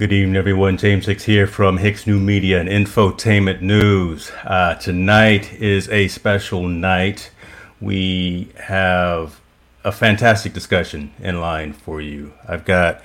Good 0.00 0.14
evening, 0.14 0.36
everyone. 0.36 0.78
James 0.78 1.04
Hicks 1.04 1.24
here 1.24 1.46
from 1.46 1.76
Hicks 1.76 2.06
New 2.06 2.18
Media 2.18 2.58
and 2.58 2.70
Infotainment 2.70 3.60
News. 3.60 4.32
Uh, 4.44 4.74
tonight 4.76 5.52
is 5.60 5.90
a 5.90 6.08
special 6.08 6.66
night. 6.66 7.30
We 7.82 8.48
have 8.60 9.42
a 9.84 9.92
fantastic 9.92 10.54
discussion 10.54 11.12
in 11.20 11.38
line 11.38 11.74
for 11.74 12.00
you. 12.00 12.32
I've 12.48 12.64
got 12.64 13.02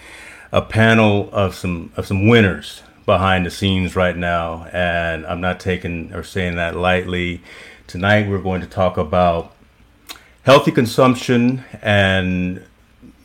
a 0.54 0.62
panel 0.62 1.30
of 1.34 1.54
some 1.54 1.92
of 1.98 2.08
some 2.08 2.30
winners 2.30 2.82
behind 3.06 3.46
the 3.46 3.52
scenes 3.52 3.98
right 3.98 4.16
now, 4.16 4.70
and 4.72 5.26
I'm 5.26 5.42
not 5.42 5.60
taking 5.60 6.14
or 6.14 6.24
saying 6.24 6.56
that 6.56 6.78
lightly. 6.78 7.42
Tonight, 7.88 8.30
we're 8.30 8.40
going 8.42 8.62
to 8.62 8.68
talk 8.68 8.96
about 8.96 9.54
healthy 10.44 10.72
consumption 10.72 11.66
and 11.82 12.64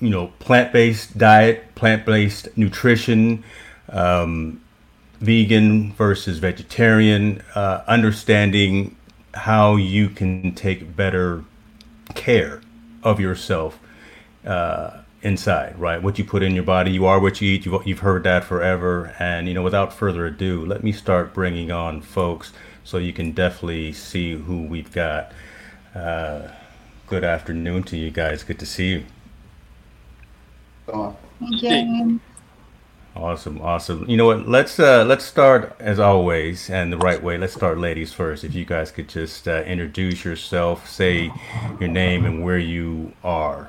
you 0.00 0.10
know 0.10 0.32
plant-based 0.40 1.16
diet, 1.16 1.72
plant-based 1.76 2.48
nutrition 2.56 3.44
um, 3.90 4.60
vegan 5.20 5.92
versus 5.92 6.38
vegetarian, 6.38 7.42
uh, 7.54 7.82
understanding 7.86 8.96
how 9.34 9.76
you 9.76 10.08
can 10.08 10.52
take 10.54 10.96
better 10.96 11.44
care 12.14 12.60
of 13.02 13.20
yourself 13.20 13.78
uh, 14.46 14.98
inside, 15.22 15.78
right? 15.78 16.02
What 16.02 16.18
you 16.18 16.24
put 16.24 16.42
in 16.42 16.54
your 16.54 16.64
body, 16.64 16.90
you 16.90 17.06
are 17.06 17.20
what 17.20 17.40
you 17.40 17.52
eat. 17.52 17.66
You've, 17.66 17.86
you've 17.86 18.00
heard 18.00 18.24
that 18.24 18.44
forever. 18.44 19.14
And, 19.18 19.46
you 19.48 19.54
know, 19.54 19.62
without 19.62 19.92
further 19.92 20.26
ado, 20.26 20.64
let 20.64 20.82
me 20.82 20.92
start 20.92 21.34
bringing 21.34 21.70
on 21.70 22.00
folks 22.00 22.52
so 22.84 22.98
you 22.98 23.12
can 23.12 23.32
definitely 23.32 23.92
see 23.92 24.34
who 24.34 24.62
we've 24.62 24.92
got. 24.92 25.32
Uh, 25.94 26.48
good 27.06 27.24
afternoon 27.24 27.82
to 27.84 27.96
you 27.96 28.10
guys. 28.10 28.42
Good 28.42 28.58
to 28.60 28.66
see 28.66 28.88
you. 28.88 29.04
Thank 31.68 31.88
you. 31.88 32.20
Awesome, 33.16 33.60
awesome. 33.60 34.08
You 34.08 34.16
know 34.16 34.26
what? 34.26 34.48
Let's 34.48 34.78
uh, 34.78 35.04
let's 35.04 35.24
start 35.24 35.74
as 35.80 35.98
always, 35.98 36.70
and 36.70 36.92
the 36.92 36.96
right 36.96 37.20
way. 37.20 37.36
Let's 37.38 37.54
start, 37.54 37.76
ladies 37.78 38.12
first. 38.12 38.44
If 38.44 38.54
you 38.54 38.64
guys 38.64 38.92
could 38.92 39.08
just 39.08 39.48
uh, 39.48 39.62
introduce 39.66 40.24
yourself, 40.24 40.88
say 40.88 41.32
your 41.80 41.88
name 41.88 42.24
and 42.24 42.44
where 42.44 42.58
you 42.58 43.12
are. 43.24 43.68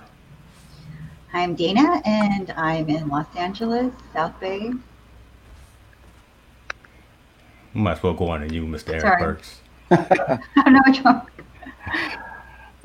Hi, 1.31 1.41
I'm 1.41 1.55
Dana, 1.55 2.01
and 2.05 2.51
I'm 2.51 2.87
in 2.87 3.07
Los 3.07 3.25
Angeles, 3.35 3.91
South 4.13 4.39
Bay. 4.39 4.71
We 7.73 7.81
might 7.81 7.93
as 7.93 8.03
well 8.03 8.13
go 8.13 8.29
on 8.29 8.47
to 8.47 8.53
you, 8.53 8.63
Mr. 8.65 8.89
Eric 8.89 9.01
Sorry. 9.01 9.23
Burks. 9.23 9.59
I 9.91 10.61
don't 10.63 10.73
know 10.73 10.81
which 10.85 10.99
one. 10.99 11.21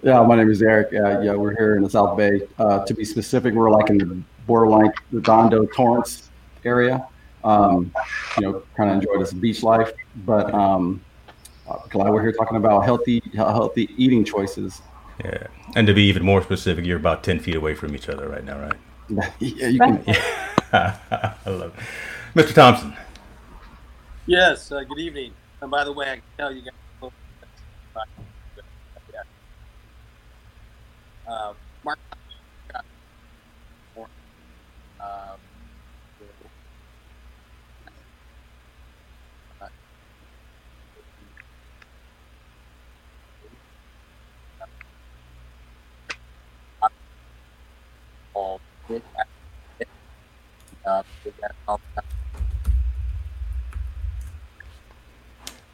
Yeah, 0.03 0.23
my 0.23 0.37
name 0.37 0.51
is 0.51 0.63
Eric. 0.63 0.89
Uh, 0.95 1.21
yeah, 1.21 1.35
we're 1.35 1.55
here 1.55 1.77
in 1.77 1.83
the 1.83 1.91
South 1.91 2.17
Bay. 2.17 2.41
Uh, 2.59 2.85
to 2.87 2.95
be 2.95 3.05
specific, 3.05 3.53
we're 3.53 3.71
like 3.71 3.91
in 3.91 3.99
the 3.99 4.23
borderline 4.47 4.93
Redondo, 5.13 5.67
Torrance 5.67 6.31
area. 6.67 7.07
Um, 7.45 7.93
you 8.37 8.43
know, 8.43 8.63
kind 8.77 8.91
of 8.91 8.97
enjoy 8.97 9.19
this 9.19 9.33
beach 9.33 9.63
life, 9.63 9.93
but 10.25 10.53
um, 10.53 11.01
uh, 11.69 11.79
glad 11.91 12.11
we're 12.11 12.23
here 12.23 12.33
talking 12.33 12.57
about 12.57 12.85
healthy, 12.85 13.23
healthy 13.35 13.89
eating 13.97 14.25
choices. 14.25 14.83
Yeah, 15.25 15.47
and 15.77 15.87
to 15.87 15.95
be 15.95 16.03
even 16.03 16.25
more 16.25 16.43
specific, 16.43 16.85
you're 16.85 16.99
about 16.99 17.23
ten 17.23 17.39
feet 17.39 17.55
away 17.55 17.75
from 17.75 17.95
each 17.95 18.09
other 18.09 18.29
right 18.29 18.45
now, 18.45 18.59
right? 18.61 19.33
yeah, 19.39 19.69
you 19.69 19.79
can. 19.79 20.05
I 20.73 21.35
love 21.47 21.73
it. 21.79 21.85
Mr. 22.35 22.53
Thompson. 22.53 22.95
Yes. 24.27 24.73
Uh, 24.73 24.83
good 24.83 24.99
evening. 24.99 25.33
And 25.61 25.71
by 25.71 25.85
the 25.85 25.93
way, 25.93 26.11
I 26.11 26.15
can 26.17 26.23
tell 26.37 26.53
you 26.53 26.63
guys. 26.63 27.11
Uh, 31.29 31.53
Mark. 31.85 31.99
Um, 48.37 48.59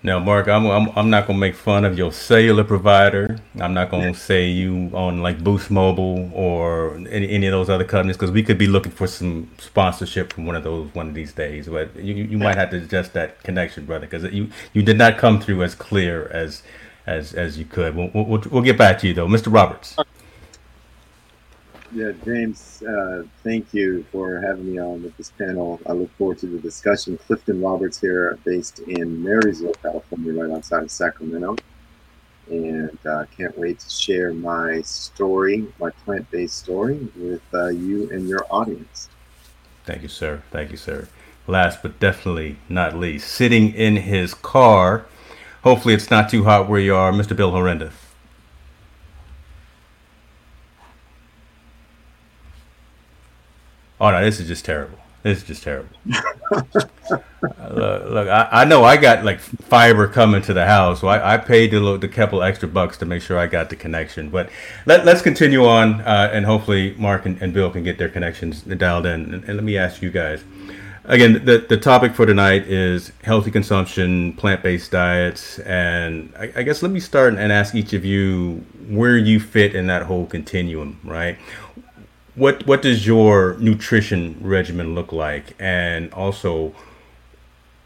now, 0.04 0.18
Mark, 0.18 0.48
I'm, 0.48 0.66
I'm, 0.66 0.88
I'm 0.96 1.10
not 1.10 1.26
gonna 1.26 1.38
make 1.38 1.54
fun 1.54 1.84
of 1.84 1.98
your 1.98 2.12
cellular 2.12 2.64
provider. 2.64 3.38
I'm 3.60 3.74
not 3.74 3.90
gonna 3.90 4.14
say 4.30 4.48
you 4.48 4.90
on 4.94 5.22
like 5.22 5.44
Boost 5.44 5.70
Mobile 5.70 6.30
or 6.34 6.96
any, 7.10 7.28
any 7.28 7.46
of 7.46 7.52
those 7.52 7.68
other 7.68 7.84
companies 7.84 8.16
because 8.16 8.30
we 8.30 8.42
could 8.42 8.58
be 8.58 8.66
looking 8.66 8.92
for 8.92 9.06
some 9.06 9.50
sponsorship 9.58 10.32
from 10.32 10.46
one 10.46 10.56
of 10.56 10.64
those 10.64 10.94
one 10.94 11.08
of 11.08 11.14
these 11.14 11.32
days. 11.32 11.68
But 11.68 11.94
you, 11.96 12.14
you 12.14 12.38
might 12.38 12.56
have 12.56 12.70
to 12.70 12.78
adjust 12.78 13.12
that 13.12 13.42
connection, 13.42 13.84
brother, 13.86 14.06
because 14.06 14.32
you 14.32 14.50
you 14.72 14.82
did 14.82 14.98
not 14.98 15.18
come 15.18 15.40
through 15.40 15.62
as 15.62 15.74
clear 15.74 16.28
as 16.28 16.62
as 17.06 17.34
as 17.34 17.58
you 17.58 17.64
could. 17.64 17.94
We'll, 17.94 18.10
we'll, 18.14 18.42
we'll 18.50 18.62
get 18.62 18.78
back 18.78 18.98
to 19.00 19.08
you 19.08 19.14
though, 19.14 19.28
Mr. 19.28 19.52
Roberts. 19.52 19.96
Yeah, 21.94 22.12
James, 22.24 22.82
uh, 22.82 23.24
thank 23.44 23.74
you 23.74 24.06
for 24.10 24.40
having 24.40 24.72
me 24.72 24.78
on 24.78 25.02
with 25.02 25.14
this 25.18 25.30
panel. 25.30 25.78
I 25.86 25.92
look 25.92 26.10
forward 26.16 26.38
to 26.38 26.46
the 26.46 26.58
discussion. 26.58 27.18
Clifton 27.18 27.60
Roberts 27.60 28.00
here, 28.00 28.38
based 28.44 28.78
in 28.78 29.22
Marysville, 29.22 29.74
California, 29.82 30.32
right 30.32 30.56
outside 30.56 30.84
of 30.84 30.90
Sacramento. 30.90 31.56
And 32.48 32.98
uh, 33.04 33.26
can't 33.36 33.56
wait 33.58 33.80
to 33.80 33.90
share 33.90 34.32
my 34.32 34.80
story, 34.80 35.66
my 35.78 35.90
plant 35.90 36.30
based 36.30 36.58
story, 36.58 37.10
with 37.14 37.42
uh, 37.52 37.68
you 37.68 38.10
and 38.10 38.26
your 38.26 38.46
audience. 38.50 39.10
Thank 39.84 40.00
you, 40.00 40.08
sir. 40.08 40.42
Thank 40.50 40.70
you, 40.70 40.78
sir. 40.78 41.08
Last 41.46 41.82
but 41.82 42.00
definitely 42.00 42.56
not 42.70 42.96
least, 42.96 43.28
sitting 43.28 43.74
in 43.74 43.96
his 43.96 44.32
car. 44.32 45.04
Hopefully, 45.62 45.92
it's 45.92 46.10
not 46.10 46.30
too 46.30 46.44
hot 46.44 46.70
where 46.70 46.80
you 46.80 46.94
are, 46.94 47.12
Mr. 47.12 47.36
Bill 47.36 47.52
Horrenda. 47.52 47.92
Oh 54.02 54.10
no, 54.10 54.20
this 54.20 54.40
is 54.40 54.48
just 54.48 54.64
terrible. 54.64 54.98
This 55.22 55.38
is 55.38 55.44
just 55.44 55.62
terrible. 55.62 55.96
look, 56.74 56.90
look 57.40 58.28
I, 58.28 58.48
I, 58.50 58.64
know 58.64 58.82
I 58.82 58.96
got 58.96 59.24
like 59.24 59.38
fiber 59.38 60.08
coming 60.08 60.42
to 60.42 60.52
the 60.52 60.66
house, 60.66 61.02
so 61.02 61.06
I, 61.06 61.34
I 61.34 61.36
paid 61.36 61.70
the, 61.70 61.96
the 61.98 62.08
couple 62.08 62.42
extra 62.42 62.66
bucks 62.66 62.98
to 62.98 63.06
make 63.06 63.22
sure 63.22 63.38
I 63.38 63.46
got 63.46 63.70
the 63.70 63.76
connection. 63.76 64.28
But 64.28 64.50
let, 64.86 65.06
us 65.06 65.22
continue 65.22 65.64
on, 65.66 66.00
uh, 66.00 66.30
and 66.32 66.44
hopefully 66.44 66.96
Mark 66.98 67.26
and, 67.26 67.40
and, 67.40 67.54
Bill 67.54 67.70
can 67.70 67.84
get 67.84 67.96
their 67.96 68.08
connections 68.08 68.62
dialed 68.62 69.06
in. 69.06 69.32
And, 69.32 69.44
and, 69.44 69.54
let 69.54 69.62
me 69.62 69.78
ask 69.78 70.02
you 70.02 70.10
guys 70.10 70.42
again. 71.04 71.44
The 71.44 71.58
the 71.58 71.76
topic 71.76 72.16
for 72.16 72.26
tonight 72.26 72.66
is 72.66 73.12
healthy 73.22 73.52
consumption, 73.52 74.32
plant 74.32 74.64
based 74.64 74.90
diets, 74.90 75.60
and 75.60 76.34
I, 76.36 76.52
I 76.56 76.62
guess 76.64 76.82
let 76.82 76.90
me 76.90 76.98
start 76.98 77.34
and 77.34 77.52
ask 77.52 77.76
each 77.76 77.92
of 77.92 78.04
you 78.04 78.64
where 78.88 79.16
you 79.16 79.38
fit 79.38 79.76
in 79.76 79.86
that 79.86 80.02
whole 80.02 80.26
continuum, 80.26 80.98
right? 81.04 81.38
What 82.34 82.66
what 82.66 82.82
does 82.82 83.06
your 83.06 83.56
nutrition 83.58 84.36
regimen 84.40 84.94
look 84.94 85.12
like? 85.12 85.54
And 85.58 86.12
also 86.12 86.74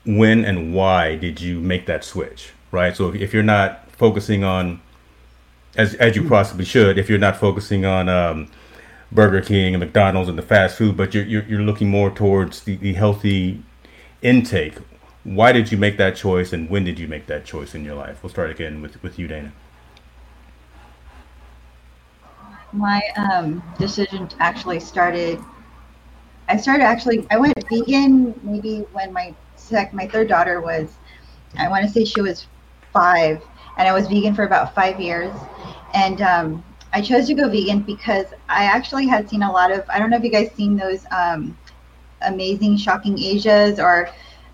when 0.04 0.44
and 0.44 0.72
why 0.74 1.16
did 1.16 1.40
you 1.40 1.60
make 1.60 1.86
that 1.86 2.04
switch 2.04 2.52
right? 2.70 2.96
So 2.96 3.08
if, 3.08 3.14
if 3.16 3.34
you're 3.34 3.42
not 3.42 3.90
focusing 3.92 4.44
on 4.44 4.80
as 5.76 5.94
as 5.94 6.16
you 6.16 6.28
possibly 6.28 6.64
should 6.64 6.98
if 6.98 7.08
you're 7.08 7.18
not 7.18 7.36
focusing 7.36 7.84
on 7.84 8.08
um, 8.08 8.48
burger 9.12 9.40
king 9.40 9.74
and 9.74 9.82
mcdonald's 9.82 10.28
and 10.28 10.38
the 10.38 10.42
fast 10.42 10.76
food 10.76 10.96
but 10.96 11.14
you're 11.14 11.24
you're, 11.24 11.44
you're 11.44 11.60
looking 11.60 11.88
more 11.88 12.10
towards 12.10 12.62
the, 12.62 12.76
the 12.76 12.94
healthy 12.94 13.62
intake 14.22 14.74
why 15.24 15.52
did 15.52 15.72
you 15.72 15.78
make 15.78 15.96
that 15.96 16.16
choice 16.16 16.52
and 16.52 16.70
when 16.70 16.84
did 16.84 16.98
you 16.98 17.08
make 17.08 17.26
that 17.26 17.44
choice 17.44 17.74
in 17.74 17.84
your 17.84 17.96
life? 17.96 18.22
We'll 18.22 18.30
start 18.30 18.50
again 18.50 18.80
with 18.80 19.02
with 19.02 19.18
you 19.18 19.26
dana 19.26 19.52
my 22.76 23.00
um, 23.16 23.62
decision 23.78 24.28
actually 24.38 24.80
started. 24.80 25.40
I 26.48 26.56
started 26.56 26.84
actually. 26.84 27.26
I 27.30 27.38
went 27.38 27.54
vegan 27.68 28.38
maybe 28.42 28.80
when 28.92 29.12
my 29.12 29.34
sec, 29.56 29.92
my 29.92 30.06
third 30.06 30.28
daughter 30.28 30.60
was. 30.60 30.94
I 31.58 31.68
want 31.68 31.84
to 31.86 31.90
say 31.90 32.04
she 32.04 32.20
was 32.20 32.46
five, 32.92 33.42
and 33.78 33.88
I 33.88 33.92
was 33.92 34.06
vegan 34.08 34.34
for 34.34 34.44
about 34.44 34.74
five 34.74 35.00
years, 35.00 35.34
and 35.94 36.20
um, 36.20 36.64
I 36.92 37.00
chose 37.00 37.26
to 37.28 37.34
go 37.34 37.48
vegan 37.48 37.80
because 37.80 38.26
I 38.48 38.64
actually 38.64 39.06
had 39.06 39.28
seen 39.28 39.42
a 39.42 39.50
lot 39.50 39.72
of. 39.72 39.88
I 39.88 39.98
don't 39.98 40.10
know 40.10 40.18
if 40.18 40.24
you 40.24 40.30
guys 40.30 40.52
seen 40.52 40.76
those 40.76 41.04
um, 41.10 41.56
amazing, 42.22 42.76
shocking 42.76 43.18
Asias 43.18 43.78
or 43.78 44.10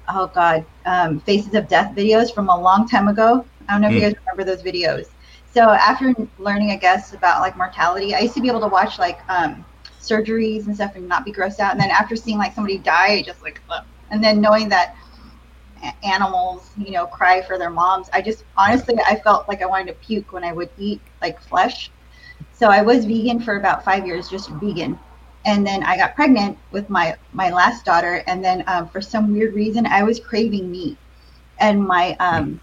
oh 0.09 0.29
god, 0.29 0.65
um, 0.87 1.21
faces 1.21 1.55
of 1.55 1.69
death 1.69 1.95
videos 1.95 2.35
from 2.35 2.49
a 2.49 2.61
long 2.61 2.89
time 2.89 3.09
ago. 3.09 3.45
I 3.69 3.73
don't 3.73 3.83
know 3.83 3.89
if 3.89 3.93
mm. 3.93 3.97
you 3.97 4.03
hmm. 4.03 4.13
guys 4.13 4.21
remember 4.27 4.45
those 4.45 4.63
videos. 4.63 5.09
So 5.53 5.71
after 5.71 6.15
learning, 6.39 6.71
I 6.71 6.77
guess, 6.77 7.13
about 7.13 7.41
like 7.41 7.57
mortality, 7.57 8.15
I 8.15 8.21
used 8.21 8.35
to 8.35 8.41
be 8.41 8.49
able 8.49 8.61
to 8.61 8.69
watch 8.69 8.99
like 8.99 9.21
um, 9.29 9.65
surgeries 10.01 10.67
and 10.67 10.75
stuff 10.75 10.97
and 10.97 11.07
not 11.09 11.25
be 11.25 11.33
grossed 11.33 11.61
out. 11.61 11.73
And 11.73 11.81
then 11.81 11.91
after 11.91 12.17
seeing 12.17 12.39
like 12.39 12.55
somebody 12.55 12.79
die, 12.79 13.23
just 13.23 13.43
like, 13.43 13.61
ugh. 13.71 13.85
and 14.11 14.25
then 14.25 14.41
knowing 14.41 14.69
that 14.71 14.97
animals, 16.05 16.71
you 16.79 16.93
know, 16.93 17.07
cry 17.07 17.43
for 17.43 17.59
their 17.59 17.71
moms, 17.71 18.09
I 18.13 18.23
just 18.23 18.45
honestly, 18.57 18.97
I 19.07 19.17
felt 19.17 19.49
like 19.49 19.63
I 19.63 19.67
wanted 19.67 19.89
to 19.89 19.95
puke 19.95 20.33
when 20.33 20.45
I 20.45 20.53
would 20.53 20.71
eat 20.79 21.03
like 21.21 21.41
flesh. 21.41 21.91
So 22.53 22.69
I 22.69 22.83
was 22.83 23.05
vegan 23.05 23.41
for 23.41 23.57
about 23.57 23.85
five 23.85 24.07
years, 24.07 24.29
just 24.29 24.49
vegan. 24.51 24.99
and 25.45 25.67
then 25.67 25.83
I 25.83 25.97
got 25.97 26.15
pregnant 26.15 26.59
with 26.71 26.89
my 26.89 27.17
my 27.33 27.51
last 27.51 27.85
daughter, 27.85 28.23
and 28.27 28.45
then 28.45 28.65
um, 28.67 28.89
for 28.89 29.01
some 29.01 29.33
weird 29.33 29.55
reason 29.55 29.87
I 29.87 30.03
was 30.03 30.21
craving 30.21 30.71
meat, 30.71 30.97
and 31.59 31.85
my 31.85 32.17
um, 32.21 32.61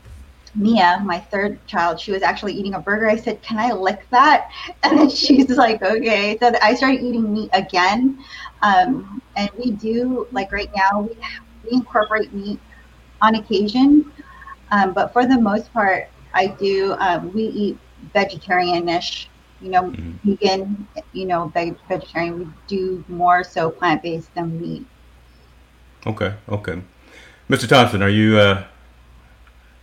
Mia, 0.56 1.02
my 1.04 1.20
third 1.20 1.66
child, 1.68 2.00
she 2.00 2.12
was 2.12 2.22
actually 2.22 2.54
eating 2.54 2.74
a 2.74 2.80
burger. 2.80 3.10
I 3.10 3.16
said, 3.16 3.42
"Can 3.42 3.58
I 3.58 3.72
lick 3.72 4.06
that?" 4.12 4.50
And 4.84 5.00
then 5.00 5.10
she's 5.10 5.50
like, 5.50 5.82
"Okay." 5.82 6.38
So 6.40 6.52
I 6.62 6.74
started 6.76 7.02
eating 7.02 7.32
meat 7.34 7.50
again, 7.54 8.24
um, 8.62 9.22
and 9.36 9.50
we 9.58 9.72
do 9.72 10.28
like 10.32 10.52
right 10.52 10.72
now 10.76 11.02
we 11.02 11.18
we 11.64 11.72
incorporate 11.72 12.34
meat 12.34 12.60
on 13.22 13.36
occasion, 13.36 14.12
um, 14.72 14.94
but 14.94 15.14
for 15.14 15.26
the 15.26 15.40
most 15.40 15.72
part, 15.74 16.10
I 16.34 16.48
do. 16.48 16.96
Um, 17.00 17.34
we 17.34 17.44
eat 17.44 17.78
vegetarianish 18.14 19.28
you 19.62 19.70
know, 19.70 19.84
mm-hmm. 19.84 20.30
vegan, 20.30 20.88
you 21.14 21.26
know, 21.26 21.52
vegetarian. 21.54 22.40
We 22.40 22.48
do 22.68 23.04
more 23.08 23.44
so 23.44 23.70
plant 23.70 24.04
based 24.04 24.34
than 24.36 24.60
meat. 24.60 24.86
Okay, 26.06 26.34
okay. 26.48 26.82
Mr. 27.50 27.68
Thompson, 27.68 28.02
are 28.02 28.10
you 28.10 28.38
uh, 28.38 28.64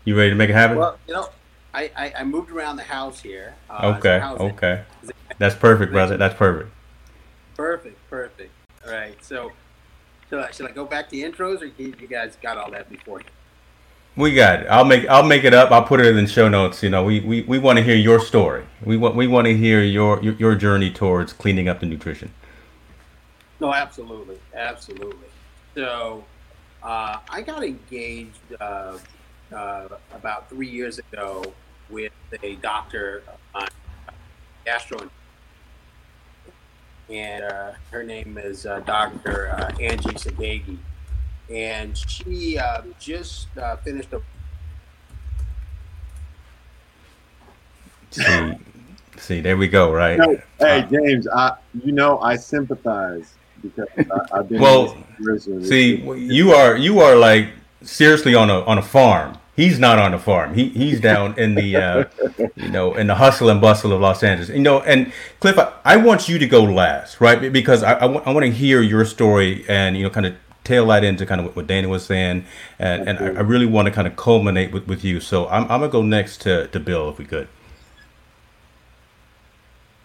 you 0.06 0.16
ready 0.16 0.30
to 0.30 0.36
make 0.36 0.48
it 0.48 0.54
happen? 0.54 0.78
Well, 0.78 0.98
you 1.06 1.12
know, 1.12 1.28
I, 1.74 1.90
I, 1.94 2.12
I 2.20 2.24
moved 2.24 2.50
around 2.50 2.76
the 2.76 2.84
house 2.84 3.20
here. 3.20 3.54
Uh, 3.68 3.94
okay, 3.98 4.22
okay. 4.22 4.84
That's 5.36 5.54
perfect, 5.54 5.92
brother. 5.92 6.16
That's 6.16 6.34
perfect. 6.34 6.72
Perfect, 7.54 7.98
perfect. 8.08 8.50
All 8.86 8.92
right. 8.92 9.22
So, 9.22 9.52
so 10.30 10.46
should 10.52 10.66
I 10.66 10.72
go 10.72 10.86
back 10.86 11.10
to 11.10 11.16
intros, 11.16 11.60
or 11.60 11.66
you 11.66 11.92
guys 12.06 12.38
got 12.40 12.56
all 12.56 12.70
that 12.70 12.88
before? 12.88 13.20
We 14.16 14.34
got 14.34 14.60
it. 14.60 14.66
I'll 14.68 14.84
make 14.84 15.06
I'll 15.08 15.22
make 15.22 15.44
it 15.44 15.52
up. 15.52 15.70
I'll 15.70 15.84
put 15.84 16.00
it 16.00 16.06
in 16.06 16.24
the 16.24 16.30
show 16.30 16.48
notes. 16.48 16.82
You 16.82 16.88
know, 16.88 17.04
we, 17.04 17.20
we, 17.20 17.42
we 17.42 17.58
want 17.58 17.76
to 17.76 17.84
hear 17.84 17.96
your 17.96 18.20
story. 18.20 18.64
We 18.82 18.96
want 18.96 19.14
we 19.14 19.26
want 19.26 19.46
to 19.46 19.54
hear 19.54 19.82
your, 19.82 20.22
your, 20.22 20.34
your 20.34 20.54
journey 20.54 20.90
towards 20.90 21.34
cleaning 21.34 21.68
up 21.68 21.80
the 21.80 21.86
nutrition. 21.86 22.32
No, 23.60 23.74
absolutely, 23.74 24.38
absolutely. 24.54 25.28
So, 25.74 26.24
uh, 26.82 27.18
I 27.28 27.42
got 27.42 27.64
engaged 27.64 28.38
uh, 28.60 28.96
uh, 29.52 29.88
about 30.14 30.48
three 30.48 30.68
years 30.68 30.98
ago 30.98 31.44
with 31.88 32.12
a 32.42 32.56
doctor 32.56 33.22
on 33.54 33.68
gastro, 34.64 35.10
and 37.08 37.44
uh, 37.44 37.72
her 37.90 38.02
name 38.02 38.38
is 38.38 38.66
uh, 38.66 38.80
Dr. 38.80 39.50
Uh, 39.50 39.72
Angie 39.80 40.10
Sadeghi 40.10 40.78
and 41.50 41.96
she 41.96 42.58
uh, 42.58 42.82
just 42.98 43.46
uh, 43.58 43.76
finished 43.76 44.12
a. 44.12 44.20
See, 48.10 48.52
see, 49.18 49.40
there 49.40 49.56
we 49.56 49.68
go. 49.68 49.92
Right. 49.92 50.18
No, 50.18 50.40
hey, 50.58 50.80
uh, 50.80 50.86
James, 50.86 51.28
I 51.28 51.56
you 51.84 51.92
know 51.92 52.18
I 52.20 52.36
sympathize 52.36 53.34
because 53.62 53.88
I, 53.96 54.36
have 54.36 54.48
been. 54.48 54.60
well, 54.60 54.96
see, 55.62 55.96
you 55.96 56.52
are 56.52 56.76
you 56.76 57.00
are 57.00 57.16
like 57.16 57.48
seriously 57.82 58.34
on 58.34 58.50
a 58.50 58.60
on 58.62 58.78
a 58.78 58.82
farm. 58.82 59.38
He's 59.54 59.78
not 59.78 59.98
on 59.98 60.12
a 60.12 60.18
farm. 60.18 60.54
He 60.54 60.68
he's 60.68 61.00
down 61.00 61.38
in 61.38 61.54
the 61.54 61.76
uh, 61.76 62.04
you 62.56 62.68
know 62.68 62.94
in 62.94 63.06
the 63.06 63.14
hustle 63.14 63.48
and 63.48 63.60
bustle 63.60 63.92
of 63.92 64.00
Los 64.00 64.22
Angeles. 64.22 64.50
You 64.50 64.60
know, 64.60 64.80
and 64.80 65.12
Cliff, 65.40 65.58
I, 65.58 65.72
I 65.84 65.96
want 65.96 66.28
you 66.28 66.38
to 66.38 66.46
go 66.46 66.62
last, 66.62 67.20
right? 67.20 67.52
Because 67.52 67.82
I 67.82 67.96
I, 67.96 68.00
w- 68.00 68.22
I 68.24 68.32
want 68.32 68.44
to 68.44 68.52
hear 68.52 68.82
your 68.82 69.04
story 69.04 69.64
and 69.68 69.96
you 69.96 70.02
know 70.02 70.10
kind 70.10 70.26
of 70.26 70.36
tail 70.66 70.86
that 70.88 71.04
into 71.04 71.24
kind 71.24 71.40
of 71.40 71.54
what 71.54 71.66
Dana 71.66 71.88
was 71.88 72.04
saying, 72.04 72.44
and, 72.78 73.08
and 73.08 73.18
I, 73.18 73.26
I, 73.26 73.42
really 73.42 73.66
want 73.66 73.86
to 73.86 73.92
kind 73.92 74.06
of 74.06 74.16
culminate 74.16 74.72
with, 74.72 74.86
with 74.88 75.04
you. 75.04 75.20
So 75.20 75.48
I'm, 75.48 75.62
I'm 75.62 75.80
gonna 75.80 75.88
go 75.88 76.02
next 76.02 76.40
to, 76.42 76.66
to 76.68 76.80
Bill 76.80 77.08
if 77.08 77.18
we 77.18 77.24
could. 77.24 77.48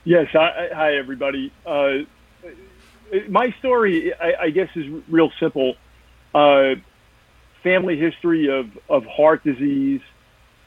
Yes, 0.03 0.27
hi, 0.31 0.69
hi 0.73 0.95
everybody. 0.95 1.51
Uh, 1.65 1.99
my 3.27 3.53
story, 3.59 4.13
I, 4.13 4.33
I, 4.43 4.49
guess, 4.51 4.69
is 4.75 4.85
real 5.09 5.31
simple. 5.39 5.75
Uh, 6.33 6.75
family 7.63 7.97
history 7.97 8.49
of, 8.49 8.67
of 8.89 9.05
heart 9.05 9.43
disease. 9.43 10.01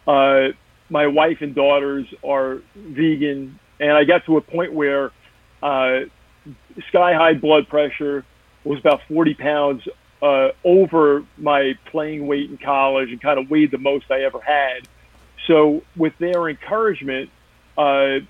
Uh, 0.06 0.48
my 0.90 1.06
wife 1.06 1.38
and 1.40 1.54
daughters 1.54 2.06
are 2.22 2.60
vegan, 2.74 3.58
and 3.80 3.92
I 3.92 4.04
got 4.04 4.24
to 4.26 4.36
a 4.36 4.40
point 4.40 4.72
where 4.72 5.10
uh, 5.62 6.00
sky 6.88 7.14
high 7.14 7.34
blood 7.34 7.68
pressure, 7.68 8.24
was 8.64 8.78
about 8.78 9.00
40 9.08 9.34
pounds 9.34 9.82
uh, 10.22 10.48
over 10.64 11.24
my 11.36 11.74
playing 11.90 12.26
weight 12.26 12.50
in 12.50 12.56
college 12.56 13.10
and 13.10 13.20
kind 13.20 13.38
of 13.38 13.50
weighed 13.50 13.70
the 13.70 13.78
most 13.78 14.10
I 14.10 14.22
ever 14.22 14.40
had. 14.40 14.88
So 15.46 15.82
with 15.96 16.16
their 16.18 16.48
encouragement, 16.48 17.30
uh, 17.76 18.20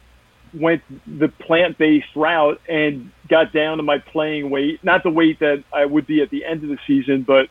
went 0.52 0.82
the 1.06 1.28
plant-based 1.28 2.14
route 2.14 2.60
and 2.68 3.10
got 3.28 3.52
down 3.52 3.76
to 3.78 3.82
my 3.82 3.98
playing 3.98 4.50
weight, 4.50 4.82
not 4.82 5.02
the 5.02 5.10
weight 5.10 5.40
that 5.40 5.64
I 5.72 5.84
would 5.84 6.06
be 6.06 6.22
at 6.22 6.30
the 6.30 6.44
end 6.44 6.62
of 6.62 6.68
the 6.68 6.78
season, 6.86 7.22
but 7.22 7.48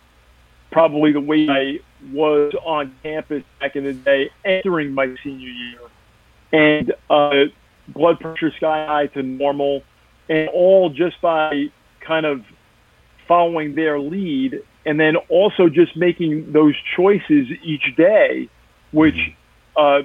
probably 0.73 1.13
the 1.13 1.21
way 1.21 1.47
I 1.49 1.79
was 2.11 2.53
on 2.65 2.93
campus 3.03 3.43
back 3.61 3.75
in 3.75 3.85
the 3.85 3.93
day 3.93 4.31
entering 4.43 4.91
my 4.91 5.15
senior 5.23 5.47
year. 5.47 5.79
And 6.51 6.93
uh, 7.09 7.45
blood 7.87 8.19
pressure 8.19 8.51
sky 8.57 8.85
high 8.85 9.07
to 9.07 9.23
normal, 9.23 9.83
and 10.27 10.49
all 10.49 10.89
just 10.89 11.21
by 11.21 11.71
kind 12.01 12.25
of 12.25 12.43
following 13.27 13.75
their 13.75 13.99
lead 13.99 14.61
and 14.85 14.99
then 14.99 15.15
also 15.29 15.69
just 15.69 15.95
making 15.95 16.51
those 16.51 16.75
choices 16.95 17.47
each 17.63 17.95
day, 17.95 18.49
which 18.91 19.15
uh, 19.77 20.01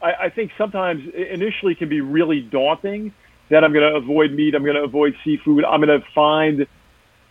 I, 0.00 0.12
I, 0.22 0.30
think 0.30 0.52
sometimes 0.56 1.02
initially 1.14 1.74
can 1.74 1.88
be 1.88 2.00
really 2.00 2.40
daunting. 2.40 3.12
That 3.50 3.64
I'm 3.64 3.72
going 3.72 3.92
to 3.92 3.96
avoid 3.96 4.32
meat, 4.32 4.54
I'm 4.54 4.62
going 4.62 4.76
to 4.76 4.84
avoid 4.84 5.16
seafood, 5.24 5.64
I'm 5.64 5.80
going 5.84 6.00
to 6.00 6.06
find 6.14 6.66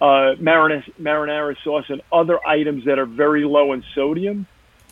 uh, 0.01 0.35
marinara, 0.39 0.83
marinara 0.99 1.55
sauce 1.63 1.85
and 1.89 2.01
other 2.11 2.39
items 2.47 2.85
that 2.85 2.99
are 2.99 3.05
very 3.05 3.43
low 3.43 3.73
in 3.73 3.83
sodium. 3.95 4.47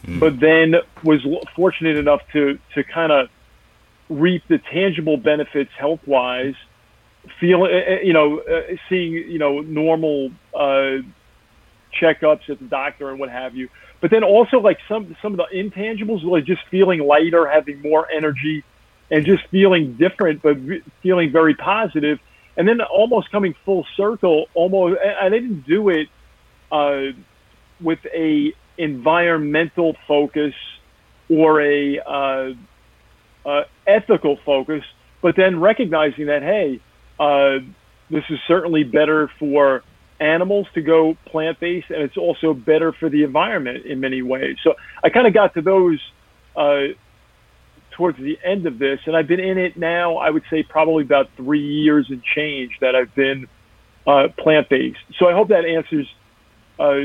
Mm. 0.05 0.19
But 0.19 0.39
then 0.39 0.75
was 1.03 1.25
fortunate 1.55 1.97
enough 1.97 2.21
to 2.33 2.59
to 2.75 2.83
kind 2.83 3.11
of 3.11 3.29
reap 4.09 4.43
the 4.47 4.57
tangible 4.57 5.17
benefits 5.17 5.71
health 5.77 6.01
wise 6.05 6.55
feel, 7.39 7.63
uh, 7.63 7.67
uh, 7.67 7.99
you 8.03 8.13
know, 8.13 8.39
uh, 8.39 8.75
seeing, 8.89 9.13
you 9.13 9.39
know, 9.39 9.59
normal 9.61 10.31
uh, 10.53 10.97
checkups 11.99 12.49
at 12.49 12.59
the 12.59 12.65
doctor 12.69 13.09
and 13.09 13.19
what 13.19 13.29
have 13.29 13.55
you. 13.55 13.69
But 13.99 14.11
then 14.11 14.23
also 14.23 14.59
like 14.59 14.77
some 14.87 15.15
some 15.21 15.37
of 15.37 15.37
the 15.37 15.57
intangibles, 15.57 16.23
like 16.23 16.45
just 16.45 16.61
feeling 16.69 16.99
lighter, 16.99 17.47
having 17.47 17.81
more 17.81 18.07
energy, 18.11 18.63
and 19.09 19.25
just 19.25 19.43
feeling 19.47 19.95
different, 19.95 20.41
but 20.43 20.57
feeling 21.01 21.31
very 21.31 21.55
positive. 21.55 22.19
And 22.57 22.67
then 22.67 22.81
almost 22.81 23.31
coming 23.31 23.55
full 23.63 23.85
circle, 23.95 24.47
almost. 24.53 24.99
and 25.03 25.15
I 25.21 25.29
didn't 25.29 25.65
do 25.67 25.89
it 25.89 26.09
uh, 26.71 27.13
with 27.79 27.99
a 28.13 28.53
environmental 28.77 29.95
focus 30.07 30.53
or 31.29 31.61
a 31.61 31.99
uh, 31.99 32.53
uh, 33.45 33.63
ethical 33.85 34.37
focus, 34.45 34.83
but 35.21 35.35
then 35.35 35.59
recognizing 35.59 36.27
that 36.27 36.41
hey, 36.41 36.79
uh, 37.19 37.59
this 38.09 38.23
is 38.29 38.39
certainly 38.47 38.83
better 38.83 39.29
for 39.39 39.83
animals 40.19 40.67
to 40.73 40.81
go 40.81 41.15
plant 41.25 41.59
based, 41.59 41.89
and 41.89 42.01
it's 42.01 42.17
also 42.17 42.53
better 42.53 42.91
for 42.91 43.09
the 43.09 43.23
environment 43.23 43.85
in 43.85 43.99
many 43.99 44.21
ways. 44.21 44.57
So 44.63 44.75
I 45.03 45.09
kind 45.09 45.27
of 45.27 45.33
got 45.33 45.53
to 45.55 45.61
those 45.61 45.99
uh, 46.55 46.93
towards 47.97 48.19
the 48.19 48.37
end 48.43 48.67
of 48.67 48.77
this, 48.77 48.99
and 49.07 49.17
I've 49.17 49.27
been 49.27 49.39
in 49.39 49.57
it 49.57 49.75
now. 49.75 50.17
I 50.17 50.29
would 50.29 50.43
say 50.51 50.61
probably 50.61 51.03
about 51.03 51.29
three 51.35 51.65
years 51.65 52.05
and 52.09 52.23
change 52.23 52.77
that 52.79 52.95
I've 52.95 53.13
been 53.15 53.47
uh, 54.05 54.27
plant 54.37 54.69
based. 54.69 54.99
So 55.17 55.27
I 55.27 55.33
hope 55.33 55.47
that 55.49 55.65
answers 55.65 56.07
uh, 56.79 56.99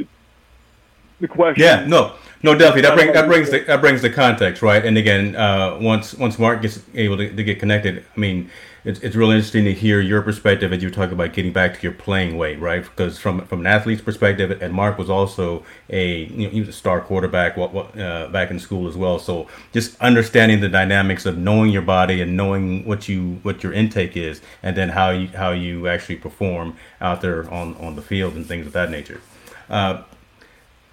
the 1.19 1.29
question. 1.29 1.65
Yeah, 1.65 1.87
no, 1.87 2.15
no, 2.43 2.55
definitely. 2.55 2.83
That, 2.83 2.95
bring, 2.95 3.13
that 3.15 3.27
brings 3.27 3.51
the, 3.51 3.61
that 3.61 3.81
brings 3.81 4.03
the 4.03 4.11
context, 4.11 4.61
right? 4.61 4.85
And 4.85 4.99
again, 4.99 5.35
uh, 5.35 5.79
once 5.81 6.15
once 6.15 6.39
Mark 6.39 6.61
gets 6.61 6.81
able 6.95 7.17
to, 7.17 7.35
to 7.35 7.43
get 7.43 7.59
connected, 7.59 8.05
I 8.15 8.21
mean 8.21 8.51
it's, 8.85 8.99
it's 9.01 9.15
really 9.15 9.37
interesting 9.37 9.65
to 9.65 9.73
hear 9.73 10.01
your 10.01 10.23
perspective 10.23 10.73
as 10.73 10.83
you 10.83 10.91
talk 10.91 11.13
about 11.13 11.33
getting 11.33 11.53
back 11.53 11.77
to 11.77 11.83
your 11.83 11.93
playing 11.93 12.37
weight, 12.37 12.59
right? 12.59 12.83
Because 12.83 13.19
from 13.19 13.47
from 13.47 13.61
an 13.61 13.67
athlete's 13.67 14.03
perspective, 14.03 14.51
and 14.61 14.75
Mark 14.75 14.99
was 14.99 15.09
also 15.09 15.65
a 15.89 16.25
you 16.25 16.47
know, 16.47 16.51
he 16.51 16.61
was 16.61 16.69
a 16.69 16.73
star 16.73 17.01
quarterback 17.01 17.57
uh, 17.57 18.29
back 18.29 18.51
in 18.51 18.59
school 18.59 18.89
as 18.89 18.97
well. 18.97 19.19
So 19.19 19.47
just 19.73 20.01
understanding 20.01 20.61
the 20.61 20.69
dynamics 20.69 21.27
of 21.27 21.39
knowing 21.39 21.71
your 21.71 21.83
body 21.83 22.21
and 22.21 22.37
knowing 22.37 22.85
what 22.85 23.09
you 23.09 23.39
what 23.43 23.63
your 23.63 23.73
intake 23.73 24.17
is, 24.17 24.41
and 24.63 24.77
then 24.77 24.89
how 24.91 25.11
you 25.11 25.29
how 25.29 25.53
you 25.53 25.87
actually 25.87 26.17
perform 26.17 26.77
out 27.01 27.21
there 27.21 27.49
on 27.53 27.77
on 27.77 27.95
the 27.95 28.03
field 28.03 28.35
and 28.35 28.45
things 28.47 28.67
of 28.67 28.73
that 28.73 28.91
nature. 28.91 29.21
Uh, 29.71 30.03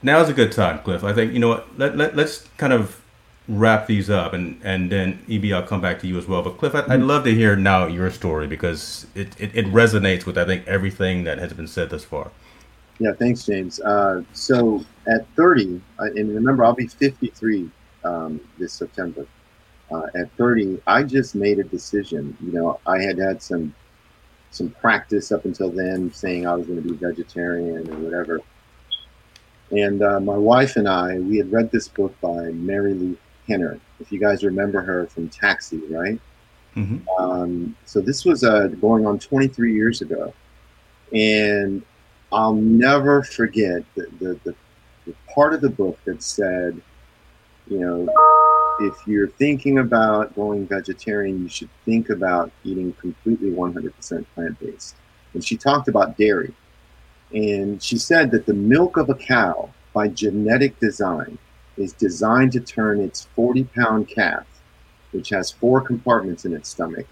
is 0.03 0.29
a 0.29 0.33
good 0.33 0.51
time, 0.51 0.79
Cliff. 0.79 1.03
I 1.03 1.13
think 1.13 1.33
you 1.33 1.39
know 1.39 1.49
what. 1.49 1.77
Let, 1.77 1.97
let 1.97 2.15
let's 2.15 2.47
kind 2.57 2.71
of 2.71 3.01
wrap 3.49 3.87
these 3.87 4.09
up, 4.09 4.33
and 4.33 4.59
and 4.63 4.91
then 4.91 5.19
EB, 5.29 5.51
I'll 5.51 5.63
come 5.63 5.81
back 5.81 5.99
to 6.01 6.07
you 6.07 6.17
as 6.17 6.27
well. 6.27 6.41
But 6.41 6.57
Cliff, 6.57 6.75
I'd, 6.75 6.89
I'd 6.89 7.01
love 7.01 7.23
to 7.25 7.33
hear 7.33 7.55
now 7.55 7.87
your 7.87 8.09
story 8.11 8.47
because 8.47 9.07
it, 9.15 9.39
it, 9.39 9.55
it, 9.55 9.65
resonates 9.67 10.25
with 10.25 10.37
I 10.37 10.45
think 10.45 10.67
everything 10.67 11.23
that 11.23 11.39
has 11.39 11.51
been 11.53 11.67
said 11.67 11.89
thus 11.89 12.03
far. 12.03 12.31
Yeah, 12.99 13.13
thanks, 13.13 13.45
James. 13.45 13.79
Uh, 13.79 14.23
so 14.33 14.85
at 15.07 15.25
30, 15.35 15.81
uh, 15.99 16.03
and 16.03 16.35
remember, 16.35 16.65
I'll 16.65 16.73
be 16.73 16.87
53 16.87 17.71
um, 18.03 18.41
this 18.57 18.73
September. 18.73 19.25
Uh, 19.89 20.07
at 20.15 20.31
30, 20.33 20.81
I 20.85 21.03
just 21.03 21.33
made 21.33 21.59
a 21.59 21.63
decision. 21.63 22.37
You 22.41 22.51
know, 22.51 22.79
I 22.85 23.01
had 23.01 23.17
had 23.17 23.41
some 23.41 23.73
some 24.51 24.69
practice 24.81 25.31
up 25.31 25.45
until 25.45 25.69
then, 25.69 26.11
saying 26.13 26.47
I 26.47 26.55
was 26.55 26.67
going 26.67 26.81
to 26.81 26.89
be 26.89 26.95
vegetarian 26.95 27.89
or 27.91 27.97
whatever. 27.97 28.41
And 29.71 30.01
uh, 30.01 30.19
my 30.19 30.35
wife 30.35 30.75
and 30.75 30.89
I, 30.89 31.19
we 31.19 31.37
had 31.37 31.51
read 31.51 31.71
this 31.71 31.87
book 31.87 32.19
by 32.19 32.29
Marilu 32.29 33.15
Henner. 33.49 33.79
If 33.99 34.11
you 34.11 34.19
guys 34.19 34.43
remember 34.43 34.81
her 34.81 35.07
from 35.07 35.27
Taxi, 35.29 35.81
right? 35.89 36.19
Mm-hmm. 36.75 37.07
Um, 37.21 37.75
so 37.85 37.99
this 37.99 38.23
was 38.23 38.43
uh, 38.43 38.67
going 38.67 39.05
on 39.05 39.19
23 39.19 39.73
years 39.73 40.01
ago, 40.01 40.33
and 41.11 41.83
I'll 42.31 42.53
never 42.53 43.23
forget 43.23 43.83
the, 43.95 44.07
the, 44.19 44.39
the, 44.43 44.55
the 45.07 45.15
part 45.33 45.53
of 45.53 45.61
the 45.61 45.69
book 45.69 45.99
that 46.05 46.21
said, 46.21 46.79
you 47.67 47.79
know, 47.79 48.07
if 48.79 48.95
you're 49.05 49.27
thinking 49.27 49.79
about 49.79 50.35
going 50.35 50.67
vegetarian, 50.67 51.41
you 51.41 51.49
should 51.49 51.69
think 51.85 52.09
about 52.09 52.51
eating 52.63 52.93
completely 52.93 53.51
100% 53.51 54.25
plant 54.33 54.59
based. 54.59 54.95
And 55.33 55.43
she 55.43 55.57
talked 55.57 55.87
about 55.87 56.17
dairy. 56.17 56.53
And 57.33 57.81
she 57.81 57.97
said 57.97 58.31
that 58.31 58.45
the 58.45 58.53
milk 58.53 58.97
of 58.97 59.09
a 59.09 59.15
cow, 59.15 59.69
by 59.93 60.07
genetic 60.07 60.79
design, 60.79 61.37
is 61.79 61.93
designed 61.93 62.51
to 62.51 62.59
turn 62.59 62.99
its 62.99 63.25
40 63.35 63.63
pound 63.63 64.07
calf, 64.07 64.45
which 65.11 65.29
has 65.29 65.51
four 65.51 65.81
compartments 65.81 66.45
in 66.45 66.53
its 66.53 66.69
stomach, 66.69 67.07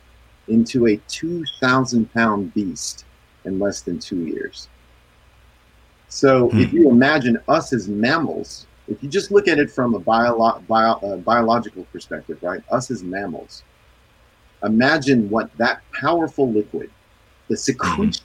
into 0.47 0.87
a 0.87 0.97
2,000 1.07 2.13
pound 2.13 2.53
beast 2.53 3.05
in 3.45 3.59
less 3.59 3.81
than 3.81 3.97
two 3.97 4.25
years. 4.25 4.67
So 6.09 6.49
if 6.53 6.71
you 6.71 6.89
imagine 6.89 7.37
us 7.47 7.73
as 7.73 7.87
mammals, 7.87 8.65
if 8.87 9.03
you 9.03 9.09
just 9.09 9.31
look 9.31 9.47
at 9.47 9.59
it 9.59 9.69
from 9.69 9.93
a 9.93 9.99
bio, 9.99 10.61
bio, 10.67 10.93
uh, 10.93 11.17
biological 11.17 11.85
perspective, 11.91 12.37
right? 12.41 12.61
Us 12.71 12.89
as 12.91 13.03
mammals, 13.03 13.63
imagine 14.63 15.29
what 15.29 15.55
that 15.57 15.81
powerful 15.91 16.51
liquid, 16.51 16.89
the 17.49 17.57
secretion 17.57 18.23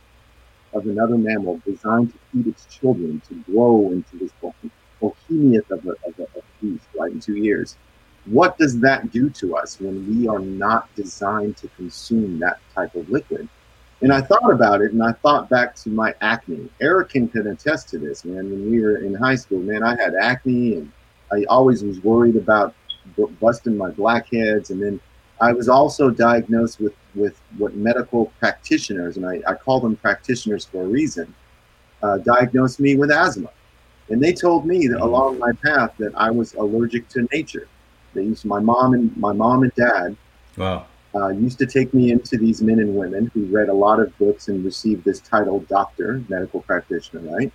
of 0.72 0.86
another 0.86 1.18
mammal 1.18 1.60
designed 1.66 2.12
to 2.12 2.18
feed 2.32 2.46
its 2.46 2.66
children 2.66 3.20
to 3.28 3.34
grow 3.52 3.90
into 3.90 4.16
this 4.16 4.32
behemoth 5.02 5.70
of 5.70 5.86
a, 5.86 5.90
of 6.06 6.18
a, 6.18 6.26
beast, 6.60 6.86
right, 6.98 7.12
in 7.12 7.20
two 7.20 7.36
years. 7.36 7.76
What 8.26 8.56
does 8.56 8.78
that 8.80 9.10
do 9.10 9.28
to 9.30 9.56
us 9.56 9.80
when 9.80 10.08
we 10.08 10.28
are 10.28 10.38
not 10.38 10.94
designed 10.94 11.56
to 11.58 11.68
consume 11.76 12.38
that 12.38 12.60
type 12.74 12.94
of 12.94 13.10
liquid? 13.10 13.48
And 14.00 14.12
I 14.12 14.20
thought 14.20 14.50
about 14.50 14.80
it 14.80 14.92
and 14.92 15.02
I 15.02 15.12
thought 15.12 15.48
back 15.48 15.74
to 15.76 15.88
my 15.88 16.14
acne. 16.20 16.68
Eric 16.80 17.10
can, 17.10 17.30
attest 17.34 17.88
to 17.90 17.98
this, 17.98 18.24
man. 18.24 18.50
When 18.50 18.70
we 18.70 18.80
were 18.80 18.96
in 18.96 19.14
high 19.14 19.36
school, 19.36 19.60
man, 19.60 19.82
I 19.82 19.96
had 19.96 20.14
acne 20.14 20.74
and 20.76 20.92
I 21.32 21.44
always 21.48 21.82
was 21.82 22.00
worried 22.00 22.36
about 22.36 22.74
busting 23.40 23.76
my 23.76 23.90
blackheads. 23.90 24.70
And 24.70 24.82
then 24.82 25.00
I 25.40 25.52
was 25.52 25.68
also 25.68 26.10
diagnosed 26.10 26.80
with, 26.80 26.94
with 27.14 27.40
what 27.58 27.74
medical 27.74 28.26
practitioners, 28.38 29.16
and 29.16 29.26
I, 29.26 29.40
I 29.46 29.54
call 29.54 29.80
them 29.80 29.96
practitioners 29.96 30.64
for 30.64 30.82
a 30.82 30.86
reason, 30.86 31.32
uh, 32.02 32.18
diagnosed 32.18 32.80
me 32.80 32.96
with 32.96 33.10
asthma. 33.10 33.50
And 34.08 34.22
they 34.22 34.32
told 34.32 34.66
me 34.66 34.86
that 34.88 35.00
along 35.00 35.38
my 35.38 35.52
path 35.64 35.92
that 35.98 36.12
I 36.16 36.30
was 36.30 36.54
allergic 36.54 37.08
to 37.10 37.26
nature. 37.32 37.68
They 38.14 38.22
used 38.22 38.44
my 38.44 38.60
mom 38.60 38.94
and 38.94 39.16
my 39.16 39.32
mom 39.32 39.62
and 39.62 39.74
dad 39.74 40.16
Wow. 40.56 40.86
uh, 41.14 41.28
used 41.28 41.58
to 41.60 41.66
take 41.66 41.94
me 41.94 42.10
into 42.12 42.36
these 42.36 42.60
men 42.62 42.78
and 42.80 42.94
women 42.94 43.30
who 43.32 43.44
read 43.46 43.68
a 43.68 43.74
lot 43.74 44.00
of 44.00 44.16
books 44.18 44.48
and 44.48 44.64
received 44.64 45.04
this 45.04 45.20
title 45.20 45.60
doctor, 45.60 46.22
medical 46.28 46.60
practitioner, 46.60 47.20
right? 47.34 47.52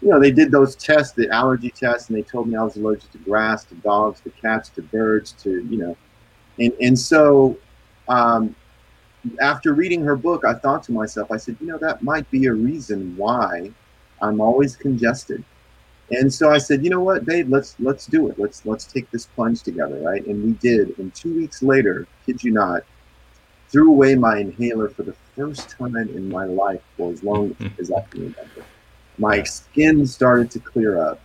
You 0.00 0.08
know, 0.08 0.18
they 0.18 0.30
did 0.30 0.50
those 0.50 0.76
tests, 0.76 1.12
the 1.12 1.28
allergy 1.30 1.70
tests, 1.70 2.08
and 2.08 2.16
they 2.16 2.22
told 2.22 2.48
me 2.48 2.56
I 2.56 2.62
was 2.62 2.76
allergic 2.76 3.10
to 3.12 3.18
grass, 3.18 3.64
to 3.64 3.74
dogs, 3.76 4.20
to 4.20 4.30
cats, 4.30 4.68
to 4.70 4.82
birds, 4.82 5.32
to, 5.42 5.64
you 5.66 5.78
know, 5.78 5.96
and, 6.58 6.72
and 6.80 6.98
so 6.98 7.56
um, 8.08 8.54
after 9.40 9.74
reading 9.74 10.02
her 10.02 10.16
book, 10.16 10.44
I 10.44 10.54
thought 10.54 10.82
to 10.84 10.92
myself, 10.92 11.30
I 11.30 11.36
said, 11.36 11.56
you 11.60 11.66
know, 11.66 11.78
that 11.78 12.02
might 12.02 12.28
be 12.30 12.46
a 12.46 12.52
reason 12.52 13.16
why 13.16 13.70
I'm 14.20 14.40
always 14.40 14.76
congested. 14.76 15.44
And 16.10 16.32
so 16.32 16.50
I 16.50 16.58
said, 16.58 16.84
you 16.84 16.90
know 16.90 17.00
what, 17.00 17.24
babe, 17.24 17.50
let's 17.50 17.74
let's 17.78 18.06
do 18.06 18.28
it. 18.28 18.38
Let's 18.38 18.66
let's 18.66 18.84
take 18.84 19.10
this 19.10 19.26
plunge 19.26 19.62
together, 19.62 19.98
right? 20.00 20.24
And 20.26 20.44
we 20.44 20.52
did. 20.52 20.98
And 20.98 21.14
two 21.14 21.34
weeks 21.34 21.62
later, 21.62 22.06
kid 22.26 22.42
you 22.42 22.50
not, 22.50 22.82
threw 23.68 23.90
away 23.90 24.14
my 24.14 24.38
inhaler 24.38 24.88
for 24.90 25.04
the 25.04 25.14
first 25.34 25.70
time 25.70 25.96
in 25.96 26.28
my 26.28 26.44
life 26.44 26.82
for 26.96 27.12
as 27.12 27.22
long 27.22 27.50
hmm. 27.50 27.68
as 27.80 27.90
I 27.90 28.00
can 28.02 28.20
remember. 28.20 28.64
My 29.18 29.42
skin 29.42 30.06
started 30.06 30.50
to 30.52 30.58
clear 30.58 31.02
up, 31.02 31.20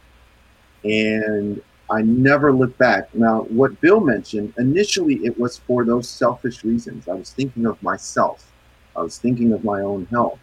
and 0.83 1.61
I 1.89 2.01
never 2.01 2.53
looked 2.53 2.77
back. 2.77 3.13
Now, 3.15 3.43
what 3.43 3.79
Bill 3.81 3.99
mentioned 3.99 4.53
initially, 4.57 5.15
it 5.25 5.37
was 5.39 5.57
for 5.57 5.85
those 5.85 6.09
selfish 6.09 6.63
reasons. 6.63 7.07
I 7.07 7.13
was 7.13 7.31
thinking 7.31 7.65
of 7.65 7.81
myself. 7.81 8.51
I 8.95 9.01
was 9.01 9.17
thinking 9.17 9.53
of 9.53 9.63
my 9.63 9.81
own 9.81 10.05
health. 10.11 10.39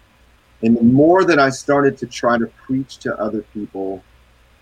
And 0.63 0.77
the 0.77 0.83
more 0.83 1.25
that 1.25 1.39
I 1.39 1.51
started 1.51 1.99
to 1.99 2.07
try 2.07 2.39
to 2.39 2.47
preach 2.47 2.99
to 2.99 3.19
other 3.19 3.43
people 3.53 4.03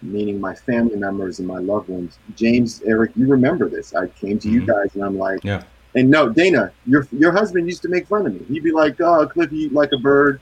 meaning 0.03 0.41
my 0.41 0.55
family 0.55 0.97
members 0.97 1.39
and 1.39 1.49
my 1.49 1.59
loved 1.59 1.89
ones. 1.89 2.19
James, 2.35 2.83
Eric, 2.85 3.13
you 3.17 3.27
remember 3.29 3.69
this. 3.69 3.95
I 3.95 4.09
came 4.09 4.39
to 4.41 4.49
you 4.49 4.63
Mhm. 4.63 4.67
guys 4.67 4.95
and 4.95 5.05
I'm 5.05 5.17
like, 5.17 5.43
Yeah. 5.45 5.63
and 5.95 6.11
no, 6.11 6.29
Dana, 6.29 6.73
your 6.87 7.07
your 7.13 7.33
husband 7.33 7.67
used 7.67 7.83
to 7.83 7.89
make 7.89 8.07
fun 8.07 8.27
of 8.27 8.35
me. 8.35 8.41
He'd 8.49 8.63
be 8.65 8.73
like, 8.73 9.01
oh, 9.01 9.27
Cliff, 9.27 9.53
you 9.53 9.69
like 9.71 9.91
a 9.93 9.99
bird. 9.99 10.41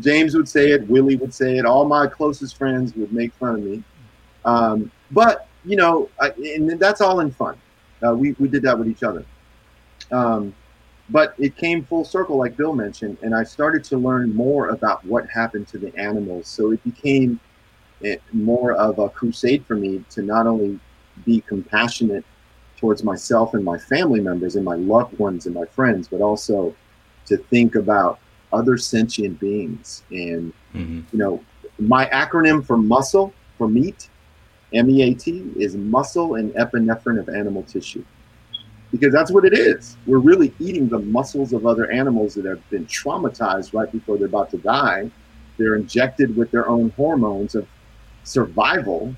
James 0.00 0.34
would 0.34 0.48
say 0.48 0.70
it, 0.72 0.88
Willie 0.88 1.16
would 1.16 1.32
say 1.34 1.58
it, 1.58 1.64
all 1.64 1.84
my 1.84 2.06
closest 2.06 2.56
friends 2.56 2.94
would 2.96 3.12
make 3.12 3.32
fun 3.34 3.54
of 3.56 3.62
me. 3.62 3.82
Um, 4.44 4.90
but, 5.10 5.46
you 5.64 5.76
know, 5.76 6.08
I, 6.20 6.30
and 6.30 6.70
that's 6.80 7.00
all 7.00 7.20
in 7.20 7.30
fun. 7.30 7.56
Uh, 8.04 8.14
we, 8.14 8.32
we 8.40 8.48
did 8.48 8.62
that 8.62 8.76
with 8.78 8.88
each 8.88 9.02
other. 9.02 9.24
Um, 10.10 10.52
but 11.10 11.34
it 11.38 11.56
came 11.56 11.84
full 11.84 12.04
circle, 12.04 12.36
like 12.36 12.56
Bill 12.56 12.74
mentioned, 12.74 13.18
and 13.22 13.34
I 13.34 13.44
started 13.44 13.84
to 13.84 13.96
learn 13.98 14.34
more 14.34 14.70
about 14.70 15.04
what 15.04 15.28
happened 15.28 15.68
to 15.68 15.78
the 15.78 15.94
animals. 15.96 16.48
So 16.48 16.72
it 16.72 16.82
became 16.82 17.38
it, 18.00 18.22
more 18.32 18.72
of 18.72 18.98
a 18.98 19.08
crusade 19.08 19.64
for 19.66 19.76
me 19.76 20.04
to 20.10 20.22
not 20.22 20.46
only 20.46 20.78
be 21.24 21.40
compassionate 21.40 22.24
towards 22.76 23.02
myself 23.02 23.54
and 23.54 23.64
my 23.64 23.78
family 23.78 24.20
members 24.20 24.56
and 24.56 24.64
my 24.64 24.74
loved 24.74 25.18
ones 25.18 25.46
and 25.46 25.54
my 25.54 25.64
friends, 25.64 26.08
but 26.08 26.20
also 26.20 26.74
to 27.26 27.36
think 27.36 27.76
about 27.76 28.18
other 28.52 28.76
sentient 28.76 29.40
beings. 29.40 30.02
And, 30.10 30.52
hmm 30.72 31.00
you 31.12 31.18
know, 31.18 31.42
my 31.78 32.06
acronym 32.06 32.64
for 32.64 32.76
muscle, 32.76 33.32
for 33.58 33.68
meat, 33.68 34.08
M 34.72 34.90
E 34.90 35.02
A 35.02 35.14
T, 35.14 35.50
is 35.56 35.76
muscle 35.76 36.34
and 36.34 36.52
epinephrine 36.54 37.18
of 37.18 37.28
animal 37.28 37.62
tissue. 37.62 38.04
Because 38.90 39.12
that's 39.12 39.32
what 39.32 39.44
it 39.44 39.54
is. 39.54 39.96
We're 40.06 40.18
really 40.18 40.52
eating 40.60 40.88
the 40.88 41.00
muscles 41.00 41.52
of 41.52 41.66
other 41.66 41.90
animals 41.90 42.34
that 42.34 42.44
have 42.44 42.68
been 42.70 42.86
traumatized 42.86 43.74
right 43.74 43.90
before 43.90 44.18
they're 44.18 44.28
about 44.28 44.50
to 44.50 44.58
die. 44.58 45.10
They're 45.56 45.74
injected 45.74 46.36
with 46.36 46.50
their 46.52 46.68
own 46.68 46.90
hormones 46.90 47.54
of 47.56 47.66
survival. 48.24 49.14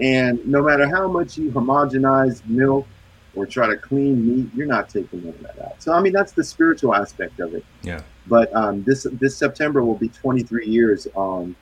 And 0.00 0.44
no 0.46 0.62
matter 0.62 0.88
how 0.88 1.08
much 1.08 1.38
you 1.38 1.50
homogenize 1.50 2.46
milk 2.46 2.86
or 3.34 3.46
try 3.46 3.68
to 3.68 3.76
clean 3.76 4.26
meat, 4.26 4.50
you're 4.54 4.66
not 4.66 4.88
taking 4.88 5.24
none 5.24 5.34
of 5.34 5.42
that 5.42 5.58
out. 5.60 5.82
So 5.82 5.92
I 5.92 6.00
mean, 6.00 6.12
that's 6.12 6.32
the 6.32 6.44
spiritual 6.44 6.94
aspect 6.94 7.40
of 7.40 7.54
it. 7.54 7.64
Yeah. 7.82 8.02
But 8.26 8.54
um, 8.54 8.82
this 8.84 9.06
this 9.12 9.36
September 9.36 9.84
will 9.84 9.96
be 9.96 10.08
23 10.08 10.66
years 10.66 11.06
um, 11.16 11.56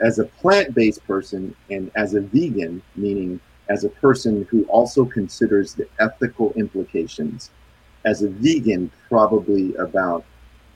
as 0.00 0.18
a 0.18 0.24
plant-based 0.24 1.06
person 1.06 1.54
and 1.70 1.90
as 1.94 2.14
a 2.14 2.20
vegan, 2.20 2.82
meaning 2.96 3.40
as 3.68 3.84
a 3.84 3.88
person 3.88 4.46
who 4.50 4.64
also 4.64 5.04
considers 5.04 5.74
the 5.74 5.86
ethical 5.98 6.52
implications. 6.54 7.50
As 8.04 8.22
a 8.22 8.28
vegan, 8.28 8.90
probably 9.08 9.74
about 9.74 10.24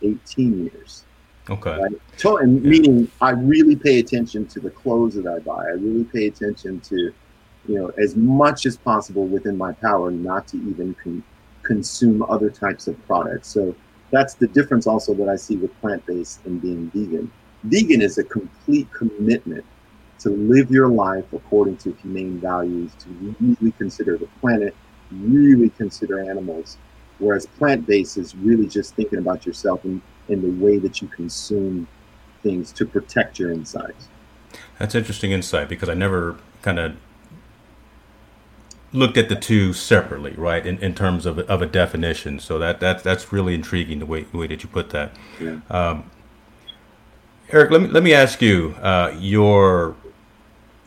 18 0.03 0.65
years. 0.65 1.05
Okay. 1.51 1.79
Right. 1.79 1.93
So, 2.17 2.39
and 2.39 2.63
Yeah. 2.63 2.71
meaning 2.71 3.09
I 3.21 3.31
really 3.31 3.77
pay 3.77 3.99
attention 3.99 4.47
to 4.47 4.61
the 4.61 4.71
clothes 4.71 5.15
that 5.17 5.27
I 5.27 5.41
buy. 5.41 5.65
I 5.67 5.73
really 5.73 6.05
pay 6.05 6.27
attention 6.27 6.81
to, 6.81 6.97
you 6.97 7.75
know, 7.79 7.91
as 7.99 8.17
much 8.17 8.67
as 8.67 8.77
possible 8.77 9.27
within 9.27 9.57
my 9.57 9.73
power 9.73 10.11
not 10.11 10.47
to 10.49 10.57
even 10.59 10.95
con- 11.03 11.23
consume 11.63 12.23
other 12.29 12.51
types 12.51 12.87
of 12.87 13.07
products. 13.07 13.49
So 13.49 13.75
that's 14.11 14.35
the 14.35 14.47
difference 14.47 14.87
also 14.87 15.15
that 15.15 15.29
I 15.29 15.37
see 15.37 15.57
with 15.57 15.79
plant 15.81 16.05
based 16.07 16.45
and 16.45 16.61
being 16.61 16.91
vegan. 16.95 17.31
Vegan 17.65 18.03
is 18.03 18.19
a 18.19 18.25
complete 18.25 18.93
commitment 18.93 19.65
to 20.21 20.31
live 20.31 20.71
your 20.71 20.89
life 20.89 21.25
according 21.33 21.77
to 21.79 21.93
humane 21.95 22.39
values, 22.39 22.93
to 23.01 23.35
really 23.41 23.73
consider 23.73 24.17
the 24.17 24.29
planet, 24.41 24.75
really 25.11 25.71
consider 25.71 26.21
animals. 26.31 26.79
Whereas 27.19 27.47
plant 27.47 27.87
based 27.87 28.17
is 28.19 28.35
really 28.37 28.67
just 28.67 28.95
thinking 28.95 29.19
about 29.19 29.47
yourself 29.47 29.85
and 29.85 30.01
in 30.29 30.43
the 30.43 30.65
way 30.65 30.79
that 30.79 31.03
you 31.03 31.09
consume 31.09 31.87
things 32.43 32.73
to 32.73 32.87
protect 32.87 33.39
your 33.39 33.53
insides. 33.53 34.09
That's 34.79 34.95
interesting 34.95 35.33
insight 35.33 35.69
because 35.69 35.89
I 35.89 35.95
never 35.95 36.39
kind 36.63 36.79
of 36.79 36.97
looked 38.93 39.17
at 39.17 39.29
the 39.29 39.37
two 39.37 39.73
separately, 39.73 40.33
right? 40.37 40.67
In, 40.67 40.79
in 40.79 40.95
terms 40.95 41.25
of, 41.25 41.39
of 41.39 41.63
a 41.63 41.67
definition. 41.67 42.39
So 42.39 42.59
that, 42.59 42.81
that 42.81 43.03
that's 43.03 43.33
really 43.33 43.55
intriguing 43.55 43.99
the 44.01 44.07
way, 44.07 44.23
the 44.25 44.37
way 44.37 44.47
that 44.47 44.63
you 44.63 44.69
put 44.69 44.91
that. 44.91 45.13
Yeah. 45.41 45.61
Um, 45.71 46.11
Eric, 47.51 47.71
let 47.71 47.83
me 47.83 47.89
let 47.89 48.03
me 48.03 48.15
ask 48.15 48.41
you 48.41 48.75
uh, 48.81 49.15
your 49.19 49.95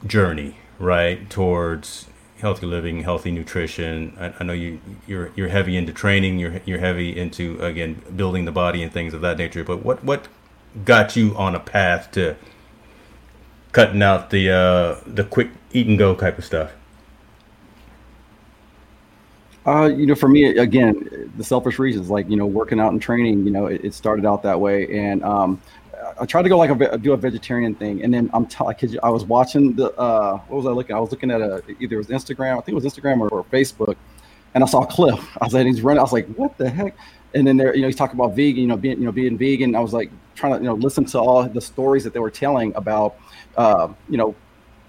journey, 0.05 0.57
right, 0.79 1.29
towards 1.29 2.07
healthy 2.39 2.65
living, 2.65 3.03
healthy 3.03 3.31
nutrition. 3.31 4.15
I, 4.19 4.33
I, 4.39 4.43
know 4.43 4.53
you 4.53 4.79
you're 5.07 5.31
you're 5.35 5.49
heavy 5.49 5.77
into 5.77 5.93
training. 5.93 6.39
You're 6.39 6.61
you're 6.65 6.79
heavy 6.79 7.17
into 7.17 7.59
again 7.63 8.01
building 8.15 8.45
the 8.45 8.51
body 8.51 8.83
and 8.83 8.91
things 8.91 9.13
of 9.13 9.21
that 9.21 9.37
nature. 9.37 9.63
But 9.63 9.83
what 9.83 10.03
what 10.03 10.27
got 10.83 11.15
you 11.15 11.35
on 11.37 11.55
a 11.55 11.59
path 11.59 12.11
to 12.11 12.35
cutting 13.71 14.01
out 14.01 14.29
the 14.29 14.49
uh, 14.49 15.01
the 15.05 15.23
quick 15.23 15.49
eat 15.71 15.87
and 15.87 15.97
go 15.97 16.15
type 16.15 16.37
of 16.37 16.45
stuff? 16.45 16.71
Uh, 19.65 19.87
you 19.87 20.05
know, 20.05 20.13
for 20.13 20.29
me, 20.29 20.45
again, 20.45 21.31
the 21.37 21.43
selfish 21.43 21.79
reasons, 21.79 22.09
like 22.09 22.29
you 22.29 22.35
know, 22.35 22.45
working 22.45 22.79
out 22.79 22.91
and 22.91 23.01
training. 23.01 23.45
You 23.45 23.51
know, 23.51 23.65
it, 23.65 23.83
it 23.83 23.93
started 23.93 24.25
out 24.25 24.43
that 24.43 24.59
way, 24.59 24.87
and 24.95 25.23
um, 25.23 25.59
I 26.19 26.25
tried 26.25 26.43
to 26.43 26.49
go 26.49 26.57
like 26.57 26.69
a 26.69 26.97
do 26.97 27.13
a 27.13 27.17
vegetarian 27.17 27.75
thing, 27.75 28.03
and 28.03 28.13
then 28.13 28.29
I'm 28.33 28.45
t- 28.45 28.63
I, 28.65 28.75
you, 28.79 28.99
I 29.03 29.09
was 29.09 29.25
watching 29.25 29.73
the 29.73 29.91
uh, 29.97 30.37
what 30.47 30.57
was 30.57 30.65
I 30.65 30.69
looking? 30.69 30.95
I 30.95 30.99
was 30.99 31.11
looking 31.11 31.31
at 31.31 31.41
a 31.41 31.63
either 31.79 31.95
it 31.95 31.97
was 31.97 32.07
Instagram, 32.07 32.53
I 32.53 32.61
think 32.61 32.69
it 32.69 32.83
was 32.83 32.85
Instagram 32.85 33.19
or, 33.21 33.29
or 33.29 33.43
Facebook, 33.45 33.95
and 34.53 34.63
I 34.63 34.67
saw 34.67 34.85
Cliff. 34.85 35.19
I 35.41 35.45
was 35.45 35.53
like, 35.53 35.65
he's 35.65 35.81
running. 35.81 35.99
I 35.99 36.03
was 36.03 36.13
like, 36.13 36.27
what 36.35 36.57
the 36.57 36.69
heck? 36.69 36.95
And 37.33 37.45
then 37.45 37.57
there, 37.57 37.75
you 37.75 37.81
know, 37.81 37.87
he's 37.87 37.95
talking 37.95 38.19
about 38.19 38.35
vegan, 38.35 38.61
you 38.61 38.67
know, 38.67 38.77
being 38.77 38.99
you 38.99 39.05
know 39.05 39.11
being 39.11 39.37
vegan. 39.37 39.75
I 39.75 39.79
was 39.79 39.93
like 39.93 40.11
trying 40.35 40.53
to 40.53 40.59
you 40.59 40.65
know 40.65 40.75
listen 40.75 41.05
to 41.05 41.19
all 41.19 41.43
the 41.47 41.61
stories 41.61 42.03
that 42.03 42.13
they 42.13 42.19
were 42.19 42.31
telling 42.31 42.73
about, 42.75 43.15
uh, 43.57 43.89
you 44.09 44.17
know, 44.17 44.35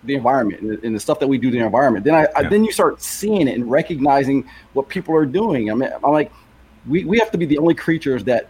the 0.05 0.15
environment 0.15 0.61
and 0.61 0.71
the, 0.71 0.87
and 0.87 0.95
the, 0.95 1.01
stuff 1.01 1.19
that 1.21 1.29
we 1.29 1.39
do 1.39 1.51
to 1.51 1.59
the 1.59 1.65
environment. 1.65 2.05
Then 2.05 2.15
I, 2.15 2.23
yeah. 2.23 2.29
I, 2.37 2.43
then 2.45 2.65
you 2.65 2.73
start 2.73 3.03
seeing 3.03 3.49
it 3.49 3.55
and 3.55 3.71
recognizing 3.71 4.49
what 4.73 4.89
people 4.89 5.15
are 5.15 5.27
doing. 5.27 5.71
I 5.71 5.75
mean, 5.75 5.91
I'm 5.93 6.13
like, 6.13 6.33
we, 6.87 7.05
we 7.05 7.19
have 7.19 7.31
to 7.33 7.39
be 7.39 7.47
the 7.47 7.59
only 7.59 7.75
creatures 7.75 8.25
that 8.25 8.49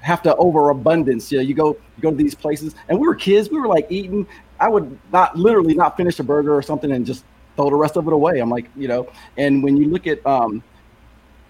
have 0.00 0.22
to 0.22 0.34
overabundance. 0.36 1.30
You 1.30 1.38
know, 1.38 1.44
you 1.44 1.54
go 1.54 1.76
you 1.96 2.02
go 2.02 2.10
to 2.10 2.16
these 2.16 2.34
places, 2.34 2.74
and 2.88 2.98
we 2.98 3.06
were 3.06 3.14
kids. 3.14 3.50
We 3.50 3.58
were 3.58 3.68
like 3.68 3.86
eating. 3.90 4.26
I 4.60 4.68
would 4.68 4.98
not 5.12 5.36
literally 5.36 5.74
not 5.74 5.96
finish 5.96 6.18
a 6.18 6.24
burger 6.24 6.54
or 6.54 6.62
something 6.62 6.90
and 6.90 7.06
just 7.06 7.24
throw 7.56 7.70
the 7.70 7.76
rest 7.76 7.96
of 7.96 8.06
it 8.06 8.12
away. 8.12 8.40
I'm 8.40 8.50
like, 8.50 8.68
you 8.76 8.88
know. 8.88 9.08
And 9.36 9.62
when 9.62 9.76
you 9.76 9.88
look 9.88 10.06
at, 10.06 10.24
um, 10.26 10.62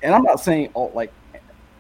and 0.02 0.14
I'm 0.14 0.22
not 0.22 0.40
saying 0.40 0.70
all 0.74 0.92
like 0.94 1.12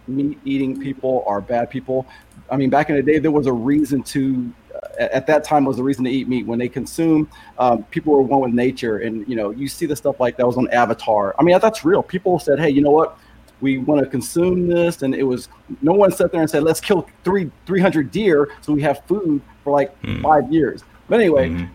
meat 0.06 0.38
eating 0.44 0.80
people 0.80 1.24
are 1.26 1.40
bad 1.40 1.70
people. 1.70 2.06
I 2.50 2.56
mean, 2.56 2.70
back 2.70 2.88
in 2.88 2.96
the 2.96 3.02
day, 3.02 3.18
there 3.18 3.30
was 3.30 3.46
a 3.46 3.52
reason 3.52 4.02
to 4.04 4.52
at 4.98 5.26
that 5.26 5.44
time 5.44 5.64
was 5.64 5.76
the 5.76 5.82
reason 5.82 6.04
to 6.04 6.10
eat 6.10 6.28
meat. 6.28 6.46
When 6.46 6.58
they 6.58 6.68
consume, 6.68 7.28
um, 7.58 7.84
people 7.84 8.12
were 8.12 8.22
one 8.22 8.40
with 8.40 8.52
nature, 8.52 8.98
and 8.98 9.26
you 9.28 9.36
know, 9.36 9.50
you 9.50 9.68
see 9.68 9.86
the 9.86 9.96
stuff 9.96 10.20
like 10.20 10.36
that 10.36 10.46
was 10.46 10.56
on 10.56 10.68
Avatar. 10.70 11.34
I 11.38 11.42
mean, 11.42 11.58
that's 11.60 11.84
real. 11.84 12.02
People 12.02 12.38
said, 12.38 12.58
"Hey, 12.58 12.70
you 12.70 12.80
know 12.80 12.90
what? 12.90 13.18
We 13.60 13.78
want 13.78 14.02
to 14.02 14.06
consume 14.06 14.68
this," 14.68 15.02
and 15.02 15.14
it 15.14 15.24
was 15.24 15.48
no 15.82 15.92
one 15.92 16.12
sat 16.12 16.32
there 16.32 16.40
and 16.40 16.50
said, 16.50 16.62
"Let's 16.62 16.80
kill 16.80 17.08
three 17.24 17.50
three 17.66 17.80
hundred 17.80 18.10
deer 18.10 18.50
so 18.60 18.72
we 18.72 18.82
have 18.82 19.02
food 19.06 19.40
for 19.64 19.72
like 19.72 20.00
mm. 20.02 20.22
five 20.22 20.52
years." 20.52 20.82
But 21.08 21.20
anyway, 21.20 21.50
mm-hmm. 21.50 21.72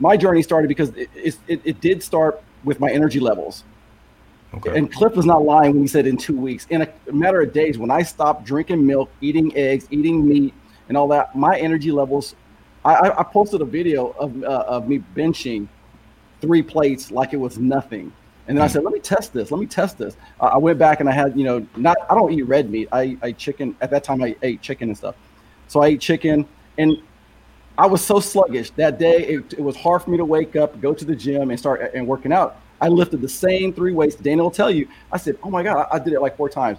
my 0.00 0.16
journey 0.16 0.42
started 0.42 0.68
because 0.68 0.90
it, 0.90 1.38
it, 1.46 1.60
it 1.64 1.80
did 1.80 2.02
start 2.02 2.42
with 2.64 2.80
my 2.80 2.90
energy 2.90 3.20
levels. 3.20 3.64
Okay. 4.54 4.76
And 4.78 4.92
Cliff 4.92 5.16
was 5.16 5.26
not 5.26 5.42
lying 5.44 5.72
when 5.72 5.82
he 5.82 5.88
said 5.88 6.06
in 6.06 6.16
two 6.16 6.38
weeks. 6.38 6.66
In 6.70 6.82
a 6.82 6.88
matter 7.12 7.40
of 7.40 7.52
days, 7.52 7.76
when 7.76 7.90
I 7.90 8.02
stopped 8.02 8.44
drinking 8.44 8.86
milk, 8.86 9.10
eating 9.20 9.56
eggs, 9.56 9.88
eating 9.90 10.26
meat, 10.26 10.54
and 10.88 10.96
all 10.96 11.08
that, 11.08 11.34
my 11.34 11.58
energy 11.58 11.90
levels. 11.90 12.34
I, 12.84 13.10
I 13.18 13.22
posted 13.22 13.62
a 13.62 13.64
video 13.64 14.10
of 14.18 14.44
uh, 14.44 14.64
of 14.66 14.88
me 14.88 15.02
benching 15.16 15.68
three 16.42 16.62
plates 16.62 17.10
like 17.10 17.32
it 17.32 17.38
was 17.38 17.56
nothing. 17.58 18.12
And 18.46 18.56
then 18.56 18.64
I 18.64 18.66
said, 18.66 18.84
let 18.84 18.92
me 18.92 19.00
test 19.00 19.32
this. 19.32 19.50
Let 19.50 19.58
me 19.58 19.66
test 19.66 19.96
this. 19.96 20.16
Uh, 20.38 20.46
I 20.46 20.58
went 20.58 20.78
back 20.78 21.00
and 21.00 21.08
I 21.08 21.12
had, 21.12 21.36
you 21.36 21.44
know, 21.44 21.66
not, 21.76 21.96
I 22.10 22.14
don't 22.14 22.32
eat 22.32 22.42
red 22.42 22.70
meat. 22.70 22.88
I, 22.92 23.16
I 23.22 23.32
chicken. 23.32 23.74
At 23.80 23.90
that 23.90 24.04
time, 24.04 24.22
I 24.22 24.36
ate 24.42 24.60
chicken 24.60 24.90
and 24.90 24.96
stuff. 24.96 25.14
So 25.68 25.80
I 25.80 25.88
ate 25.88 26.00
chicken 26.00 26.46
and 26.76 26.98
I 27.78 27.86
was 27.86 28.04
so 28.04 28.20
sluggish 28.20 28.70
that 28.72 28.98
day. 28.98 29.26
It, 29.26 29.54
it 29.54 29.60
was 29.60 29.76
hard 29.76 30.02
for 30.02 30.10
me 30.10 30.18
to 30.18 30.24
wake 30.24 30.56
up, 30.56 30.80
go 30.80 30.92
to 30.92 31.04
the 31.04 31.16
gym 31.16 31.50
and 31.50 31.58
start 31.58 31.92
and 31.94 32.06
working 32.06 32.32
out. 32.32 32.60
I 32.80 32.88
lifted 32.88 33.22
the 33.22 33.28
same 33.28 33.72
three 33.72 33.92
weights. 33.92 34.14
Dana 34.14 34.42
will 34.42 34.50
tell 34.50 34.70
you. 34.70 34.88
I 35.10 35.16
said, 35.16 35.38
oh 35.42 35.50
my 35.50 35.62
God, 35.62 35.86
I, 35.90 35.96
I 35.96 35.98
did 35.98 36.12
it 36.12 36.20
like 36.20 36.36
four 36.36 36.50
times. 36.50 36.78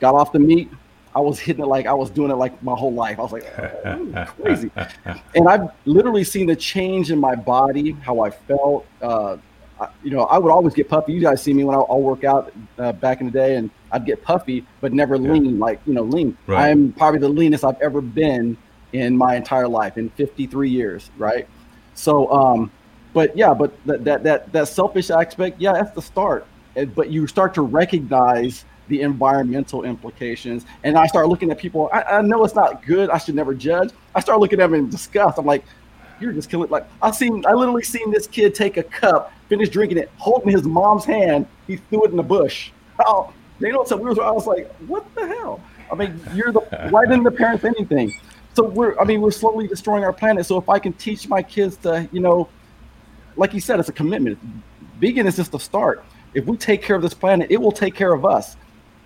Got 0.00 0.14
off 0.14 0.32
the 0.32 0.38
meat, 0.38 0.70
I 1.14 1.20
was 1.20 1.38
hitting 1.38 1.62
it 1.62 1.68
like 1.68 1.86
I 1.86 1.92
was 1.92 2.10
doing 2.10 2.30
it 2.30 2.36
like 2.36 2.60
my 2.62 2.74
whole 2.74 2.92
life. 2.92 3.18
I 3.18 3.22
was 3.22 3.32
like, 3.32 3.44
oh, 3.58 4.26
crazy. 4.40 4.70
and 5.34 5.46
I've 5.46 5.70
literally 5.84 6.24
seen 6.24 6.46
the 6.46 6.56
change 6.56 7.10
in 7.10 7.18
my 7.18 7.34
body, 7.34 7.92
how 7.92 8.20
I 8.20 8.30
felt. 8.30 8.86
Uh, 9.00 9.36
I, 9.82 9.88
you 10.02 10.10
know, 10.10 10.22
I 10.24 10.38
would 10.38 10.52
always 10.52 10.74
get 10.74 10.88
puffy. 10.88 11.12
You 11.12 11.20
guys 11.20 11.42
see 11.42 11.52
me 11.52 11.64
when 11.64 11.74
I, 11.74 11.78
will 11.78 12.02
work 12.02 12.24
out 12.24 12.52
uh, 12.78 12.92
back 12.92 13.20
in 13.20 13.26
the 13.26 13.32
day, 13.32 13.56
and 13.56 13.70
I'd 13.90 14.06
get 14.06 14.22
puffy, 14.22 14.64
but 14.80 14.92
never 14.92 15.16
yeah. 15.16 15.32
lean, 15.32 15.58
like 15.58 15.80
you 15.86 15.94
know, 15.94 16.02
lean. 16.02 16.36
Right. 16.46 16.70
I'm 16.70 16.92
probably 16.92 17.20
the 17.20 17.28
leanest 17.28 17.64
I've 17.64 17.80
ever 17.80 18.00
been 18.00 18.56
in 18.92 19.16
my 19.16 19.36
entire 19.36 19.68
life 19.68 19.96
in 19.96 20.10
53 20.10 20.68
years, 20.68 21.10
right? 21.18 21.48
So, 21.94 22.30
um, 22.30 22.70
but 23.12 23.36
yeah, 23.36 23.54
but 23.54 23.72
that 23.86 24.04
that 24.04 24.22
that 24.22 24.52
that 24.52 24.68
selfish 24.68 25.10
aspect, 25.10 25.60
yeah, 25.60 25.72
that's 25.72 25.94
the 25.94 26.02
start. 26.02 26.46
But 26.94 27.10
you 27.10 27.26
start 27.26 27.54
to 27.54 27.62
recognize 27.62 28.64
the 28.88 29.02
environmental 29.02 29.84
implications. 29.84 30.66
And 30.84 30.98
I 30.98 31.06
start 31.06 31.28
looking 31.28 31.50
at 31.50 31.58
people. 31.58 31.88
I, 31.92 32.02
I, 32.02 32.22
know 32.22 32.44
it's 32.44 32.54
not 32.54 32.84
good. 32.84 33.10
I 33.10 33.18
should 33.18 33.34
never 33.34 33.54
judge. 33.54 33.90
I 34.14 34.20
start 34.20 34.40
looking 34.40 34.60
at 34.60 34.70
them 34.70 34.74
in 34.74 34.90
disgust. 34.90 35.38
I'm 35.38 35.46
like, 35.46 35.64
you're 36.22 36.32
just 36.32 36.48
killing. 36.48 36.70
Like 36.70 36.86
I 37.00 37.10
seen, 37.10 37.44
I 37.46 37.52
literally 37.52 37.82
seen 37.82 38.10
this 38.10 38.26
kid 38.26 38.54
take 38.54 38.76
a 38.76 38.82
cup, 38.82 39.32
finish 39.48 39.68
drinking 39.68 39.98
it, 39.98 40.10
holding 40.16 40.50
his 40.50 40.62
mom's 40.62 41.04
hand. 41.04 41.46
He 41.66 41.76
threw 41.76 42.04
it 42.04 42.10
in 42.10 42.16
the 42.16 42.22
bush. 42.22 42.70
Oh, 43.04 43.32
they 43.60 43.70
tell. 43.70 43.98
We 43.98 44.10
I 44.20 44.30
was 44.30 44.46
like, 44.46 44.72
what 44.86 45.04
the 45.14 45.26
hell? 45.26 45.60
I 45.90 45.94
mean, 45.94 46.20
you're 46.34 46.52
the 46.52 46.60
why 46.90 47.04
didn't 47.04 47.24
the 47.24 47.30
parents 47.30 47.64
anything? 47.64 48.14
So 48.54 48.64
we're, 48.64 48.98
I 48.98 49.04
mean, 49.04 49.20
we're 49.22 49.30
slowly 49.30 49.66
destroying 49.66 50.04
our 50.04 50.12
planet. 50.12 50.44
So 50.46 50.58
if 50.58 50.68
I 50.68 50.78
can 50.78 50.92
teach 50.92 51.26
my 51.28 51.42
kids 51.42 51.76
to, 51.78 52.08
you 52.12 52.20
know, 52.20 52.48
like 53.36 53.54
you 53.54 53.60
said, 53.60 53.80
it's 53.80 53.88
a 53.88 53.92
commitment. 53.92 54.38
Vegan 54.98 55.26
is 55.26 55.36
just 55.36 55.54
a 55.54 55.58
start. 55.58 56.04
If 56.34 56.44
we 56.44 56.56
take 56.56 56.82
care 56.82 56.96
of 56.96 57.02
this 57.02 57.14
planet, 57.14 57.50
it 57.50 57.56
will 57.56 57.72
take 57.72 57.94
care 57.94 58.12
of 58.12 58.24
us. 58.24 58.56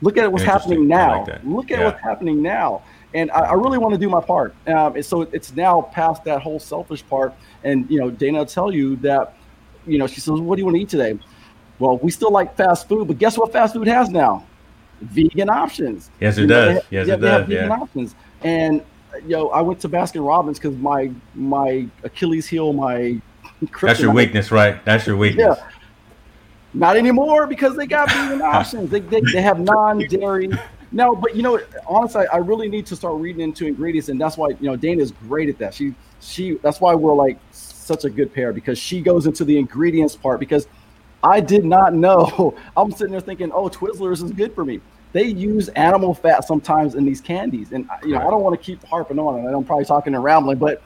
Look 0.02 0.16
at 0.16 0.30
what's 0.30 0.44
happening 0.44 0.88
now. 0.88 1.24
Like 1.24 1.44
Look 1.44 1.70
at 1.70 1.78
yeah. 1.78 1.84
what's 1.86 2.02
happening 2.02 2.42
now. 2.42 2.82
And 3.14 3.30
I, 3.30 3.40
I 3.40 3.52
really 3.54 3.78
want 3.78 3.94
to 3.94 3.98
do 3.98 4.08
my 4.08 4.20
part. 4.20 4.54
Um, 4.66 5.00
so 5.02 5.22
it's 5.22 5.54
now 5.54 5.82
past 5.82 6.24
that 6.24 6.42
whole 6.42 6.58
selfish 6.58 7.06
part. 7.06 7.34
And, 7.64 7.90
you 7.90 7.98
know, 7.98 8.10
Dana 8.10 8.38
will 8.38 8.46
tell 8.46 8.72
you 8.72 8.96
that, 8.96 9.36
you 9.86 9.98
know, 9.98 10.06
she 10.06 10.20
says, 10.20 10.40
what 10.40 10.56
do 10.56 10.60
you 10.60 10.66
want 10.66 10.76
to 10.76 10.82
eat 10.82 10.88
today? 10.88 11.18
Well, 11.78 11.98
we 11.98 12.10
still 12.10 12.30
like 12.30 12.56
fast 12.56 12.88
food, 12.88 13.08
but 13.08 13.18
guess 13.18 13.38
what 13.38 13.52
fast 13.52 13.74
food 13.74 13.86
has 13.86 14.08
now? 14.08 14.46
Vegan 15.00 15.50
options. 15.50 16.10
Yes, 16.20 16.38
it 16.38 16.42
you 16.42 16.46
does. 16.46 16.74
Know, 16.76 16.82
yes, 16.90 17.08
it 17.08 17.20
does. 17.20 17.46
Vegan 17.46 17.68
yeah. 17.68 17.76
options. 17.76 18.14
And, 18.42 18.82
you 19.22 19.36
know, 19.36 19.50
I 19.50 19.60
went 19.60 19.80
to 19.80 19.88
Baskin 19.88 20.26
Robbins 20.26 20.58
because 20.58 20.76
my 20.76 21.10
my 21.34 21.86
Achilles 22.02 22.46
heel, 22.46 22.72
my 22.72 23.20
that's 23.82 24.00
your 24.00 24.12
weakness, 24.12 24.50
right? 24.50 24.84
That's 24.84 25.06
your 25.06 25.16
weakness. 25.16 25.58
Yeah. 25.58 25.70
Not 26.74 26.96
anymore 26.96 27.46
because 27.46 27.76
they 27.76 27.86
got 27.86 28.10
vegan 28.10 28.42
options. 28.42 28.90
They, 28.90 29.00
they, 29.00 29.22
they 29.32 29.40
have 29.40 29.58
non-dairy. 29.58 30.50
No, 30.96 31.14
but 31.14 31.36
you 31.36 31.42
know, 31.42 31.60
honestly, 31.86 32.26
I 32.32 32.38
really 32.38 32.70
need 32.70 32.86
to 32.86 32.96
start 32.96 33.16
reading 33.16 33.42
into 33.42 33.66
ingredients, 33.66 34.08
and 34.08 34.18
that's 34.18 34.38
why 34.38 34.48
you 34.48 34.62
know 34.62 34.76
Dana 34.76 35.02
is 35.02 35.12
great 35.28 35.50
at 35.50 35.58
that. 35.58 35.74
She 35.74 35.94
she 36.22 36.54
that's 36.62 36.80
why 36.80 36.94
we're 36.94 37.12
like 37.12 37.38
such 37.52 38.06
a 38.06 38.10
good 38.10 38.32
pair 38.32 38.50
because 38.54 38.78
she 38.78 39.02
goes 39.02 39.26
into 39.26 39.44
the 39.44 39.58
ingredients 39.58 40.16
part 40.16 40.40
because 40.40 40.66
I 41.22 41.40
did 41.40 41.66
not 41.66 41.92
know. 41.92 42.56
I'm 42.78 42.90
sitting 42.92 43.12
there 43.12 43.20
thinking, 43.20 43.52
oh, 43.52 43.68
Twizzlers 43.68 44.24
is 44.24 44.32
good 44.32 44.54
for 44.54 44.64
me. 44.64 44.80
They 45.12 45.24
use 45.24 45.68
animal 45.68 46.14
fat 46.14 46.44
sometimes 46.44 46.94
in 46.94 47.04
these 47.04 47.20
candies, 47.20 47.72
and 47.72 47.86
you 48.02 48.12
know 48.12 48.26
I 48.26 48.30
don't 48.30 48.42
want 48.42 48.58
to 48.58 48.64
keep 48.64 48.82
harping 48.84 49.18
on 49.18 49.44
it. 49.44 49.54
I'm 49.54 49.64
probably 49.64 49.84
talking 49.84 50.14
and 50.14 50.24
rambling, 50.24 50.56
but 50.56 50.82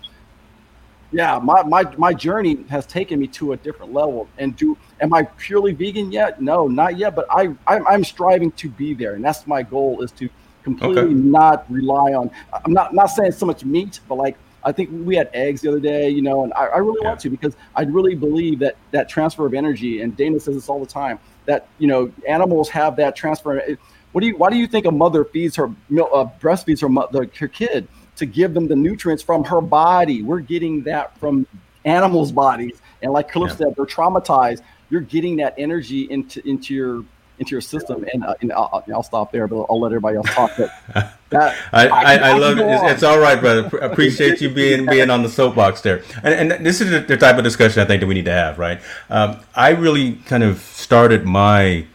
yeah, 1.12 1.38
my, 1.42 1.62
my 1.62 1.82
my 1.96 2.14
journey 2.14 2.64
has 2.68 2.86
taken 2.86 3.18
me 3.18 3.26
to 3.28 3.52
a 3.52 3.56
different 3.56 3.92
level. 3.92 4.28
And 4.38 4.56
do 4.56 4.76
am 5.00 5.12
I 5.12 5.24
purely 5.24 5.72
vegan 5.72 6.12
yet? 6.12 6.40
No, 6.40 6.68
not 6.68 6.96
yet. 6.96 7.14
But 7.16 7.26
I 7.30 7.54
I'm, 7.66 7.86
I'm 7.86 8.04
striving 8.04 8.52
to 8.52 8.68
be 8.68 8.94
there, 8.94 9.14
and 9.14 9.24
that's 9.24 9.46
my 9.46 9.62
goal 9.62 10.02
is 10.02 10.12
to 10.12 10.28
completely 10.62 11.02
okay. 11.02 11.14
not 11.14 11.70
rely 11.70 12.12
on. 12.12 12.30
I'm 12.64 12.72
not 12.72 12.94
not 12.94 13.06
saying 13.06 13.32
so 13.32 13.46
much 13.46 13.64
meat, 13.64 14.00
but 14.08 14.16
like 14.16 14.36
I 14.62 14.72
think 14.72 14.90
we 14.92 15.16
had 15.16 15.30
eggs 15.32 15.62
the 15.62 15.68
other 15.68 15.80
day, 15.80 16.10
you 16.10 16.22
know, 16.22 16.44
and 16.44 16.52
I, 16.54 16.66
I 16.66 16.78
really 16.78 16.98
yeah. 17.02 17.08
want 17.08 17.20
to 17.20 17.30
because 17.30 17.56
I 17.74 17.82
really 17.82 18.14
believe 18.14 18.58
that 18.60 18.76
that 18.92 19.08
transfer 19.08 19.46
of 19.46 19.54
energy. 19.54 20.02
And 20.02 20.16
Dana 20.16 20.38
says 20.38 20.54
this 20.54 20.68
all 20.68 20.80
the 20.80 20.86
time 20.86 21.18
that 21.46 21.68
you 21.78 21.88
know 21.88 22.12
animals 22.28 22.68
have 22.70 22.96
that 22.96 23.16
transfer. 23.16 23.76
What 24.12 24.20
do 24.20 24.26
you? 24.28 24.36
Why 24.36 24.50
do 24.50 24.56
you 24.56 24.66
think 24.66 24.86
a 24.86 24.92
mother 24.92 25.24
feeds 25.24 25.56
her 25.56 25.72
milk, 25.88 26.10
uh, 26.12 26.26
breastfeeds 26.40 26.80
her, 26.82 26.88
mother, 26.88 27.28
her 27.38 27.48
kid? 27.48 27.88
To 28.20 28.26
give 28.26 28.54
them 28.54 28.68
the 28.68 28.76
nutrients 28.76 29.22
from 29.22 29.44
her 29.44 29.61
body. 29.61 30.22
We're 30.22 30.40
getting 30.40 30.83
that 30.85 31.18
from 31.18 31.46
animals' 31.85 32.30
bodies. 32.30 32.80
And 33.02 33.12
like 33.12 33.33
Cliff 33.33 33.50
yeah. 33.50 33.56
said, 33.56 33.74
they're 33.76 33.87
traumatized. 33.87 34.62
You're 34.90 35.00
getting 35.00 35.37
that 35.37 35.54
energy 35.59 36.02
into 36.11 36.46
into 36.48 36.74
your 36.74 37.04
into 37.38 37.52
your 37.52 37.61
system. 37.62 38.04
And, 38.12 38.22
uh, 38.22 38.35
and 38.42 38.52
I'll, 38.52 38.85
I'll, 38.92 39.02
stop 39.02 39.33
there, 39.33 39.48
but 39.48 39.64
I'll 39.70 39.80
let 39.80 39.92
everybody 39.92 40.18
else 40.18 40.28
talk. 40.28 40.52
But 40.59 40.70
that, 41.30 41.56
I, 41.72 41.88
I, 41.88 41.88
I, 41.88 42.14
I 42.16 42.38
love 42.38 42.59
it. 42.59 42.66
It's, 42.66 42.92
it's, 42.92 43.02
all 43.02 43.18
right, 43.18 43.40
brother. 43.40 43.66
Appreciate 43.78 44.42
you 44.42 44.50
being 44.50 44.85
being 44.85 45.09
on 45.09 45.22
the 45.22 45.28
soapbox 45.30 45.80
there. 45.80 46.02
And, 46.22 46.52
and 46.52 46.66
this 46.66 46.83
is 46.83 46.90
the 47.06 47.16
type 47.16 47.38
of 47.38 47.44
discussion 47.44 47.83
I 47.83 47.87
think 47.87 48.00
that 48.00 48.06
we 48.06 48.14
need 48.14 48.26
to 48.26 48.33
have, 48.33 48.59
right? 48.59 48.80
Um, 49.09 49.40
I 49.54 49.70
really 49.70 50.16
kind 50.26 50.42
of 50.42 50.59
started 50.59 51.24
my 51.24 51.87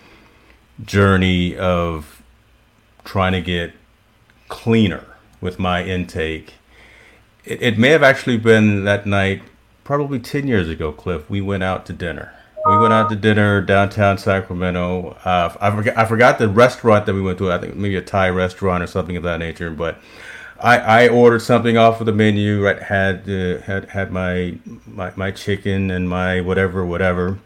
journey 0.84 1.56
of 1.56 2.24
trying 3.04 3.34
to 3.34 3.42
get 3.42 3.74
cleaner 4.48 5.15
with 5.46 5.58
my 5.58 5.82
intake. 5.82 6.56
It, 7.46 7.62
it 7.62 7.78
may 7.78 7.92
have 7.92 8.04
actually 8.04 8.38
been 8.38 8.84
that 8.84 9.06
night 9.06 9.42
probably 9.86 10.20
10 10.20 10.48
years 10.48 10.68
ago, 10.68 10.92
Cliff, 10.92 11.30
we 11.30 11.40
went 11.40 11.64
out 11.64 11.86
to 11.86 11.94
dinner. 11.94 12.34
We 12.68 12.78
went 12.80 12.92
out 12.94 13.10
to 13.12 13.16
dinner 13.16 13.62
downtown 13.62 14.18
Sacramento. 14.18 15.12
Uh, 15.24 15.56
I, 15.62 15.70
forgot, 15.70 15.98
I 15.98 16.06
forgot 16.06 16.40
the 16.40 16.50
restaurant 16.50 17.06
that 17.06 17.14
we 17.14 17.22
went 17.22 17.38
to. 17.38 17.52
I 17.52 17.60
think 17.60 17.76
maybe 17.76 17.96
a 17.96 18.02
Thai 18.02 18.30
restaurant 18.30 18.84
or 18.84 18.88
something 18.88 19.16
of 19.16 19.22
that 19.22 19.38
nature. 19.38 19.70
But 19.70 20.00
I, 20.60 20.80
I 20.80 21.08
ordered 21.08 21.44
something 21.44 21.78
off 21.78 22.00
of 22.00 22.08
the 22.08 22.12
menu. 22.12 22.64
Right, 22.66 22.82
had 22.82 23.30
uh, 23.30 23.60
had 23.62 23.90
had 23.90 24.12
my, 24.12 24.58
my 24.88 25.14
my 25.16 25.30
chicken 25.30 25.92
and 25.92 26.10
my 26.10 26.42
whatever 26.42 26.84
whatever. 26.84 27.38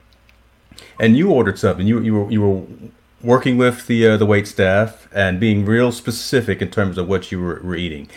And 1.02 1.18
you 1.18 1.32
ordered 1.32 1.60
something. 1.60 1.86
You 1.86 2.00
you 2.00 2.14
were 2.16 2.32
you 2.32 2.42
were 2.42 2.64
working 3.22 3.58
with 3.58 3.88
the 3.88 4.08
uh, 4.08 4.18
the 4.18 4.26
wait 4.26 4.48
staff 4.48 5.08
and 5.14 5.40
being 5.40 5.66
real 5.66 5.92
specific 5.92 6.62
in 6.62 6.70
terms 6.72 6.98
of 6.98 7.08
what 7.08 7.32
you 7.32 7.40
were, 7.40 7.60
were 7.62 7.76
eating 7.76 8.10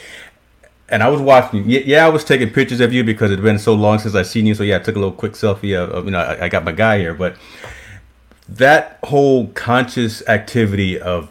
and 0.93 1.03
I 1.03 1.09
was 1.09 1.23
watching 1.23 1.69
you. 1.69 1.81
Yeah, 1.81 2.05
I 2.05 2.11
was 2.11 2.23
taking 2.23 2.51
pictures 2.51 2.81
of 2.81 2.93
you 2.93 3.03
because 3.03 3.31
it's 3.31 3.41
been 3.41 3.59
so 3.59 3.73
long 3.73 3.99
since 3.99 4.15
I 4.15 4.23
seen 4.23 4.45
you. 4.45 4.55
So 4.55 4.63
yeah, 4.63 4.77
I 4.77 4.79
took 4.79 4.95
a 4.95 4.99
little 4.99 5.15
quick 5.15 5.33
selfie 5.33 5.75
of, 5.75 5.91
of 5.91 6.05
you 6.05 6.11
know, 6.11 6.21
I, 6.21 6.45
I, 6.45 6.49
got 6.51 6.65
my 6.65 6.73
guy 6.73 6.99
here. 6.99 7.15
But 7.15 7.37
that 8.47 8.99
whole 9.05 9.49
conscious 9.49 10.23
activity 10.29 11.01
of 11.01 11.31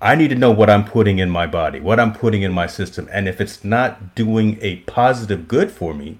I 0.00 0.14
need 0.14 0.28
to 0.28 0.34
know 0.34 0.50
what 0.50 0.70
I'm 0.70 0.84
putting 0.84 1.18
in 1.18 1.28
my 1.28 1.46
body, 1.46 1.78
what 1.78 2.00
I'm 2.00 2.14
putting 2.14 2.42
in 2.42 2.52
my 2.52 2.66
system, 2.66 3.06
and 3.12 3.28
if 3.28 3.38
it's 3.38 3.64
not 3.64 4.14
doing 4.14 4.58
a 4.62 4.76
positive 4.80 5.46
good 5.46 5.70
for 5.70 5.92
me, 5.92 6.18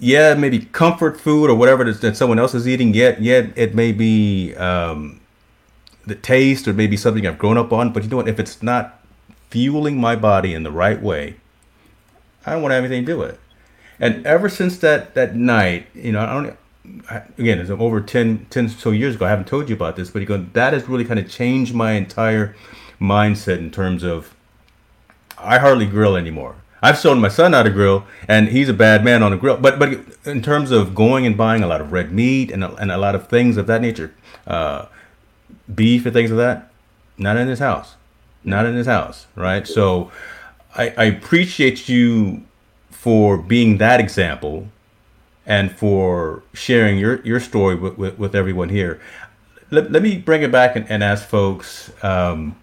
yeah, 0.00 0.34
maybe 0.34 0.60
comfort 0.60 1.20
food 1.20 1.50
or 1.50 1.54
whatever 1.54 1.84
that 1.92 2.16
someone 2.16 2.38
else 2.38 2.54
is 2.54 2.66
eating. 2.66 2.94
Yet, 2.94 3.20
yet 3.20 3.52
it 3.54 3.74
may 3.74 3.92
be 3.92 4.54
um, 4.56 5.20
the 6.06 6.14
taste 6.14 6.66
or 6.66 6.72
maybe 6.72 6.96
something 6.96 7.26
I've 7.26 7.38
grown 7.38 7.58
up 7.58 7.72
on. 7.72 7.92
But 7.92 8.02
you 8.02 8.08
know 8.08 8.16
what? 8.16 8.28
If 8.28 8.40
it's 8.40 8.62
not 8.62 9.04
fueling 9.50 10.00
my 10.00 10.16
body 10.16 10.54
in 10.54 10.62
the 10.62 10.70
right 10.70 11.00
way, 11.00 11.36
I 12.46 12.52
don't 12.52 12.62
want 12.62 12.72
to 12.72 12.76
have 12.76 12.84
anything 12.84 13.04
to 13.04 13.12
do 13.12 13.18
with 13.18 13.30
it. 13.32 13.40
And 14.00 14.26
ever 14.26 14.48
since 14.48 14.78
that 14.78 15.14
that 15.14 15.36
night, 15.36 15.86
you 15.94 16.12
know, 16.12 16.20
I 16.20 16.26
don't. 16.26 17.28
again, 17.38 17.58
it's 17.58 17.68
over 17.68 18.00
10, 18.00 18.46
10 18.48 18.68
so 18.70 18.92
years 18.92 19.16
ago. 19.16 19.26
I 19.26 19.28
haven't 19.28 19.48
told 19.48 19.68
you 19.68 19.76
about 19.76 19.96
this, 19.96 20.10
but 20.10 20.20
you 20.20 20.26
go, 20.26 20.38
that 20.54 20.72
has 20.72 20.88
really 20.88 21.04
kind 21.04 21.20
of 21.20 21.28
changed 21.28 21.74
my 21.74 21.92
entire 21.92 22.56
mindset 22.98 23.58
in 23.58 23.70
terms 23.70 24.02
of 24.02 24.34
I 25.36 25.58
hardly 25.58 25.86
grill 25.86 26.16
anymore. 26.16 26.56
I've 26.82 26.98
shown 26.98 27.20
my 27.20 27.28
son 27.28 27.52
how 27.52 27.62
to 27.62 27.70
grill, 27.70 28.04
and 28.26 28.48
he's 28.48 28.68
a 28.68 28.74
bad 28.74 29.04
man 29.04 29.22
on 29.22 29.32
a 29.32 29.36
grill. 29.36 29.56
But 29.56 29.78
but 29.78 29.98
in 30.24 30.42
terms 30.42 30.70
of 30.70 30.94
going 30.94 31.26
and 31.26 31.36
buying 31.36 31.62
a 31.62 31.66
lot 31.66 31.80
of 31.80 31.92
red 31.92 32.12
meat 32.12 32.50
and 32.50 32.64
a, 32.64 32.74
and 32.76 32.90
a 32.90 32.96
lot 32.98 33.14
of 33.14 33.28
things 33.28 33.56
of 33.56 33.66
that 33.66 33.82
nature, 33.82 34.14
uh, 34.46 34.86
beef 35.74 36.06
and 36.06 36.14
things 36.14 36.30
of 36.30 36.36
that, 36.38 36.70
not 37.18 37.36
in 37.36 37.48
his 37.48 37.58
house 37.58 37.96
not 38.44 38.66
in 38.66 38.74
his 38.74 38.86
house, 38.86 39.26
right? 39.34 39.66
So 39.66 40.10
I, 40.74 40.94
I 40.96 41.04
appreciate 41.04 41.88
you 41.88 42.44
for 42.90 43.36
being 43.36 43.78
that 43.78 44.00
example 44.00 44.68
and 45.46 45.72
for 45.72 46.42
sharing 46.52 46.98
your, 46.98 47.20
your 47.22 47.40
story 47.40 47.74
with, 47.74 47.98
with, 47.98 48.18
with 48.18 48.34
everyone 48.34 48.68
here. 48.68 49.00
Let, 49.70 49.90
let 49.92 50.02
me 50.02 50.18
bring 50.18 50.42
it 50.42 50.50
back 50.50 50.76
and, 50.76 50.88
and 50.90 51.02
ask 51.02 51.26
folks, 51.26 51.92
um, 52.02 52.56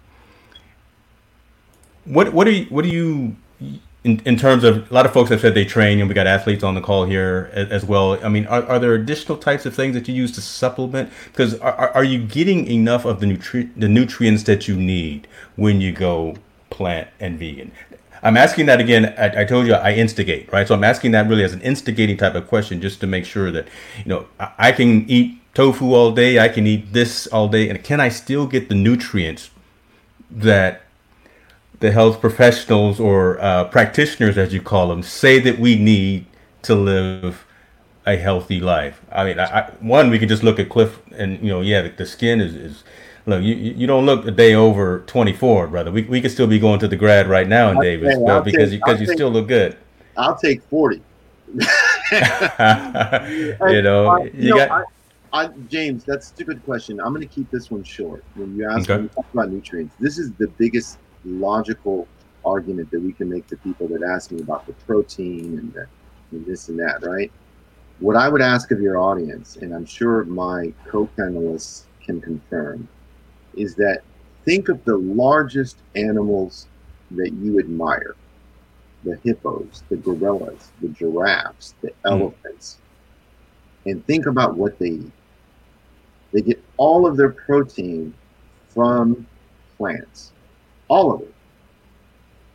what 2.04 2.32
what 2.32 2.46
are 2.46 2.52
you, 2.52 2.66
what 2.66 2.84
do 2.84 2.90
you 2.90 3.36
in, 4.04 4.20
in 4.24 4.36
terms 4.36 4.64
of 4.64 4.90
a 4.90 4.94
lot 4.94 5.06
of 5.06 5.12
folks 5.12 5.30
have 5.30 5.40
said 5.40 5.54
they 5.54 5.64
train 5.64 5.98
and 5.98 6.08
we 6.08 6.14
got 6.14 6.26
athletes 6.26 6.62
on 6.62 6.74
the 6.74 6.80
call 6.80 7.04
here 7.04 7.50
as, 7.52 7.68
as 7.70 7.84
well. 7.84 8.24
I 8.24 8.28
mean 8.28 8.46
are, 8.46 8.62
are 8.64 8.78
there 8.78 8.94
additional 8.94 9.36
types 9.36 9.66
of 9.66 9.74
things 9.74 9.94
that 9.94 10.06
you 10.08 10.14
use 10.14 10.32
to 10.32 10.40
supplement? 10.40 11.10
Because 11.26 11.58
are, 11.58 11.90
are 11.90 12.04
you 12.04 12.18
getting 12.18 12.66
enough 12.68 13.04
of 13.04 13.20
the 13.20 13.26
nutri- 13.26 13.70
the 13.76 13.88
nutrients 13.88 14.44
that 14.44 14.68
you 14.68 14.76
need 14.76 15.26
when 15.56 15.80
you 15.80 15.92
go 15.92 16.36
plant 16.70 17.08
and 17.18 17.38
vegan? 17.38 17.72
I'm 18.22 18.36
asking 18.36 18.66
that 18.66 18.80
again 18.80 19.14
I, 19.18 19.42
I, 19.42 19.44
told 19.44 19.66
you 19.66 19.74
i 19.74 19.92
instigate 19.92 20.52
right? 20.52 20.66
So 20.66 20.74
i'm 20.74 20.84
asking 20.84 21.12
that 21.12 21.28
really 21.28 21.44
as 21.44 21.52
an 21.52 21.62
instigating 21.62 22.16
type 22.16 22.34
of 22.34 22.48
question 22.48 22.80
just 22.80 23.00
to 23.00 23.06
make 23.06 23.24
sure 23.24 23.50
that 23.50 23.68
you 23.98 24.06
know 24.06 24.26
I, 24.38 24.52
I 24.58 24.72
can 24.72 25.08
eat 25.08 25.38
tofu 25.54 25.94
all 25.94 26.12
day 26.12 26.38
i 26.38 26.48
can 26.48 26.66
eat 26.66 26.92
this 26.92 27.26
all 27.28 27.48
day 27.48 27.68
and 27.68 27.82
can 27.82 28.00
i 28.00 28.08
still 28.08 28.46
get 28.46 28.68
the 28.68 28.74
nutrients 28.74 29.50
that 30.30 30.82
the 31.80 31.92
health 31.92 32.20
professionals 32.20 32.98
or 32.98 33.40
uh, 33.40 33.64
practitioners, 33.64 34.36
as 34.36 34.52
you 34.52 34.60
call 34.60 34.88
them, 34.88 35.02
say 35.02 35.38
that 35.38 35.58
we 35.58 35.76
need 35.76 36.26
to 36.62 36.74
live 36.74 37.46
a 38.06 38.16
healthy 38.16 38.60
life. 38.60 39.00
I 39.12 39.24
mean, 39.24 39.38
I, 39.38 39.44
I, 39.44 39.70
one, 39.80 40.10
we 40.10 40.18
can 40.18 40.28
just 40.28 40.42
look 40.42 40.58
at 40.58 40.68
Cliff, 40.68 41.00
and 41.12 41.40
you 41.40 41.48
know, 41.48 41.60
yeah, 41.60 41.82
the, 41.82 41.90
the 41.90 42.06
skin 42.06 42.40
is, 42.40 42.54
is 42.54 42.84
look. 43.26 43.42
You 43.42 43.54
you 43.54 43.86
don't 43.86 44.06
look 44.06 44.26
a 44.26 44.30
day 44.30 44.54
over 44.54 45.00
twenty 45.00 45.32
four, 45.32 45.68
brother. 45.68 45.92
We 45.92 46.02
we 46.02 46.20
could 46.20 46.30
still 46.30 46.46
be 46.46 46.58
going 46.58 46.80
to 46.80 46.88
the 46.88 46.96
grad 46.96 47.28
right 47.28 47.46
now 47.46 47.70
in 47.70 47.80
Davis, 47.80 48.16
well, 48.18 48.40
because 48.40 48.70
take, 48.70 48.80
because 48.80 49.00
you 49.00 49.06
still 49.06 49.30
look 49.30 49.48
good. 49.48 49.76
I'll 50.16 50.36
take 50.36 50.62
forty. 50.64 51.02
you 52.12 53.82
know, 53.82 54.08
I, 54.08 54.24
you, 54.24 54.30
you 54.34 54.50
know, 54.50 54.66
got. 54.66 54.84
I, 55.30 55.48
James, 55.68 56.04
that's 56.04 56.32
a 56.38 56.44
good 56.44 56.64
question. 56.64 56.98
I'm 57.00 57.12
going 57.12 57.26
to 57.26 57.32
keep 57.32 57.50
this 57.50 57.70
one 57.70 57.84
short. 57.84 58.24
When 58.34 58.56
you 58.56 58.68
ask 58.68 58.88
okay. 58.88 59.08
about 59.34 59.50
nutrients, 59.50 59.94
this 60.00 60.18
is 60.18 60.32
the 60.32 60.48
biggest 60.48 60.98
logical 61.28 62.08
argument 62.44 62.90
that 62.90 63.00
we 63.00 63.12
can 63.12 63.28
make 63.28 63.46
to 63.48 63.56
people 63.56 63.88
that 63.88 64.02
ask 64.02 64.30
me 64.30 64.40
about 64.40 64.66
the 64.66 64.72
protein 64.72 65.58
and, 65.58 65.72
the, 65.72 65.86
and 66.32 66.46
this 66.46 66.68
and 66.68 66.78
that, 66.78 67.02
right? 67.02 67.30
What 68.00 68.16
I 68.16 68.28
would 68.28 68.42
ask 68.42 68.70
of 68.70 68.80
your 68.80 68.98
audience, 68.98 69.56
and 69.56 69.74
I'm 69.74 69.84
sure 69.84 70.24
my 70.24 70.72
co-panelists 70.86 71.84
can 72.04 72.20
confirm, 72.20 72.88
is 73.54 73.74
that 73.74 74.02
think 74.44 74.68
of 74.68 74.84
the 74.84 74.96
largest 74.96 75.78
animals 75.94 76.68
that 77.12 77.32
you 77.32 77.58
admire 77.58 78.14
the 79.04 79.16
hippos, 79.24 79.82
the 79.88 79.96
gorillas, 79.96 80.70
the 80.80 80.88
giraffes, 80.88 81.74
the 81.82 81.88
mm. 81.88 81.92
elephants, 82.04 82.78
and 83.86 84.04
think 84.06 84.26
about 84.26 84.56
what 84.56 84.78
they 84.78 84.90
eat. 84.90 85.12
They 86.32 86.42
get 86.42 86.62
all 86.76 87.06
of 87.06 87.16
their 87.16 87.30
protein 87.30 88.12
from 88.68 89.26
plants 89.76 90.32
all 90.88 91.14
of 91.14 91.22
it. 91.22 91.34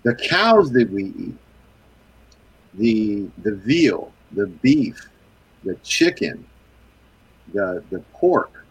The 0.04 0.16
cows 0.16 0.72
that 0.74 0.90
we 0.90 1.06
eat, 1.06 1.38
the 2.74 3.30
the 3.44 3.56
veal, 3.56 4.12
the 4.34 4.48
beef, 4.48 5.10
the 5.64 5.76
chicken, 5.76 6.46
the 7.54 7.84
the 7.90 8.00
pork. 8.14 8.66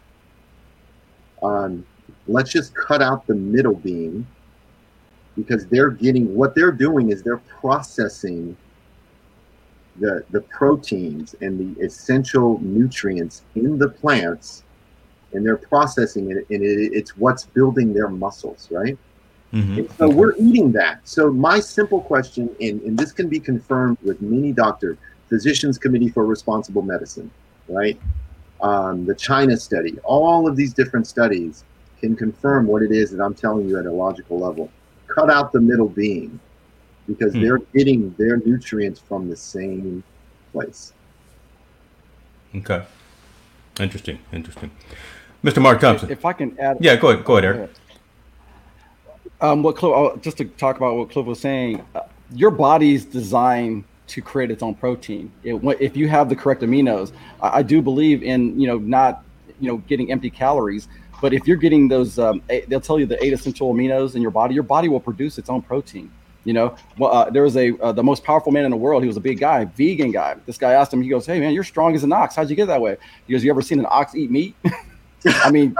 Um, 1.43 1.85
let's 2.29 2.53
just 2.53 2.75
cut 2.75 3.03
out 3.03 3.27
the 3.27 3.35
middle 3.35 3.75
beam 3.75 4.27
because 5.37 5.67
they're 5.67 5.91
getting 5.91 6.35
what 6.35 6.55
they're 6.55 6.73
doing 6.73 7.11
is 7.11 7.23
they're 7.23 7.39
processing 7.39 8.57
the 9.99 10.25
the 10.31 10.41
proteins 10.43 11.35
and 11.41 11.59
the 11.59 11.81
essential 11.83 12.59
nutrients 12.61 13.43
in 13.55 13.79
the 13.79 13.89
plants 13.89 14.65
and 15.33 15.45
they're 15.45 15.57
processing 15.57 16.31
it 16.31 16.47
and 16.51 16.63
it, 16.63 16.93
it's 16.93 17.17
what's 17.17 17.45
building 17.47 17.93
their 17.93 18.09
muscles 18.09 18.69
right 18.71 18.99
Mm-hmm. 19.53 19.85
so 19.99 20.09
we're 20.09 20.35
eating 20.39 20.73
that. 20.73 21.01
So 21.05 21.31
my 21.31 21.61
simple 21.61 22.01
question, 22.01 22.49
and, 22.61 22.81
and 22.83 22.99
this 22.99 23.13
can 23.13 23.29
be 23.29 23.39
confirmed 23.39 23.99
with 24.03 24.23
many 24.23 24.51
doctor, 24.53 24.97
Physicians 25.29 25.79
Committee 25.79 26.09
for 26.09 26.25
Responsible 26.25 26.83
Medicine, 26.83 27.31
right? 27.69 28.01
Um, 28.63 29.05
the 29.05 29.15
China 29.15 29.57
study, 29.57 29.99
all 30.05 30.49
of 30.49 30.57
these 30.57 30.73
different 30.73 31.07
studies 31.07 31.65
can 32.01 32.17
confirm 32.17 32.67
what 32.67 32.83
it 32.83 32.93
is 32.93 33.11
that 33.11 33.23
I'm 33.23 33.35
telling 33.35 33.69
you 33.69 33.79
at 33.79 33.87
a 33.87 33.93
logical 33.93 34.39
level. 34.39 34.71
Cut 35.07 35.31
out 35.31 35.53
the 35.53 35.61
middle 35.61 35.89
being 35.89 36.41
because 37.07 37.35
mm. 37.35 37.43
they're 37.43 37.59
getting 37.75 38.15
their 38.19 38.39
nutrients 38.39 39.01
from 39.01 39.29
the 39.29 39.37
same 39.37 40.03
place. 40.53 40.93
Okay. 42.55 42.85
Interesting. 43.81 44.19
Interesting. 44.33 44.71
Mr. 45.43 45.61
Mark 45.61 45.81
Thompson. 45.81 46.11
If 46.11 46.25
I 46.25 46.33
can 46.33 46.59
add. 46.59 46.79
Yeah, 46.81 46.97
go 46.97 47.09
ahead. 47.09 47.25
Go 47.25 47.37
ahead, 47.37 47.57
Eric. 47.57 47.71
Um, 49.43 49.65
what 49.65 49.75
Cliff, 49.75 49.93
uh, 49.93 50.17
just 50.19 50.39
to 50.39 50.45
talk 50.45 50.77
about 50.77 50.95
what 50.95 51.11
Cliff 51.11 51.27
was 51.27 51.41
saying, 51.41 51.85
uh, 51.97 52.03
your 52.33 52.53
body's 52.53 53.05
designed 53.05 53.83
to 54.07 54.23
create 54.23 54.53
its 54.53 54.63
own 54.63 54.75
protein. 54.77 55.33
It, 55.43 55.61
if 55.81 55.97
you 55.97 56.09
have 56.09 56.29
the 56.29 56.37
correct 56.37 56.63
aminos, 56.63 57.11
I, 57.41 57.59
I, 57.59 57.63
do 57.63 57.83
believe 57.83 58.23
in 58.23 58.59
you 58.59 58.69
know 58.69 58.79
not 58.79 59.25
you 59.61 59.69
know 59.69 59.79
getting 59.79 60.13
empty 60.13 60.31
calories, 60.31 60.87
but 61.21 61.35
if 61.35 61.45
you're 61.47 61.57
getting 61.57 61.89
those, 61.89 62.21
um, 62.21 62.41
eight, 62.51 62.69
they'll 62.69 62.81
tell 62.81 63.01
you 63.01 63.07
the 63.07 63.23
eight 63.23 63.33
essential 63.33 63.75
aminos 63.75 64.15
in 64.15 64.23
your 64.23 64.31
body. 64.31 64.55
Your 64.55 64.63
body 64.63 64.89
will 64.89 65.01
produce 65.01 65.39
its 65.39 65.51
own 65.51 65.61
protein. 65.61 66.09
You 66.45 66.53
know, 66.53 66.77
well, 66.97 67.13
uh, 67.13 67.31
there 67.31 67.43
was 67.43 67.57
a 67.57 67.77
uh, 67.81 67.91
the 67.91 68.03
most 68.05 68.23
powerful 68.23 68.53
man 68.53 68.65
in 68.65 68.71
the 68.71 68.77
world. 68.77 69.03
He 69.03 69.09
was 69.09 69.17
a 69.17 69.21
big 69.21 69.41
guy, 69.41 69.65
vegan 69.65 70.13
guy. 70.13 70.37
This 70.47 70.57
guy 70.57 70.73
asked 70.73 70.93
him. 70.93 71.03
He 71.03 71.09
goes, 71.09 71.27
"Hey 71.27 71.41
man, 71.41 71.53
you're 71.53 71.65
strong 71.65 71.97
as 71.97 72.05
an 72.05 72.13
ox. 72.13 72.37
How'd 72.37 72.49
you 72.49 72.55
get 72.55 72.67
that 72.67 72.81
way?" 72.81 72.97
He 73.27 73.33
goes, 73.33 73.43
"You 73.43 73.51
ever 73.51 73.63
seen 73.63 73.81
an 73.81 73.87
ox 73.91 74.15
eat 74.15 74.31
meat?" 74.31 74.55
I 75.27 75.51
mean, 75.51 75.77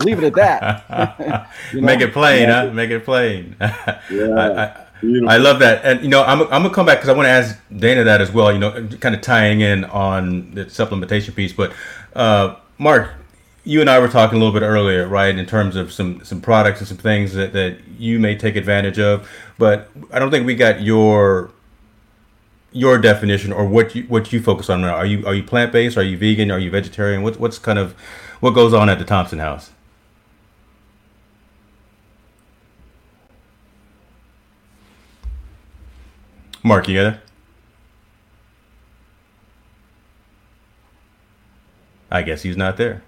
leave 0.00 0.22
it 0.22 0.24
at 0.24 0.34
that. 0.34 1.50
you 1.72 1.80
know? 1.80 1.86
Make 1.86 2.00
it 2.00 2.12
plain, 2.12 2.48
yeah. 2.48 2.66
huh? 2.66 2.72
Make 2.72 2.90
it 2.90 3.04
plain. 3.04 3.56
yeah. 3.60 4.84
I, 5.02 5.26
I, 5.30 5.34
I, 5.34 5.36
love 5.36 5.58
that, 5.60 5.84
and 5.84 6.02
you 6.02 6.08
know, 6.08 6.24
I'm, 6.24 6.42
I'm 6.42 6.62
gonna 6.62 6.70
come 6.70 6.86
back 6.86 6.98
because 6.98 7.08
I 7.08 7.12
want 7.12 7.26
to 7.26 7.30
ask 7.30 7.58
Dana 7.76 8.04
that 8.04 8.20
as 8.20 8.32
well. 8.32 8.52
You 8.52 8.58
know, 8.58 8.88
kind 9.00 9.14
of 9.14 9.20
tying 9.20 9.60
in 9.60 9.84
on 9.84 10.54
the 10.54 10.64
supplementation 10.66 11.34
piece. 11.34 11.52
But 11.52 11.72
uh, 12.14 12.56
Mark, 12.78 13.12
you 13.64 13.80
and 13.80 13.90
I 13.90 13.98
were 13.98 14.08
talking 14.08 14.36
a 14.36 14.44
little 14.44 14.58
bit 14.58 14.64
earlier, 14.64 15.06
right, 15.06 15.36
in 15.36 15.46
terms 15.46 15.76
of 15.76 15.92
some 15.92 16.24
some 16.24 16.40
products 16.40 16.80
and 16.80 16.88
some 16.88 16.96
things 16.96 17.34
that 17.34 17.52
that 17.52 17.78
you 17.98 18.18
may 18.18 18.36
take 18.36 18.56
advantage 18.56 18.98
of. 18.98 19.28
But 19.58 19.90
I 20.12 20.18
don't 20.18 20.30
think 20.30 20.46
we 20.46 20.54
got 20.54 20.80
your 20.80 21.50
your 22.72 22.98
definition 22.98 23.52
or 23.52 23.66
what 23.66 23.94
you 23.94 24.02
what 24.04 24.32
you 24.32 24.42
focus 24.42 24.68
on 24.68 24.82
now? 24.82 24.94
Are 24.94 25.06
you 25.06 25.26
are 25.26 25.34
you 25.34 25.42
plant 25.42 25.72
based? 25.72 25.96
Are 25.96 26.02
you 26.02 26.16
vegan? 26.18 26.50
Are 26.50 26.58
you 26.58 26.70
vegetarian? 26.70 27.22
What's 27.22 27.38
what's 27.38 27.58
kind 27.58 27.78
of 27.78 27.94
what 28.40 28.50
goes 28.52 28.72
on 28.74 28.88
at 28.88 28.98
the 28.98 29.04
Thompson 29.04 29.38
House? 29.38 29.70
Mark, 36.62 36.88
you 36.88 36.96
got 36.96 37.14
it? 37.14 37.20
I 42.10 42.22
guess 42.22 42.42
he's 42.42 42.56
not 42.56 42.76
there. 42.76 43.02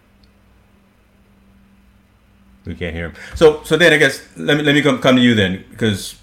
We 2.67 2.75
can't 2.75 2.95
hear 2.95 3.07
him. 3.07 3.15
So, 3.35 3.63
so 3.65 3.77
then 3.77 3.93
I 3.93 3.97
guess 3.97 4.23
let 4.37 4.57
me 4.57 4.63
let 4.63 4.75
me 4.75 4.83
come 4.83 5.01
come 5.01 5.17
to 5.17 5.23
you 5.23 5.35
then 5.35 5.65
because 5.71 6.17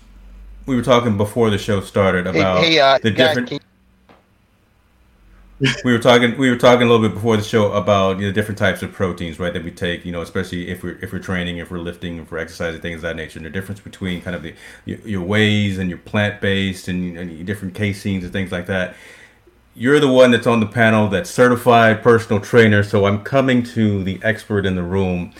we 0.68 0.76
were 0.76 0.84
talking 0.84 1.18
before 1.18 1.50
the 1.50 1.58
show 1.58 1.82
started 1.82 2.28
about 2.28 2.60
hey, 2.64 2.72
hey, 2.74 2.80
uh, 2.80 3.00
the 3.02 3.12
different. 3.12 3.50
can- 3.50 3.60
we 5.84 5.92
were 5.92 6.00
talking 6.00 6.38
we 6.38 6.50
were 6.50 6.58
talking 6.58 6.88
a 6.88 6.90
little 6.90 7.08
bit 7.08 7.16
before 7.16 7.36
the 7.36 7.44
show 7.44 7.72
about 7.74 8.20
you 8.20 8.28
know, 8.28 8.32
different 8.32 8.60
types 8.60 8.84
of 8.84 8.92
proteins 8.92 9.40
right 9.40 9.54
that 9.54 9.64
we 9.64 9.72
take 9.72 10.06
you 10.06 10.12
know 10.12 10.22
especially 10.22 10.68
if 10.70 10.84
we're 10.84 11.00
if 11.02 11.12
we're 11.12 11.20
training 11.20 11.58
if 11.58 11.72
we're 11.72 11.80
lifting 11.80 12.20
if 12.20 12.32
we're 12.32 12.38
exercising 12.38 12.80
things 12.80 12.98
of 12.98 13.02
that 13.02 13.16
nature. 13.16 13.40
And 13.40 13.46
the 13.46 13.50
difference 13.50 13.80
between 13.80 14.22
kind 14.22 14.36
of 14.36 14.44
the 14.44 14.54
your, 14.86 15.00
your 15.00 15.22
wheys 15.24 15.80
and 15.80 15.90
your 15.90 15.98
plant-based 16.00 16.88
and, 16.88 17.18
and 17.18 17.46
different 17.46 17.74
caseins 17.74 18.24
and 18.24 18.32
things 18.32 18.52
like 18.52 18.68
that 18.68 18.96
you're 19.76 20.00
the 20.00 20.08
one 20.08 20.32
that's 20.32 20.48
on 20.48 20.60
the 20.60 20.68
panel 20.68 21.08
that's 21.08 21.30
certified 21.30 22.04
personal 22.04 22.40
trainer 22.40 22.84
so 22.84 23.06
i'm 23.06 23.24
coming 23.24 23.64
to 23.64 24.04
the 24.04 24.20
expert 24.24 24.66
in 24.66 24.76
the 24.76 24.84
room. 24.84 25.34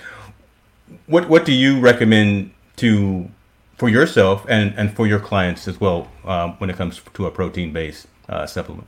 What 1.06 1.30
what 1.30 1.46
do 1.46 1.54
you 1.54 1.80
recommend 1.80 2.52
to 2.78 3.30
for 3.78 3.90
yourself 3.90 4.46
and 4.50 4.74
and 4.78 4.96
for 4.96 5.06
your 5.06 5.20
clients 5.20 5.68
as 5.68 5.80
well 5.80 6.10
um, 6.26 6.54
when 6.58 6.72
it 6.72 6.76
comes 6.76 7.02
to 7.14 7.26
a 7.28 7.32
protein 7.32 7.72
based 7.72 8.08
uh, 8.30 8.48
supplement 8.48 8.88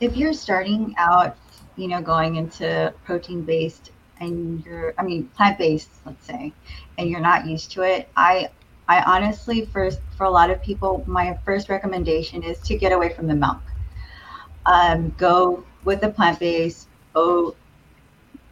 if 0.00 0.16
you're 0.16 0.32
starting 0.32 0.94
out, 0.98 1.36
you 1.76 1.88
know, 1.88 2.00
going 2.00 2.36
into 2.36 2.92
protein 3.04 3.42
based 3.42 3.90
and 4.20 4.64
you're, 4.64 4.94
I 4.98 5.02
mean, 5.02 5.28
plant 5.36 5.58
based, 5.58 5.90
let's 6.04 6.24
say, 6.26 6.52
and 6.98 7.08
you're 7.08 7.20
not 7.20 7.46
used 7.46 7.70
to 7.72 7.82
it, 7.82 8.08
I, 8.16 8.50
I 8.88 9.02
honestly, 9.02 9.66
first 9.66 10.00
for 10.16 10.24
a 10.24 10.30
lot 10.30 10.50
of 10.50 10.62
people, 10.62 11.04
my 11.06 11.38
first 11.44 11.68
recommendation 11.68 12.42
is 12.42 12.58
to 12.60 12.76
get 12.76 12.92
away 12.92 13.12
from 13.12 13.26
the 13.26 13.34
milk. 13.34 13.60
Um, 14.66 15.14
go 15.16 15.64
with 15.84 16.00
the 16.00 16.08
plant 16.10 16.38
based 16.38 16.88
oat, 17.14 17.56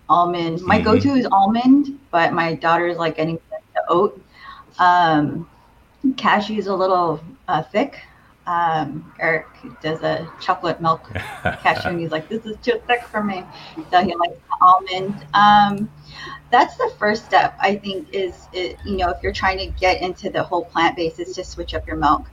almond. 0.08 0.62
My 0.62 0.78
Mhm. 0.78 0.84
go-to 0.84 1.14
is 1.14 1.26
almond, 1.30 1.98
but 2.10 2.32
my 2.32 2.54
daughter's 2.54 2.96
like 2.96 3.16
getting 3.16 3.38
the 3.74 3.82
oat. 3.88 4.20
Um, 4.78 5.48
cashew 6.16 6.58
is 6.58 6.66
a 6.68 6.74
little 6.74 7.20
uh, 7.48 7.62
thick. 7.62 8.00
Um, 8.46 9.12
Eric 9.18 9.46
does 9.82 10.02
a 10.02 10.30
chocolate 10.40 10.80
milk 10.80 11.02
cashew 11.42 11.88
and 11.88 12.00
he's 12.00 12.12
like, 12.12 12.28
this 12.28 12.46
is 12.46 12.56
too 12.62 12.80
thick 12.86 13.02
for 13.04 13.22
me. 13.22 13.44
So 13.90 14.02
he 14.02 14.14
likes 14.14 14.38
the 14.48 14.56
almond. 14.60 15.26
Um, 15.34 15.90
that's 16.50 16.76
the 16.76 16.92
first 16.98 17.24
step, 17.24 17.56
I 17.60 17.76
think, 17.76 18.14
is, 18.14 18.46
it, 18.52 18.78
you 18.84 18.98
know, 18.98 19.08
if 19.10 19.22
you're 19.22 19.32
trying 19.32 19.58
to 19.58 19.66
get 19.78 20.00
into 20.00 20.30
the 20.30 20.42
whole 20.42 20.64
plant 20.64 20.96
base, 20.96 21.18
is 21.18 21.34
to 21.34 21.44
switch 21.44 21.74
up 21.74 21.86
your 21.86 21.96
milk. 21.96 22.26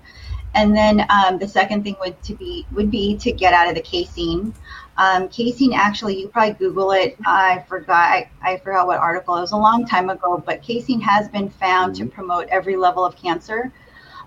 And 0.55 0.75
then 0.75 1.05
um, 1.09 1.39
the 1.39 1.47
second 1.47 1.83
thing 1.83 1.95
would 1.99 2.21
to 2.23 2.35
be 2.35 2.65
would 2.73 2.91
be 2.91 3.17
to 3.17 3.31
get 3.31 3.53
out 3.53 3.67
of 3.67 3.75
the 3.75 3.81
casein. 3.81 4.53
Um, 4.97 5.27
casein, 5.29 5.73
actually, 5.73 6.19
you 6.19 6.27
probably 6.27 6.53
Google 6.53 6.91
it. 6.91 7.17
I 7.25 7.65
forgot. 7.67 7.95
I, 7.95 8.29
I 8.43 8.57
forgot 8.57 8.85
what 8.85 8.99
article. 8.99 9.35
It 9.35 9.41
was 9.41 9.51
a 9.51 9.57
long 9.57 9.87
time 9.87 10.11
ago, 10.11 10.41
but 10.45 10.61
casein 10.61 11.01
has 11.01 11.27
been 11.27 11.49
found 11.49 11.95
to 11.95 12.05
promote 12.05 12.47
every 12.49 12.75
level 12.75 13.03
of 13.03 13.15
cancer, 13.15 13.71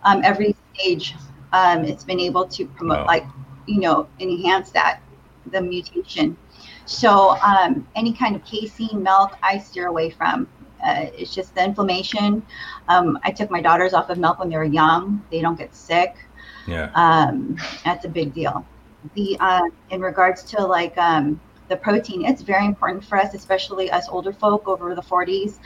um, 0.03 0.23
every 0.25 0.57
stage. 0.75 1.15
Um, 1.53 1.85
it's 1.85 2.05
been 2.05 2.21
able 2.21 2.47
to 2.49 2.67
promote, 2.67 2.99
Wow. 3.01 3.07
like, 3.07 3.27
you 3.67 3.81
know, 3.81 4.09
enhance 4.21 4.71
that 4.73 5.01
the 5.51 5.61
mutation. 5.61 6.37
So 6.87 7.37
um, 7.43 7.87
any 7.97 8.13
kind 8.13 8.37
of 8.37 8.45
casein 8.45 9.03
milk, 9.03 9.33
I 9.43 9.59
steer 9.59 9.87
away 9.89 10.11
from. 10.11 10.49
Uh, 10.85 11.07
it's 11.17 11.35
just 11.35 11.55
the 11.55 11.65
inflammation. 11.65 12.43
Um, 12.89 13.19
I 13.25 13.31
took 13.31 13.51
my 13.51 13.61
daughters 13.61 13.93
off 13.95 14.11
of 14.11 14.19
milk 14.19 14.39
when 14.39 14.49
they 14.51 14.57
were 14.57 14.65
young. 14.65 15.23
They 15.31 15.41
don't 15.41 15.59
get 15.59 15.75
sick. 15.75 16.17
yeah 16.67 16.91
Um, 16.95 17.57
that's 17.85 18.05
a 18.05 18.09
big 18.09 18.35
deal. 18.35 18.65
The 19.15 19.37
uh, 19.41 19.63
in 19.91 20.01
regards 20.01 20.43
to 20.45 20.65
like 20.65 20.97
um, 20.99 21.41
the 21.69 21.77
protein, 21.77 22.25
it's 22.25 22.43
very 22.43 22.67
important 22.67 23.05
for 23.05 23.19
us, 23.19 23.35
especially 23.35 23.91
us 23.91 24.09
older 24.09 24.33
folk 24.33 24.69
over 24.69 24.95
the 24.95 25.03
40s. 25.03 25.59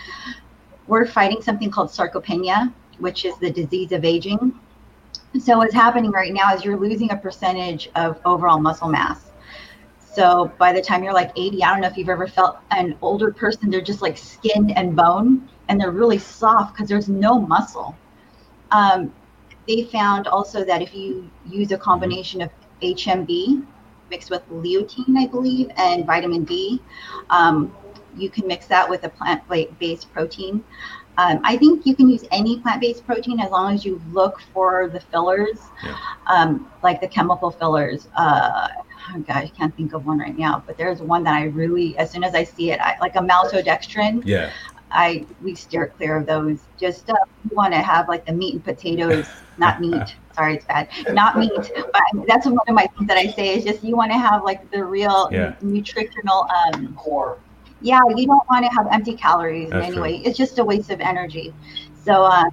We're 0.87 1.07
fighting 1.07 1.41
something 1.43 1.71
called 1.71 1.89
sarcopenia, 1.91 2.73
which 2.99 3.25
is 3.25 3.37
the 3.39 3.51
disease 3.51 3.93
of 3.93 4.05
aging. 4.05 4.59
So 5.39 5.59
what's 5.59 5.75
happening 5.75 6.11
right 6.11 6.33
now 6.33 6.53
is 6.55 6.65
you're 6.65 6.77
losing 6.77 7.13
a 7.13 7.17
percentage 7.17 7.89
of 7.95 8.21
overall 8.25 8.59
muscle 8.59 8.89
mass. 8.89 9.31
So 10.01 10.53
by 10.59 10.73
the 10.73 10.83
time 10.83 11.05
you're 11.05 11.13
like 11.13 11.31
80, 11.37 11.63
I 11.63 11.71
don't 11.71 11.81
know 11.83 11.87
if 11.87 11.97
you've 11.97 12.09
ever 12.09 12.27
felt 12.27 12.59
an 12.73 12.97
older 13.01 13.33
person, 13.33 13.71
they're 13.71 13.81
just 13.81 14.03
like 14.03 14.19
skin 14.19 14.71
and 14.73 14.97
bone 14.97 15.49
and 15.69 15.81
they're 15.81 15.93
really 15.93 16.19
soft 16.19 16.75
because 16.75 16.89
there's 16.89 17.09
no 17.09 17.39
muscle. 17.39 17.97
Um, 18.73 19.13
they 19.69 19.85
found 19.85 20.27
also 20.27 20.65
that 20.65 20.83
if 20.83 20.95
you 20.95 21.31
use 21.47 21.71
a 21.71 21.79
combination 21.79 22.41
of 22.41 22.51
HMB 22.83 23.65
mixed 24.11 24.31
with 24.31 24.43
lutein, 24.51 25.17
I 25.17 25.29
believe, 25.29 25.71
and 25.77 26.05
vitamin 26.05 26.43
D, 26.43 26.83
um, 27.31 27.73
you 28.17 28.31
can 28.31 28.49
mix 28.49 28.67
that 28.67 28.91
with 28.91 29.05
a 29.05 29.09
plant-based 29.09 30.13
protein. 30.13 30.65
Um, 31.21 31.41
I 31.45 31.57
think 31.57 31.85
you 31.87 31.95
can 31.95 32.09
use 32.09 32.25
any 32.31 32.61
plant-based 32.61 33.05
protein 33.07 33.41
as 33.41 33.51
long 33.51 33.75
as 33.75 33.85
you 33.85 34.01
look 34.19 34.35
for 34.53 34.89
the 34.93 35.01
fillers, 35.01 35.59
Yeah. 35.85 35.97
um, 36.27 36.51
like 36.83 37.01
the 37.01 37.09
chemical 37.09 37.51
fillers. 37.51 38.09
Uh, 38.17 38.69
oh 39.15 39.19
God, 39.29 39.37
I 39.37 39.49
can't 39.59 39.75
think 39.77 39.93
of 39.93 40.07
one 40.07 40.19
right 40.19 40.37
now, 40.37 40.63
but 40.67 40.77
there's 40.79 41.01
one 41.03 41.23
that 41.25 41.35
I 41.35 41.45
really, 41.45 41.97
as 41.99 42.11
soon 42.11 42.25
as 42.25 42.35
I 42.35 42.45
see 42.45 42.71
it, 42.73 42.81
I, 42.81 42.97
like 43.01 43.17
a 43.17 43.21
maltodextrin. 43.31 44.23
yeah 44.25 44.51
I 44.93 45.25
we 45.41 45.55
steer 45.55 45.87
clear 45.97 46.17
of 46.17 46.27
those. 46.27 46.59
Just 46.79 47.09
uh, 47.11 47.15
you 47.49 47.55
want 47.57 47.73
to 47.75 47.81
have 47.81 48.09
like 48.09 48.25
the 48.27 48.33
meat 48.33 48.55
and 48.55 48.65
potatoes, 48.65 49.45
not 49.57 49.81
meat. 49.81 50.17
Sorry, 50.35 50.57
it's 50.57 50.65
bad. 50.67 50.89
Not 51.13 51.39
meat, 51.39 51.51
but 51.95 52.27
that's 52.27 52.47
one 52.47 52.59
of 52.69 52.75
my 52.75 52.87
things 52.97 53.07
that 53.09 53.17
I 53.17 53.27
say 53.29 53.57
is 53.57 53.65
just 53.65 53.85
you 53.85 53.97
want 53.97 54.11
to 54.13 54.19
have 54.19 54.43
like 54.43 54.69
the 54.73 54.85
real 54.85 55.29
Yeah. 55.31 55.55
nutritional 55.61 56.47
um 56.57 56.95
core. 56.97 57.39
Yeah, 57.81 58.01
you 58.15 58.27
don't 58.27 58.49
want 58.51 58.65
to 58.65 58.71
have 58.77 58.89
empty 58.93 59.15
calories 59.15 59.71
That's 59.71 59.89
in 59.89 59.93
any 59.95 60.01
way. 60.01 60.17
It's 60.25 60.37
just 60.37 60.59
a 60.59 60.65
waste 60.65 60.91
of 60.91 61.01
energy. 61.01 61.55
So 62.05 62.25
uh, 62.25 62.45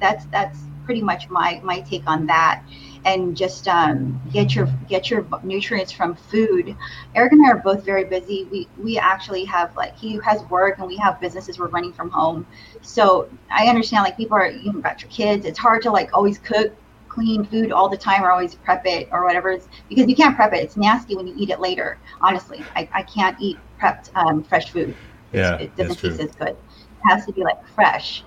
that's 0.00 0.26
that's 0.26 0.60
pretty 0.84 1.02
much 1.02 1.28
my 1.30 1.60
my 1.62 1.80
take 1.80 2.06
on 2.06 2.26
that. 2.26 2.62
And 3.06 3.36
just 3.36 3.68
um, 3.68 4.20
get 4.32 4.54
your 4.54 4.66
get 4.88 5.10
your 5.10 5.26
nutrients 5.42 5.92
from 5.92 6.14
food. 6.14 6.74
Eric 7.14 7.32
and 7.32 7.46
I 7.46 7.50
are 7.50 7.58
both 7.58 7.84
very 7.84 8.04
busy. 8.04 8.48
We 8.50 8.66
we 8.78 8.98
actually 8.98 9.44
have 9.44 9.76
like 9.76 9.96
he 9.96 10.18
has 10.24 10.42
work 10.44 10.78
and 10.78 10.88
we 10.88 10.96
have 10.96 11.20
businesses 11.20 11.58
we're 11.58 11.68
running 11.68 11.92
from 11.92 12.10
home. 12.10 12.46
So 12.82 13.30
I 13.50 13.66
understand 13.66 14.04
like 14.04 14.16
people 14.16 14.36
are 14.36 14.48
you've 14.50 14.82
got 14.82 15.02
your 15.02 15.10
kids. 15.10 15.44
It's 15.44 15.58
hard 15.58 15.82
to 15.82 15.90
like 15.90 16.14
always 16.14 16.38
cook 16.38 16.72
clean 17.14 17.44
food 17.44 17.70
all 17.70 17.88
the 17.88 17.96
time 17.96 18.24
or 18.24 18.30
always 18.32 18.56
prep 18.56 18.84
it 18.86 19.08
or 19.12 19.24
whatever 19.24 19.52
it's, 19.52 19.68
because 19.88 20.08
you 20.08 20.16
can't 20.16 20.34
prep 20.34 20.52
it. 20.52 20.62
It's 20.64 20.76
nasty 20.76 21.14
when 21.14 21.28
you 21.28 21.34
eat 21.38 21.50
it 21.50 21.60
later. 21.60 21.98
Honestly, 22.20 22.64
I, 22.74 22.88
I 22.92 23.02
can't 23.02 23.36
eat 23.40 23.56
prepped 23.84 24.10
um, 24.14 24.42
fresh 24.42 24.70
food. 24.70 24.94
Yeah, 25.32 25.58
it 25.58 25.76
doesn't 25.76 25.96
taste 25.96 26.20
as 26.20 26.34
good. 26.36 26.48
It 26.48 27.08
has 27.08 27.26
to 27.26 27.32
be 27.32 27.42
like 27.42 27.66
fresh. 27.68 28.24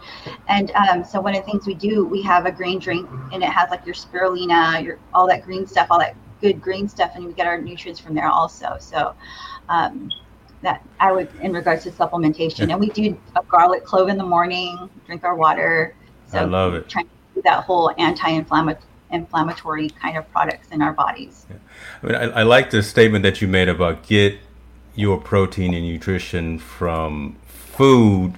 And 0.48 0.72
um, 0.72 1.04
so 1.04 1.20
one 1.20 1.36
of 1.36 1.46
the 1.46 1.52
things 1.52 1.66
we 1.66 1.74
do, 1.74 2.06
we 2.06 2.22
have 2.24 2.46
a 2.46 2.52
green 2.52 2.80
drink 2.80 3.10
and 3.32 3.42
it 3.42 3.50
has 3.50 3.70
like 3.72 3.86
your 3.86 3.96
spirulina, 3.96 4.84
your 4.84 5.00
all 5.14 5.28
that 5.28 5.44
green 5.44 5.66
stuff, 5.66 5.88
all 5.90 6.00
that 6.00 6.16
good 6.42 6.62
green 6.62 6.88
stuff, 6.88 7.12
and 7.16 7.26
we 7.26 7.34
get 7.34 7.48
our 7.48 7.60
nutrients 7.60 8.00
from 8.00 8.14
there 8.14 8.28
also. 8.28 8.78
So 8.80 9.16
um, 9.70 10.12
that 10.62 10.86
I 11.00 11.12
would 11.12 11.30
in 11.42 11.54
regards 11.54 11.84
to 11.84 11.92
supplementation, 11.92 12.72
and 12.72 12.80
we 12.80 12.90
do 12.90 13.20
a 13.36 13.44
garlic 13.44 13.86
clove 13.86 14.10
in 14.10 14.18
the 14.18 14.26
morning, 14.26 14.90
drink 15.06 15.24
our 15.24 15.36
water. 15.36 15.96
So 16.28 16.40
I 16.40 16.44
love 16.44 16.74
it. 16.74 16.90
Trying 16.90 17.06
to 17.06 17.12
do 17.36 17.42
that 17.44 17.64
whole 17.64 17.94
anti-inflammatory 17.98 18.84
inflammatory 19.10 19.90
kind 19.90 20.18
of 20.18 20.30
products 20.32 20.68
in 20.72 20.82
our 20.82 20.92
bodies. 20.92 21.46
I 22.04 22.06
mean, 22.06 22.16
I, 22.16 22.24
I 22.24 22.44
like 22.44 22.72
the 22.72 22.84
statement 22.84 23.24
that 23.24 23.42
you 23.42 23.48
made 23.48 23.70
about 23.70 24.04
get 24.04 24.38
your 24.98 25.22
protein 25.22 25.74
and 25.74 25.88
nutrition 25.88 26.58
from 26.58 27.38
food, 27.46 28.34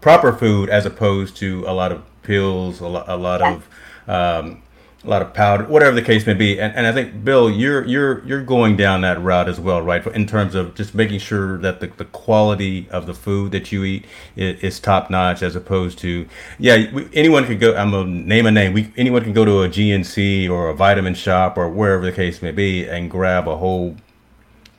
proper 0.00 0.32
food, 0.32 0.70
as 0.70 0.86
opposed 0.86 1.36
to 1.36 1.64
a 1.66 1.74
lot 1.74 1.90
of 1.90 2.02
pills, 2.22 2.80
a 2.80 2.86
lot, 2.86 3.08
a 3.08 3.16
lot 3.16 3.42
of, 3.42 3.68
um, 4.06 4.62
a 5.04 5.08
lot 5.08 5.20
of 5.20 5.34
powder, 5.34 5.64
whatever 5.64 5.96
the 5.96 6.02
case 6.02 6.24
may 6.28 6.34
be. 6.34 6.60
And, 6.60 6.72
and 6.76 6.86
I 6.86 6.92
think 6.92 7.24
Bill, 7.24 7.50
you're 7.50 7.84
you're 7.84 8.24
you're 8.24 8.44
going 8.44 8.76
down 8.76 9.00
that 9.00 9.20
route 9.20 9.48
as 9.48 9.58
well, 9.58 9.82
right? 9.82 10.06
In 10.06 10.26
terms 10.28 10.54
of 10.54 10.76
just 10.76 10.94
making 10.94 11.18
sure 11.18 11.58
that 11.58 11.80
the, 11.80 11.88
the 11.88 12.04
quality 12.04 12.88
of 12.90 13.06
the 13.06 13.14
food 13.14 13.50
that 13.50 13.72
you 13.72 13.82
eat 13.82 14.04
is, 14.36 14.62
is 14.62 14.78
top 14.78 15.10
notch, 15.10 15.42
as 15.42 15.56
opposed 15.56 15.98
to 15.98 16.28
yeah, 16.60 16.88
we, 16.92 17.08
anyone 17.14 17.44
can 17.46 17.58
go. 17.58 17.74
I'm 17.74 17.90
gonna 17.90 18.10
name 18.10 18.46
a 18.46 18.52
name. 18.52 18.74
We 18.74 18.92
anyone 18.96 19.24
can 19.24 19.32
go 19.32 19.44
to 19.44 19.62
a 19.62 19.68
GNC 19.68 20.48
or 20.48 20.68
a 20.68 20.74
vitamin 20.74 21.14
shop 21.14 21.58
or 21.58 21.68
wherever 21.68 22.04
the 22.04 22.12
case 22.12 22.40
may 22.40 22.52
be 22.52 22.86
and 22.88 23.10
grab 23.10 23.48
a 23.48 23.56
whole 23.56 23.96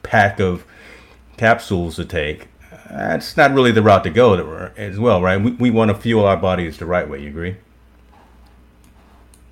pack 0.03 0.39
of 0.39 0.65
capsules 1.37 1.95
to 1.95 2.05
take. 2.05 2.47
Uh, 2.71 2.77
That's 2.89 3.35
not 3.35 3.53
really 3.53 3.71
the 3.71 3.81
route 3.81 4.03
to 4.03 4.09
go 4.09 4.33
uh, 4.35 4.69
as 4.77 4.99
well, 4.99 5.21
right? 5.21 5.37
We, 5.37 5.51
we 5.51 5.71
want 5.71 5.89
to 5.89 5.95
fuel 5.95 6.25
our 6.25 6.37
bodies 6.37 6.77
the 6.77 6.85
right 6.85 7.09
way. 7.09 7.21
You 7.21 7.29
agree? 7.29 7.55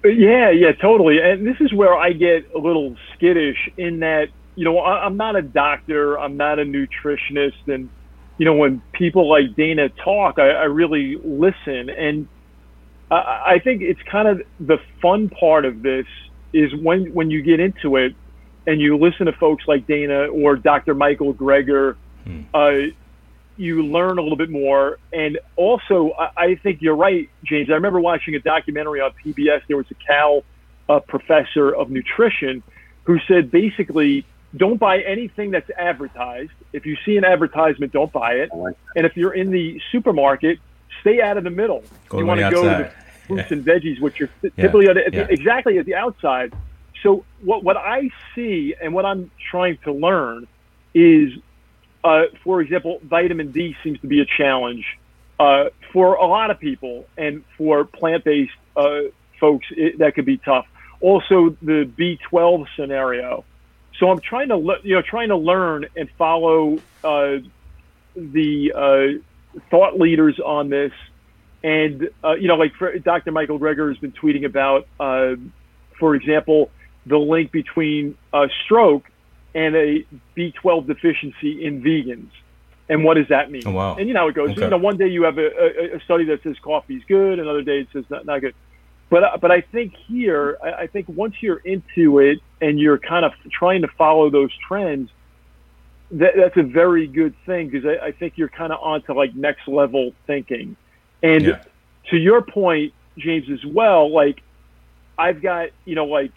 Uh, 0.03 0.09
yeah, 0.09 0.49
yeah, 0.51 0.73
totally. 0.73 1.19
And 1.19 1.45
this 1.45 1.59
is 1.59 1.73
where 1.73 1.95
I 1.95 2.13
get 2.13 2.53
a 2.53 2.59
little 2.59 2.95
skittish 3.13 3.69
in 3.77 3.99
that, 3.99 4.29
you 4.55 4.65
know, 4.65 4.77
I, 4.79 5.05
I'm 5.05 5.17
not 5.17 5.35
a 5.35 5.41
doctor, 5.41 6.19
I'm 6.19 6.37
not 6.37 6.59
a 6.59 6.63
nutritionist. 6.63 7.67
And, 7.67 7.89
you 8.37 8.45
know, 8.45 8.55
when 8.55 8.81
people 8.91 9.29
like 9.29 9.55
Dana 9.55 9.89
talk, 9.89 10.37
I, 10.37 10.49
I 10.49 10.63
really 10.63 11.17
listen. 11.23 11.89
And 11.89 12.27
I, 13.09 13.53
I 13.55 13.61
think 13.63 13.81
it's 13.81 14.01
kind 14.03 14.27
of 14.27 14.41
the 14.59 14.77
fun 15.01 15.29
part 15.29 15.65
of 15.65 15.81
this 15.81 16.05
is 16.53 16.75
when, 16.75 17.13
when 17.13 17.31
you 17.31 17.41
get 17.41 17.59
into 17.59 17.95
it 17.95 18.13
and 18.67 18.79
you 18.79 18.97
listen 18.97 19.25
to 19.25 19.33
folks 19.33 19.67
like 19.67 19.87
Dana 19.87 20.25
or 20.27 20.55
Dr. 20.55 20.93
Michael 20.93 21.33
Greger, 21.33 21.95
hmm. 22.23 22.41
uh, 22.53 22.93
you 23.57 23.83
learn 23.83 24.17
a 24.17 24.21
little 24.21 24.37
bit 24.37 24.49
more. 24.49 24.97
And 25.11 25.39
also, 25.55 26.11
I, 26.17 26.31
I, 26.37 26.55
think 26.55 26.81
you're 26.81 26.95
right, 26.95 27.29
James. 27.43 27.69
I 27.69 27.73
remember 27.73 27.99
watching 27.99 28.35
a 28.35 28.39
documentary 28.39 29.01
on 29.01 29.11
PBS. 29.23 29.61
There 29.67 29.77
was 29.77 29.85
a 29.91 29.95
Cal 29.95 30.43
uh, 30.89 30.99
professor 30.99 31.73
of 31.73 31.89
nutrition 31.89 32.63
who 33.03 33.19
said 33.27 33.51
basically, 33.51 34.25
don't 34.55 34.77
buy 34.77 35.01
anything 35.01 35.51
that's 35.51 35.69
advertised. 35.77 36.51
If 36.73 36.85
you 36.85 36.97
see 37.05 37.17
an 37.17 37.23
advertisement, 37.23 37.93
don't 37.93 38.11
buy 38.11 38.33
it. 38.33 38.51
And 38.51 39.05
if 39.05 39.15
you're 39.15 39.33
in 39.33 39.49
the 39.49 39.81
supermarket, 39.91 40.59
stay 41.01 41.21
out 41.21 41.37
of 41.37 41.43
the 41.43 41.49
middle. 41.49 41.83
Go 42.09 42.19
you 42.19 42.25
want 42.25 42.41
to 42.41 42.49
go 42.51 42.63
to 42.63 42.69
the 42.69 42.91
fruits 43.27 43.49
yeah. 43.49 43.57
and 43.57 43.65
veggies, 43.65 44.01
which 44.01 44.21
are 44.21 44.29
typically 44.41 44.85
yeah. 44.85 44.91
At 44.91 45.11
the, 45.11 45.17
yeah. 45.17 45.27
exactly 45.29 45.77
at 45.77 45.85
the 45.85 45.95
outside. 45.95 46.53
So 47.03 47.25
what 47.41 47.63
what 47.63 47.77
I 47.77 48.09
see 48.35 48.75
and 48.81 48.93
what 48.93 49.05
I'm 49.05 49.31
trying 49.49 49.77
to 49.85 49.91
learn 49.91 50.47
is 50.93 51.31
uh, 52.03 52.23
for 52.43 52.61
example, 52.61 52.99
vitamin 53.03 53.51
D 53.51 53.75
seems 53.83 53.99
to 54.01 54.07
be 54.07 54.21
a 54.21 54.25
challenge 54.25 54.85
uh, 55.39 55.65
for 55.93 56.15
a 56.15 56.25
lot 56.25 56.51
of 56.51 56.59
people, 56.59 57.05
and 57.17 57.43
for 57.57 57.83
plant-based 57.83 58.51
uh, 58.75 59.01
folks, 59.39 59.67
it, 59.71 59.99
that 59.99 60.15
could 60.15 60.25
be 60.25 60.37
tough. 60.37 60.65
Also, 60.99 61.55
the 61.61 61.89
B12 61.97 62.67
scenario. 62.75 63.43
So 63.97 64.09
I'm 64.09 64.19
trying 64.19 64.49
to, 64.49 64.57
le- 64.57 64.79
you 64.83 64.95
know, 64.95 65.01
trying 65.01 65.29
to 65.29 65.37
learn 65.37 65.85
and 65.95 66.09
follow 66.17 66.79
uh, 67.03 67.37
the 68.15 68.73
uh, 68.75 69.59
thought 69.69 69.99
leaders 69.99 70.39
on 70.39 70.69
this, 70.69 70.93
and 71.63 72.09
uh, 72.23 72.33
you 72.33 72.47
know, 72.47 72.55
like 72.55 72.73
for, 72.75 72.97
Dr. 72.97 73.31
Michael 73.31 73.59
Greger 73.59 73.89
has 73.89 73.97
been 73.97 74.11
tweeting 74.11 74.45
about, 74.45 74.87
for 75.99 76.15
example, 76.15 76.71
the 77.05 77.17
link 77.17 77.51
between 77.51 78.17
a 78.33 78.47
stroke 78.65 79.09
and 79.53 79.75
a 79.75 80.05
B12 80.37 80.87
deficiency 80.87 81.65
in 81.65 81.81
vegans. 81.81 82.29
And 82.89 83.03
what 83.03 83.15
does 83.15 83.27
that 83.29 83.51
mean? 83.51 83.63
Oh, 83.65 83.71
wow. 83.71 83.95
And 83.95 84.07
you 84.07 84.13
know 84.13 84.21
how 84.21 84.27
it 84.27 84.35
goes. 84.35 84.51
Okay. 84.51 84.63
You 84.63 84.69
know, 84.69 84.77
one 84.77 84.97
day 84.97 85.07
you 85.07 85.23
have 85.23 85.37
a, 85.37 85.47
a, 85.47 85.95
a, 85.95 85.99
study 86.01 86.25
that 86.25 86.43
says 86.43 86.57
coffee 86.61 86.95
is 86.95 87.03
good, 87.07 87.39
another 87.39 87.61
day 87.61 87.79
it 87.79 87.87
says 87.93 88.03
not, 88.09 88.25
not 88.25 88.41
good. 88.41 88.53
But 89.09 89.23
uh, 89.23 89.37
but 89.37 89.51
I 89.51 89.61
think 89.61 89.93
here, 90.07 90.57
I, 90.61 90.71
I 90.71 90.87
think 90.87 91.07
once 91.07 91.35
you're 91.41 91.57
into 91.57 92.19
it 92.19 92.39
and 92.59 92.79
you're 92.79 92.97
kind 92.97 93.25
of 93.25 93.31
trying 93.51 93.81
to 93.83 93.87
follow 93.97 94.29
those 94.29 94.51
trends, 94.67 95.09
that, 96.11 96.33
that's 96.35 96.57
a 96.57 96.63
very 96.63 97.07
good 97.07 97.33
thing 97.45 97.69
because 97.69 97.85
I, 97.85 98.07
I 98.07 98.11
think 98.11 98.33
you're 98.37 98.49
kind 98.49 98.73
of 98.73 98.79
onto 98.81 99.13
like 99.13 99.35
next 99.35 99.67
level 99.67 100.13
thinking. 100.27 100.75
And 101.23 101.45
yeah. 101.45 101.63
to 102.09 102.17
your 102.17 102.41
point, 102.41 102.93
James, 103.17 103.49
as 103.49 103.63
well, 103.65 104.11
like 104.11 104.41
I've 105.17 105.41
got 105.41 105.69
you 105.85 105.95
know 105.95 106.05
like 106.05 106.31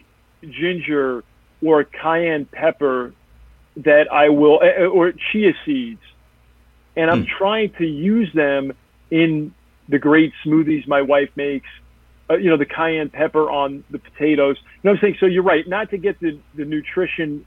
ginger 0.50 1.24
or 1.62 1.84
cayenne 1.84 2.44
pepper 2.46 3.14
that 3.76 4.12
I 4.12 4.28
will, 4.28 4.60
eh, 4.62 4.82
eh, 4.82 4.84
or 4.84 5.12
chia 5.12 5.52
seeds. 5.64 6.02
And 6.96 7.10
I'm 7.10 7.24
hmm. 7.24 7.30
trying 7.38 7.72
to 7.78 7.86
use 7.86 8.32
them 8.32 8.72
in 9.10 9.54
the 9.88 9.98
great 9.98 10.32
smoothies 10.44 10.86
my 10.86 11.02
wife 11.02 11.30
makes. 11.36 11.68
Uh, 12.30 12.36
you 12.36 12.48
know, 12.48 12.56
the 12.56 12.64
cayenne 12.64 13.10
pepper 13.10 13.50
on 13.50 13.84
the 13.90 13.98
potatoes. 13.98 14.56
You 14.58 14.62
know 14.84 14.90
what 14.92 14.96
I'm 14.96 15.00
saying? 15.02 15.16
So 15.20 15.26
you're 15.26 15.42
right, 15.42 15.68
not 15.68 15.90
to 15.90 15.98
get 15.98 16.18
the, 16.20 16.38
the 16.54 16.64
nutrition 16.64 17.44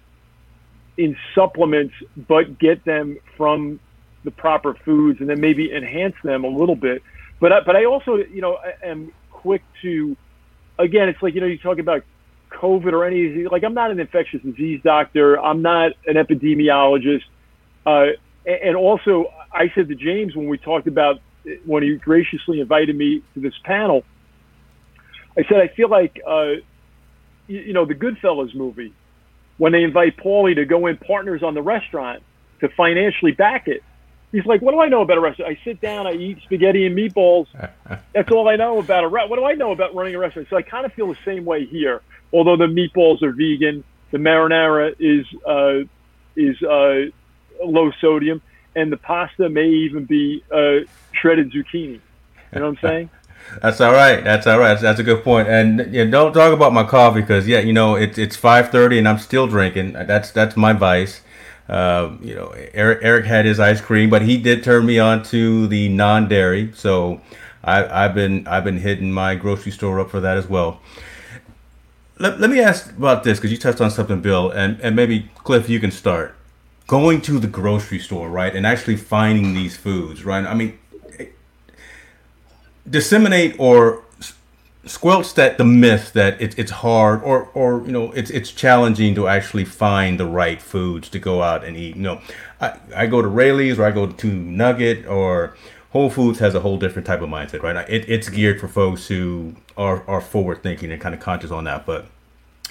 in 0.98 1.16
supplements, 1.34 1.96
but 2.16 2.60
get 2.60 2.86
them 2.86 3.18
from 3.36 3.80
the 4.24 4.32
proper 4.32 4.74
foods 4.74 5.20
and 5.20 5.30
then 5.30 5.40
maybe 5.40 5.74
enhance 5.74 6.16
them 6.24 6.44
a 6.44 6.48
little 6.48 6.76
bit. 6.76 7.02
But, 7.40 7.54
I, 7.54 7.60
but 7.62 7.76
I 7.76 7.86
also, 7.86 8.18
you 8.18 8.42
know, 8.42 8.58
am 8.84 9.14
quick 9.32 9.64
to, 9.82 10.18
again, 10.78 11.10
it's 11.10 11.22
like, 11.22 11.34
you 11.34 11.42
know, 11.42 11.48
you 11.48 11.58
talk 11.58 11.80
about 11.80 12.04
COVID 12.50 12.94
or 12.94 13.06
any 13.06 13.46
like 13.46 13.64
I'm 13.64 13.74
not 13.74 13.92
an 13.92 14.00
infectious 14.00 14.42
disease 14.42 14.82
doctor. 14.84 15.40
I'm 15.40 15.62
not 15.62 15.92
an 16.06 16.16
epidemiologist. 16.16 17.24
Uh, 17.86 18.08
and 18.46 18.76
also, 18.76 19.32
I 19.52 19.72
said 19.76 19.88
to 19.90 19.96
James 19.96 20.36
when 20.36 20.48
we 20.48 20.58
talked 20.58 20.88
about 20.88 21.20
when 21.66 21.84
he 21.84 21.96
graciously 21.96 22.60
invited 22.60 22.96
me 22.96 23.24
to 23.34 23.40
this 23.40 23.54
panel, 23.64 24.04
I 25.38 25.44
said 25.44 25.58
I 25.58 25.68
feel 25.68 25.90
like 25.90 26.20
uh, 26.28 26.54
you, 27.48 27.60
you 27.60 27.74
know 27.74 27.86
the 27.86 27.96
Goodfellas 27.96 28.56
movie 28.56 28.94
when 29.58 29.72
they 29.72 29.84
invite 29.84 30.18
Paulie 30.18 30.56
to 30.56 30.66
go 30.66 30.88
in 30.88 30.98
partners 30.98 31.44
on 31.44 31.54
the 31.54 31.62
restaurant 31.62 32.24
to 32.62 32.70
financially 32.70 33.32
back 33.32 33.68
it. 33.68 33.84
He's 34.32 34.46
like, 34.46 34.62
what 34.62 34.74
do 34.74 34.82
I 34.82 34.90
know 34.90 35.02
about 35.02 35.18
a 35.18 35.22
restaurant? 35.22 35.58
I 35.58 35.64
sit 35.64 35.80
down, 35.80 36.06
I 36.06 36.14
eat 36.14 36.40
spaghetti 36.44 36.86
and 36.86 36.98
meatballs. 36.98 37.48
That's 38.14 38.30
all 38.32 38.50
I 38.50 38.58
know 38.58 38.80
about 38.80 39.04
a 39.04 39.08
restaurant. 39.08 39.30
What 39.30 39.36
do 39.38 39.46
I 39.46 39.54
know 39.54 39.72
about 39.72 39.96
running 39.96 40.16
a 40.16 40.20
restaurant? 40.20 40.50
So 40.50 40.58
I 40.58 40.62
kind 40.62 40.86
of 40.86 40.94
feel 40.94 41.08
the 41.08 41.18
same 41.24 41.46
way 41.46 41.66
here 41.66 42.02
although 42.34 42.58
the 42.58 42.66
meatballs 42.66 43.22
are 43.22 43.32
vegan, 43.32 43.84
the 44.12 44.18
marinara 44.18 44.96
is 45.00 45.26
uh, 45.46 45.86
is 46.36 46.62
uh, 46.64 47.10
low 47.64 47.92
sodium, 48.00 48.42
and 48.76 48.92
the 48.92 48.98
pasta 48.98 49.50
may 49.50 49.68
even 49.68 50.06
be 50.06 50.44
uh, 50.52 50.86
shredded 51.14 51.52
zucchini. 51.52 52.00
You 52.54 52.60
know 52.60 52.62
what 52.62 52.84
I'm 52.84 52.90
saying? 52.90 53.10
That's 53.62 53.80
all 53.80 53.94
right. 53.94 54.24
That's 54.24 54.46
all 54.46 54.60
right. 54.60 54.70
That's, 54.70 54.82
that's 54.82 55.00
a 55.00 55.04
good 55.04 55.24
point. 55.24 55.48
And 55.48 55.94
yeah, 55.94 56.04
don't 56.04 56.34
talk 56.34 56.52
about 56.52 56.74
my 56.74 56.84
coffee 56.84 57.22
because 57.22 57.48
yeah, 57.48 57.60
you 57.60 57.72
know 57.72 57.96
it's 57.96 58.18
it's 58.18 58.36
5:30 58.36 58.98
and 58.98 59.08
I'm 59.08 59.20
still 59.20 59.48
drinking. 59.48 59.94
That's 59.94 60.32
that's 60.32 60.58
my 60.58 60.74
vice. 60.74 61.22
Uh, 61.70 62.16
you 62.22 62.34
know, 62.34 62.54
Eric 62.74 63.00
Eric 63.02 63.26
had 63.26 63.46
his 63.46 63.60
ice 63.60 63.82
cream, 63.82 64.10
but 64.10 64.22
he 64.22 64.38
did 64.38 64.64
turn 64.64 64.86
me 64.86 65.00
on 65.00 65.24
to 65.24 65.68
the 65.68 65.90
non-dairy. 65.90 66.72
So 66.74 67.22
I, 67.64 68.06
I've 68.06 68.16
been 68.16 68.48
I've 68.48 68.64
been 68.64 68.80
hitting 68.80 69.12
my 69.12 69.36
grocery 69.36 69.72
store 69.72 70.00
up 70.00 70.10
for 70.10 70.22
that 70.22 70.38
as 70.38 70.48
well. 70.48 70.80
Let, 72.20 72.40
let 72.40 72.50
me 72.50 72.60
ask 72.60 72.90
about 72.98 73.24
this 73.24 73.38
because 73.38 73.52
you 73.52 73.58
touched 73.58 73.82
on 73.82 73.92
something, 73.92 74.22
Bill, 74.22 74.50
and, 74.50 74.80
and 74.82 74.96
maybe 74.96 75.30
Cliff, 75.44 75.70
you 75.70 75.80
can 75.80 75.92
start. 75.92 76.36
Going 76.88 77.22
to 77.22 77.38
the 77.38 77.48
grocery 77.48 78.00
store, 78.00 78.30
right, 78.30 78.56
and 78.56 78.66
actually 78.66 78.96
finding 78.96 79.54
these 79.54 79.76
foods, 79.78 80.24
right? 80.24 80.46
I 80.46 80.54
mean, 80.54 80.80
disseminate 82.90 83.56
or 83.60 84.04
squelch 84.88 85.34
that 85.36 85.58
the 85.58 85.66
myth 85.66 86.14
that 86.14 86.42
it, 86.42 86.58
it's 86.58 86.72
hard 86.72 87.22
or 87.24 87.50
or 87.54 87.86
you 87.86 87.92
know 87.92 88.12
it's 88.12 88.30
it's 88.30 88.52
challenging 88.52 89.16
to 89.16 89.28
actually 89.28 89.66
find 89.66 90.20
the 90.20 90.26
right 90.26 90.62
foods 90.62 91.10
to 91.10 91.20
go 91.20 91.42
out 91.42 91.64
and 91.64 91.78
eat. 91.78 91.96
You 91.96 92.02
know, 92.02 92.22
I, 92.62 92.78
I 92.96 93.08
go 93.08 93.22
to 93.22 93.28
Raley's 93.28 93.80
or 93.80 93.86
I 93.86 93.92
go 93.92 94.08
to 94.08 94.28
Nugget 94.28 95.06
or 95.08 95.56
Whole 95.92 96.10
Foods 96.10 96.40
has 96.40 96.54
a 96.54 96.60
whole 96.60 96.78
different 96.78 97.06
type 97.06 97.22
of 97.22 97.30
mindset, 97.30 97.64
right? 97.64 97.90
It, 97.90 98.10
it's 98.10 98.30
geared 98.30 98.60
for 98.60 98.68
folks 98.68 99.08
who 99.08 99.56
are, 99.78 100.04
are 100.08 100.22
forward 100.22 100.62
thinking 100.62 100.92
and 100.92 101.02
kind 101.02 101.16
of 101.16 101.22
conscious 101.22 101.52
on 101.52 101.64
that. 101.64 101.86
But 101.86 102.06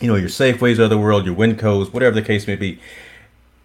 you 0.01 0.09
know, 0.09 0.17
your 0.17 0.29
Safeways 0.29 0.79
of 0.79 0.91
the 0.91 0.99
world, 0.99 1.25
your 1.25 1.35
Wincos, 1.35 1.93
whatever 1.93 2.15
the 2.15 2.23
case 2.23 2.47
may 2.47 2.57
be. 2.57 2.79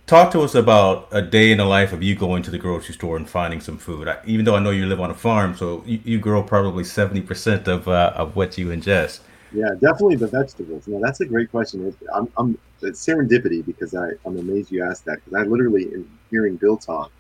Talk 0.08 0.32
to 0.32 0.41
us 0.41 0.56
about 0.56 1.08
a 1.12 1.22
day 1.22 1.52
in 1.52 1.60
the 1.60 1.66
life 1.66 1.93
of 1.93 2.04
you 2.04 2.16
going 2.16 2.43
to 2.43 2.52
the 2.52 2.58
grocery 2.58 2.93
store 2.93 3.16
and 3.16 3.30
finding 3.30 3.62
some 3.62 3.78
food. 3.78 4.10
I, 4.10 4.18
even 4.26 4.43
though 4.43 4.56
I 4.56 4.60
know 4.60 4.72
you 4.72 4.86
live 4.86 4.99
on 4.99 5.10
a 5.10 5.14
farm, 5.14 5.56
so 5.56 5.84
you, 5.86 6.02
you 6.04 6.20
grow 6.20 6.43
probably 6.43 6.84
seventy 6.84 7.22
percent 7.22 7.68
of 7.68 7.88
uh, 7.88 8.12
of 8.16 8.36
what 8.36 8.58
you 8.58 8.68
ingest. 8.68 9.22
Yeah, 9.54 9.70
definitely 9.80 10.18
the 10.18 10.28
vegetables. 10.28 10.88
No, 10.88 10.99
that's 11.02 11.22
a 11.22 11.26
great 11.26 11.49
question. 11.52 11.95
I'm, 12.14 12.28
I'm 12.38 12.58
it's 12.82 13.06
serendipity 13.06 13.66
because 13.66 13.95
I, 13.95 14.10
I'm 14.26 14.38
amazed 14.38 14.72
you 14.72 14.84
asked 14.84 15.06
that 15.06 15.24
because 15.24 15.34
I 15.34 15.43
literally, 15.43 15.84
in 15.84 16.10
hearing 16.30 16.56
Bill 16.56 16.78
talk, 16.78 17.12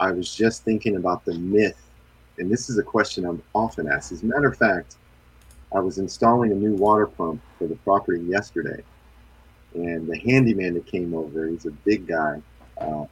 I 0.00 0.10
was 0.12 0.34
just 0.34 0.64
thinking 0.64 0.96
about 0.96 1.24
the 1.24 1.34
myth, 1.34 1.80
and 2.38 2.50
this 2.50 2.70
is 2.70 2.78
a 2.78 2.82
question 2.82 3.24
I'm 3.24 3.42
often 3.54 3.88
asked. 3.88 4.12
As 4.12 4.22
a 4.22 4.26
matter 4.26 4.48
of 4.48 4.56
fact, 4.56 4.96
I 5.74 5.80
was 5.80 5.98
installing 5.98 6.50
a 6.50 6.54
new 6.54 6.74
water 6.74 7.06
pump 7.06 7.40
for 7.58 7.68
the 7.68 7.76
property 7.76 8.22
yesterday, 8.22 8.82
and 9.74 10.06
the 10.06 10.18
handyman 10.18 10.74
that 10.74 10.86
came 10.86 11.14
over, 11.14 11.46
he's 11.48 11.66
a 11.66 11.70
big 11.70 12.06
guy, 12.06 12.40
um, 12.80 13.06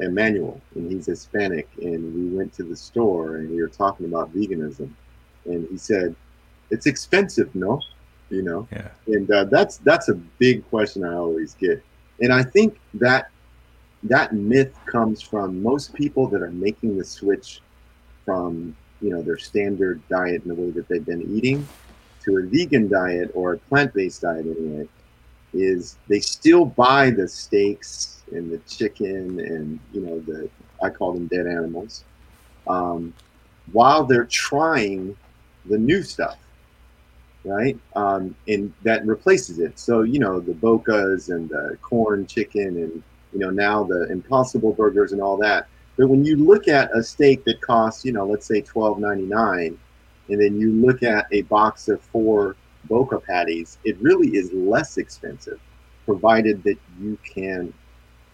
Emmanuel, 0.00 0.60
and 0.74 0.90
he's 0.90 1.06
Hispanic, 1.06 1.68
and 1.80 2.14
we 2.14 2.36
went 2.36 2.52
to 2.54 2.62
the 2.62 2.76
store 2.76 3.36
and 3.36 3.50
we 3.50 3.60
were 3.60 3.68
talking 3.68 4.06
about 4.06 4.34
veganism, 4.34 4.90
and 5.46 5.66
he 5.70 5.78
said, 5.78 6.14
"It's 6.70 6.86
expensive, 6.86 7.54
no?" 7.54 7.80
You 8.28 8.42
know, 8.42 8.68
yeah. 8.72 8.88
and 9.06 9.30
uh, 9.30 9.44
that's 9.44 9.78
that's 9.78 10.08
a 10.08 10.14
big 10.14 10.68
question 10.68 11.04
I 11.04 11.14
always 11.14 11.54
get, 11.54 11.82
and 12.20 12.32
I 12.32 12.42
think 12.42 12.78
that 12.94 13.30
that 14.02 14.34
myth 14.34 14.78
comes 14.84 15.22
from 15.22 15.62
most 15.62 15.94
people 15.94 16.26
that 16.28 16.42
are 16.42 16.50
making 16.50 16.98
the 16.98 17.04
switch 17.04 17.60
from 18.24 18.76
you 19.00 19.10
know 19.10 19.22
their 19.22 19.38
standard 19.38 20.06
diet 20.08 20.42
and 20.42 20.50
the 20.50 20.54
way 20.54 20.70
that 20.70 20.88
they've 20.88 21.06
been 21.06 21.22
eating 21.34 21.66
to 22.24 22.38
a 22.38 22.42
vegan 22.42 22.88
diet 22.88 23.30
or 23.34 23.54
a 23.54 23.58
plant-based 23.58 24.22
diet 24.22 24.44
anyway 24.46 24.86
is 25.52 25.96
they 26.08 26.20
still 26.20 26.64
buy 26.64 27.10
the 27.10 27.26
steaks 27.26 28.22
and 28.32 28.50
the 28.50 28.58
chicken 28.68 29.40
and 29.40 29.78
you 29.92 30.00
know 30.00 30.18
the 30.20 30.48
I 30.82 30.90
call 30.90 31.12
them 31.12 31.26
dead 31.28 31.46
animals 31.46 32.04
um, 32.66 33.14
while 33.72 34.04
they're 34.04 34.26
trying 34.26 35.16
the 35.66 35.78
new 35.78 36.02
stuff 36.02 36.38
right? 37.46 37.78
Um, 37.94 38.34
and 38.48 38.72
that 38.82 39.06
replaces 39.06 39.58
it. 39.58 39.78
So 39.78 40.02
you 40.02 40.18
know 40.18 40.40
the 40.40 40.52
bocas 40.52 41.34
and 41.34 41.48
the 41.48 41.78
Quorn 41.80 42.26
chicken 42.26 42.76
and 42.76 43.02
you 43.32 43.38
know 43.38 43.50
now 43.50 43.84
the 43.84 44.10
Impossible 44.10 44.72
burgers 44.72 45.12
and 45.12 45.22
all 45.22 45.36
that. 45.38 45.68
But 45.96 46.08
when 46.08 46.24
you 46.24 46.36
look 46.36 46.68
at 46.68 46.94
a 46.94 47.02
steak 47.02 47.44
that 47.44 47.60
costs 47.62 48.04
you 48.04 48.12
know 48.12 48.26
let's 48.26 48.46
say 48.46 48.60
twelve 48.60 48.98
ninety 48.98 49.24
nine, 49.24 49.78
and 50.28 50.40
then 50.40 50.60
you 50.60 50.72
look 50.72 51.02
at 51.02 51.26
a 51.32 51.42
box 51.42 51.88
of 51.88 52.02
four 52.02 52.56
boca 52.88 53.18
patties, 53.18 53.78
it 53.84 53.96
really 54.00 54.28
is 54.36 54.52
less 54.52 54.98
expensive, 54.98 55.60
provided 56.04 56.62
that 56.64 56.78
you 57.00 57.18
can 57.24 57.72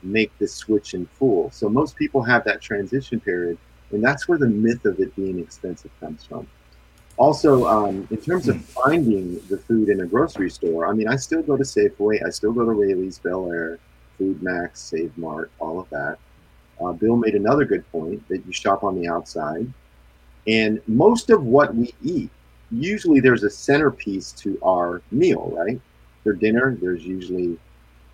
make 0.03 0.36
the 0.38 0.48
switch 0.48 0.94
in 0.94 1.07
full. 1.07 1.50
So 1.50 1.68
most 1.68 1.96
people 1.96 2.22
have 2.22 2.44
that 2.44 2.61
transition 2.61 3.20
period, 3.20 3.59
and 3.90 4.03
that's 4.03 4.28
where 4.28 4.38
the 4.38 4.48
myth 4.48 4.84
of 4.84 5.00
it 5.00 5.14
being 5.16 5.38
expensive 5.38 5.90
comes 6.00 6.24
from. 6.24 6.46
Also, 7.18 7.66
um, 7.66 8.09
in 8.11 8.16
terms 8.16 8.48
of 8.48 8.64
finding 8.64 9.34
the 9.48 9.59
food 9.59 9.88
in 9.88 10.00
a 10.00 10.07
grocery 10.07 10.50
store, 10.50 10.86
I 10.86 10.92
mean, 10.92 11.09
I 11.09 11.16
still 11.16 11.42
go 11.42 11.57
to 11.57 11.62
Safeway, 11.62 12.24
I 12.26 12.30
still 12.30 12.53
go 12.53 12.64
to 12.64 12.72
Raley's, 12.72 13.18
Bel 13.18 13.53
Air, 13.53 13.78
Food 14.18 14.42
Max, 14.42 14.80
Save 14.80 15.16
Mart, 15.18 15.50
all 15.59 15.78
of 15.78 15.88
that. 15.90 16.18
Uh, 16.82 16.92
Bill 16.92 17.16
made 17.16 17.34
another 17.34 17.64
good 17.64 17.90
point 17.92 18.26
that 18.28 18.44
you 18.46 18.53
shop 18.53 18.82
on 18.82 19.00
the 19.00 19.09
outside. 19.09 19.70
And 20.46 20.80
most 20.88 21.30
of 21.30 21.44
what 21.44 21.74
we 21.74 21.94
eat, 22.03 22.30
usually 22.72 23.20
there's 23.20 23.44
a 23.44 23.50
centerpiece 23.50 24.32
to 24.32 24.58
our 24.62 25.02
meal, 25.10 25.52
right? 25.54 25.80
For 26.22 26.32
dinner, 26.32 26.76
there's 26.80 27.04
usually 27.04 27.58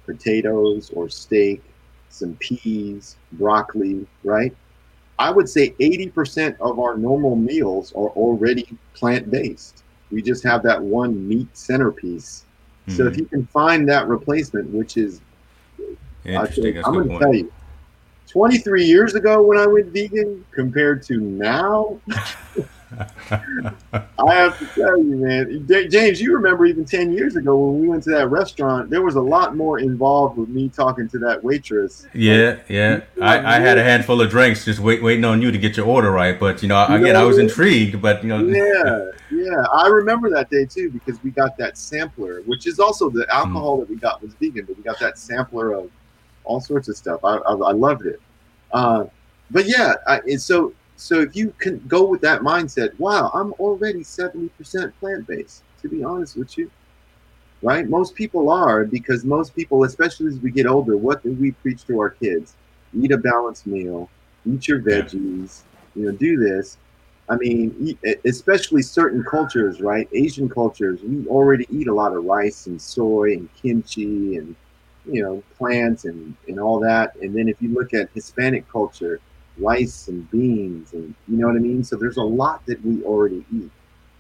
potatoes 0.07 0.91
or 0.95 1.09
steak, 1.09 1.63
some 2.09 2.35
peas, 2.37 3.17
broccoli, 3.33 4.07
right? 4.25 4.55
I 5.19 5.31
would 5.31 5.49
say 5.49 5.71
80% 5.81 6.57
of 6.61 6.79
our 6.79 6.97
normal 6.97 7.37
meals 7.37 7.93
are 7.93 8.09
already 8.11 8.67
plant 8.95 9.31
based. 9.31 9.83
We 10.11 10.23
just 10.23 10.43
have 10.45 10.63
that 10.63 10.81
one 10.81 11.29
meat 11.29 11.49
centerpiece. 11.57 12.45
Mm-hmm. 12.87 12.97
So 12.97 13.07
if 13.07 13.15
hmm. 13.15 13.21
you 13.21 13.27
can 13.27 13.47
find 13.47 13.89
that 13.89 14.09
replacement, 14.09 14.71
which 14.71 14.97
is, 14.97 15.21
Interesting. 16.25 16.77
I 16.85 16.89
am 16.89 16.95
going 16.95 17.09
to 17.09 17.19
tell 17.19 17.35
you, 17.35 17.53
23 18.29 18.85
years 18.85 19.15
ago 19.15 19.43
when 19.43 19.59
I 19.59 19.67
went 19.67 19.87
vegan 19.87 20.45
compared 20.53 21.03
to 21.05 21.19
now, 21.19 22.01
I 22.91 24.35
have 24.35 24.59
to 24.59 24.67
tell 24.75 24.99
you, 24.99 25.17
man, 25.17 25.67
James, 25.91 26.21
you 26.21 26.35
remember 26.35 26.65
even 26.67 26.85
10 26.85 27.13
years 27.13 27.37
ago 27.37 27.57
when 27.57 27.81
we 27.81 27.89
went 27.89 28.03
to 28.05 28.11
that 28.11 28.29
restaurant, 28.29 28.91
there 28.91 29.03
was 29.03 29.17
a 29.17 29.21
lot 29.21 29.57
more 29.57 29.79
involved 29.79 30.39
with 30.39 30.49
me 30.49 30.69
talking 30.69 31.09
to 31.11 31.19
that 31.19 31.43
waitress. 31.43 32.07
Yeah, 32.15 32.59
yeah. 32.69 33.03
I, 33.21 33.57
I, 33.57 33.61
had 33.61 33.79
a 33.79 33.83
handful 33.83 34.21
of 34.21 34.31
drinks 34.31 34.65
just 34.65 34.81
wait, 34.81 35.03
waiting 35.03 35.25
on 35.25 35.43
you 35.43 35.51
to 35.51 35.59
get 35.59 35.77
your 35.77 35.87
order 35.87 36.11
right. 36.11 36.39
But, 36.39 36.63
you 36.63 36.69
know, 36.69 36.83
again, 36.85 37.07
you 37.07 37.13
know, 37.13 37.21
I 37.21 37.25
was 37.25 37.39
intrigued, 37.39 38.01
but, 38.01 38.23
you 38.23 38.29
know. 38.31 38.43
Yeah, 38.43 39.11
yeah. 39.31 39.65
I 39.73 39.89
remember 39.89 40.31
that 40.31 40.51
day 40.51 40.65
too 40.65 40.91
because 40.91 41.23
we 41.23 41.31
got 41.31 41.57
that 41.59 41.77
sampler, 41.77 42.43
which 42.43 42.67
is 42.67 42.81
also 42.81 43.11
the 43.11 43.27
alcohol 43.33 43.77
mm. 43.77 43.81
that 43.81 43.91
we 43.91 43.97
got 43.97 44.23
was 44.23 44.35
vegan, 44.35 44.65
but 44.65 44.77
we 44.77 44.83
got 44.83 44.99
that 45.01 45.19
sampler 45.19 45.73
of 45.73 45.91
all 46.45 46.61
sorts 46.61 46.89
of 46.89 46.97
stuff. 46.97 47.23
I, 47.25 47.37
I, 47.37 47.53
I 47.53 47.73
loved 47.73 48.07
it. 48.07 48.21
Uh, 48.73 49.05
but 49.51 49.67
yeah, 49.67 49.95
I, 50.07 50.37
so 50.37 50.73
so 50.99 51.21
if 51.21 51.37
you 51.37 51.55
can 51.59 51.79
go 51.87 52.05
with 52.05 52.21
that 52.23 52.41
mindset, 52.41 52.99
wow, 52.99 53.31
I'm 53.33 53.53
already 53.55 54.01
70% 54.01 54.51
plant 54.99 55.29
based, 55.29 55.63
to 55.81 55.89
be 55.89 56.03
honest 56.03 56.37
with 56.37 56.59
you. 56.59 56.69
Right? 57.63 57.89
Most 57.89 58.17
people 58.17 58.51
are 58.51 58.85
because 58.85 59.25
most 59.25 59.55
people, 59.55 59.85
especially 59.85 60.27
as 60.27 60.41
we 60.41 60.51
get 60.51 60.67
older, 60.67 60.97
what 60.97 61.23
do 61.23 61.33
we 61.35 61.53
preach 61.53 61.85
to 61.87 62.01
our 62.01 62.11
kids? 62.11 62.57
Eat 63.01 63.13
a 63.13 63.17
balanced 63.17 63.67
meal, 63.67 64.11
eat 64.45 64.67
your 64.67 64.81
veggies, 64.81 65.63
you 65.95 66.07
know, 66.07 66.13
do 66.13 66.37
this. 66.37 66.79
I 67.29 67.37
mean, 67.37 67.97
especially 68.25 68.83
certain 68.83 69.23
cultures, 69.23 69.81
right? 69.81 70.09
Asian 70.13 70.49
cultures, 70.49 71.01
we 71.03 71.29
already 71.29 71.67
eat 71.71 71.87
a 71.87 71.95
lot 71.95 72.13
of 72.13 72.25
rice 72.25 72.67
and 72.67 72.81
soy 72.81 73.35
and 73.35 73.49
kimchi 73.55 74.37
and, 74.37 74.57
you 75.07 75.23
know, 75.23 75.45
plants 75.57 76.07
and, 76.07 76.35
and 76.49 76.59
all 76.59 76.81
that. 76.81 77.15
And 77.17 77.37
then 77.37 77.49
if 77.49 77.63
you 77.63 77.73
look 77.73 77.95
at 77.95 78.09
Hispanic 78.15 78.69
culture, 78.69 79.21
rice 79.59 80.09
and 80.09 80.31
beans 80.31 80.93
and 80.93 81.15
you 81.27 81.37
know 81.37 81.47
what 81.47 81.57
I 81.57 81.61
mean. 81.61 81.85
So 81.85 81.97
there's 81.97 82.17
a 82.17 82.23
lot 82.23 82.65
that 82.67 82.85
we 82.85 83.03
already 83.03 83.45
eat. 83.53 83.71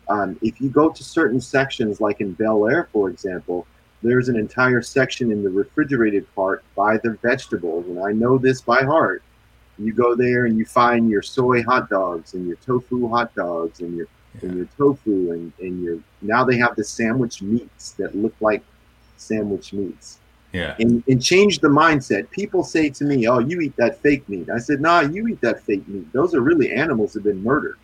Um, 0.08 0.38
if 0.42 0.60
you 0.60 0.70
go 0.70 0.90
to 0.90 1.04
certain 1.04 1.40
sections, 1.40 2.00
like 2.00 2.20
in 2.20 2.32
Bel 2.32 2.66
Air, 2.66 2.88
for 2.92 3.10
example, 3.10 3.66
there's 4.02 4.28
an 4.28 4.36
entire 4.36 4.80
section 4.80 5.30
in 5.30 5.42
the 5.42 5.50
refrigerated 5.50 6.32
part 6.34 6.62
by 6.76 6.98
the 6.98 7.18
vegetables, 7.22 7.86
and 7.86 7.98
I 7.98 8.12
know 8.12 8.38
this 8.38 8.60
by 8.60 8.82
heart. 8.82 9.22
You 9.78 9.92
go 9.92 10.14
there 10.14 10.46
and 10.46 10.56
you 10.58 10.64
find 10.64 11.10
your 11.10 11.22
soy 11.22 11.62
hot 11.62 11.88
dogs 11.88 12.34
and 12.34 12.46
your 12.46 12.56
tofu 12.56 13.08
hot 13.08 13.34
dogs 13.34 13.80
and 13.80 13.96
your 13.96 14.06
yeah. 14.34 14.48
and 14.48 14.56
your 14.56 14.68
tofu 14.76 15.32
and, 15.32 15.52
and 15.60 15.82
your 15.82 15.98
now 16.20 16.44
they 16.44 16.56
have 16.58 16.74
the 16.74 16.84
sandwich 16.84 17.42
meats 17.42 17.92
that 17.92 18.14
look 18.14 18.34
like 18.40 18.62
sandwich 19.16 19.72
meats. 19.72 20.18
Yeah. 20.52 20.74
And, 20.78 21.02
and 21.06 21.22
change 21.22 21.58
the 21.58 21.68
mindset. 21.68 22.30
People 22.30 22.64
say 22.64 22.88
to 22.90 23.04
me, 23.04 23.26
Oh, 23.28 23.38
you 23.38 23.60
eat 23.60 23.76
that 23.76 24.00
fake 24.00 24.28
meat. 24.28 24.48
I 24.50 24.58
said, 24.58 24.80
Nah, 24.80 25.00
you 25.00 25.28
eat 25.28 25.40
that 25.42 25.62
fake 25.62 25.86
meat. 25.88 26.10
Those 26.12 26.34
are 26.34 26.40
really 26.40 26.72
animals 26.72 27.12
that 27.12 27.20
have 27.20 27.24
been 27.24 27.42
murdered. 27.42 27.78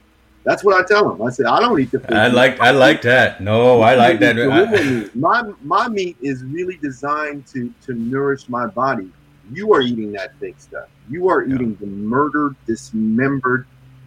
That's 0.44 0.62
what 0.62 0.78
I 0.78 0.86
tell 0.86 1.08
them. 1.08 1.26
I 1.26 1.30
said, 1.30 1.46
I 1.46 1.58
don't 1.58 1.78
eat 1.80 1.90
the 1.90 2.00
fake 2.00 2.12
I 2.12 2.28
meat. 2.28 2.34
like 2.34 2.60
I 2.60 2.70
like 2.70 3.02
that. 3.02 3.40
No, 3.40 3.80
I 3.80 3.94
like 3.94 4.18
that. 4.20 4.38
I, 4.38 5.10
my 5.18 5.42
my 5.62 5.88
meat 5.88 6.16
is 6.20 6.44
really 6.44 6.76
designed 6.76 7.46
to 7.48 7.72
to 7.86 7.94
nourish 7.94 8.48
my 8.48 8.66
body. 8.66 9.10
You 9.50 9.72
are 9.74 9.80
eating 9.80 10.12
that 10.12 10.38
fake 10.38 10.56
stuff. 10.58 10.88
You 11.08 11.28
are 11.28 11.44
eating 11.44 11.70
yeah. 11.72 11.76
the 11.80 11.86
murdered, 11.86 12.56
dismembered 12.66 13.66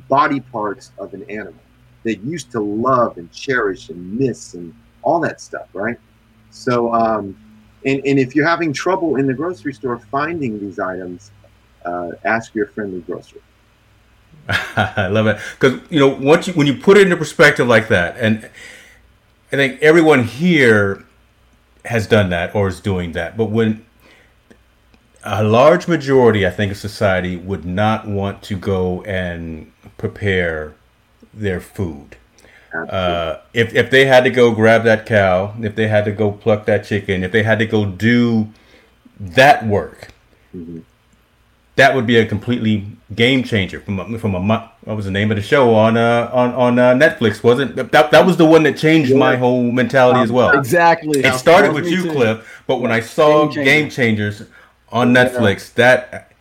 body 0.09 0.39
parts 0.39 0.91
of 0.97 1.13
an 1.13 1.23
animal 1.29 1.61
that 2.03 2.21
used 2.21 2.51
to 2.51 2.59
love 2.59 3.17
and 3.17 3.31
cherish 3.31 3.89
and 3.89 4.17
miss 4.17 4.53
and 4.53 4.73
all 5.01 5.19
that 5.19 5.41
stuff, 5.41 5.67
right? 5.73 5.97
So 6.51 6.93
um 6.93 7.35
and, 7.87 8.05
and 8.05 8.19
if 8.19 8.35
you're 8.35 8.47
having 8.47 8.73
trouble 8.73 9.15
in 9.15 9.25
the 9.27 9.33
grocery 9.33 9.73
store 9.73 9.97
finding 9.97 10.59
these 10.59 10.77
items, 10.77 11.31
uh, 11.85 12.11
ask 12.25 12.53
your 12.53 12.67
friendly 12.67 12.99
grocer. 13.01 13.37
I 14.49 15.07
love 15.07 15.27
it 15.27 15.39
because 15.59 15.79
you 15.89 15.99
know 15.99 16.07
once 16.07 16.47
you 16.47 16.53
when 16.53 16.67
you 16.67 16.75
put 16.75 16.97
it 16.97 17.03
into 17.03 17.17
perspective 17.17 17.67
like 17.67 17.87
that, 17.87 18.17
and 18.17 18.49
I 19.51 19.55
think 19.55 19.81
everyone 19.81 20.23
here 20.23 21.05
has 21.85 22.07
done 22.07 22.29
that 22.29 22.53
or 22.53 22.67
is 22.67 22.81
doing 22.81 23.13
that, 23.13 23.37
but 23.37 23.45
when 23.45 23.85
a 25.23 25.43
large 25.43 25.87
majority, 25.87 26.45
I 26.47 26.49
think, 26.49 26.71
of 26.71 26.77
society 26.77 27.35
would 27.35 27.65
not 27.65 28.07
want 28.07 28.41
to 28.43 28.55
go 28.55 29.01
and 29.03 29.71
prepare 29.97 30.75
their 31.33 31.59
food 31.59 32.15
uh, 32.73 33.39
if 33.53 33.73
if 33.73 33.89
they 33.89 34.05
had 34.05 34.23
to 34.23 34.29
go 34.29 34.51
grab 34.51 34.83
that 34.83 35.05
cow, 35.05 35.53
if 35.61 35.75
they 35.75 35.87
had 35.87 36.05
to 36.05 36.11
go 36.11 36.31
pluck 36.31 36.65
that 36.65 36.85
chicken, 36.85 37.23
if 37.23 37.31
they 37.31 37.43
had 37.43 37.59
to 37.59 37.65
go 37.65 37.85
do 37.85 38.49
that 39.19 39.65
work, 39.65 40.09
mm-hmm. 40.55 40.79
that 41.75 41.95
would 41.95 42.05
be 42.05 42.17
a 42.17 42.25
completely 42.25 42.85
game 43.15 43.43
changer. 43.43 43.79
From 43.79 43.99
a, 43.99 44.19
from 44.19 44.35
a 44.35 44.71
what 44.83 44.95
was 44.95 45.05
the 45.05 45.11
name 45.11 45.31
of 45.31 45.37
the 45.37 45.43
show 45.43 45.73
on 45.75 45.97
uh, 45.97 46.29
on 46.33 46.53
on 46.53 46.79
uh, 46.79 46.93
Netflix? 46.93 47.43
Wasn't 47.43 47.75
that 47.75 48.11
that 48.11 48.25
was 48.25 48.37
the 48.37 48.45
one 48.45 48.63
that 48.63 48.77
changed 48.77 49.11
yeah. 49.11 49.17
my 49.17 49.35
whole 49.35 49.71
mentality 49.71 50.19
um, 50.19 50.23
as 50.23 50.31
well? 50.31 50.57
Exactly. 50.57 51.21
It 51.21 51.33
started 51.35 51.73
with 51.73 51.87
you, 51.87 52.03
too. 52.03 52.11
Cliff, 52.11 52.63
but 52.67 52.81
when 52.81 52.91
I 52.91 52.99
saw 52.99 53.47
Game, 53.47 53.65
game 53.65 53.89
Changers 53.89 54.43
on 54.89 55.13
Netflix, 55.13 55.73
that 55.75 56.31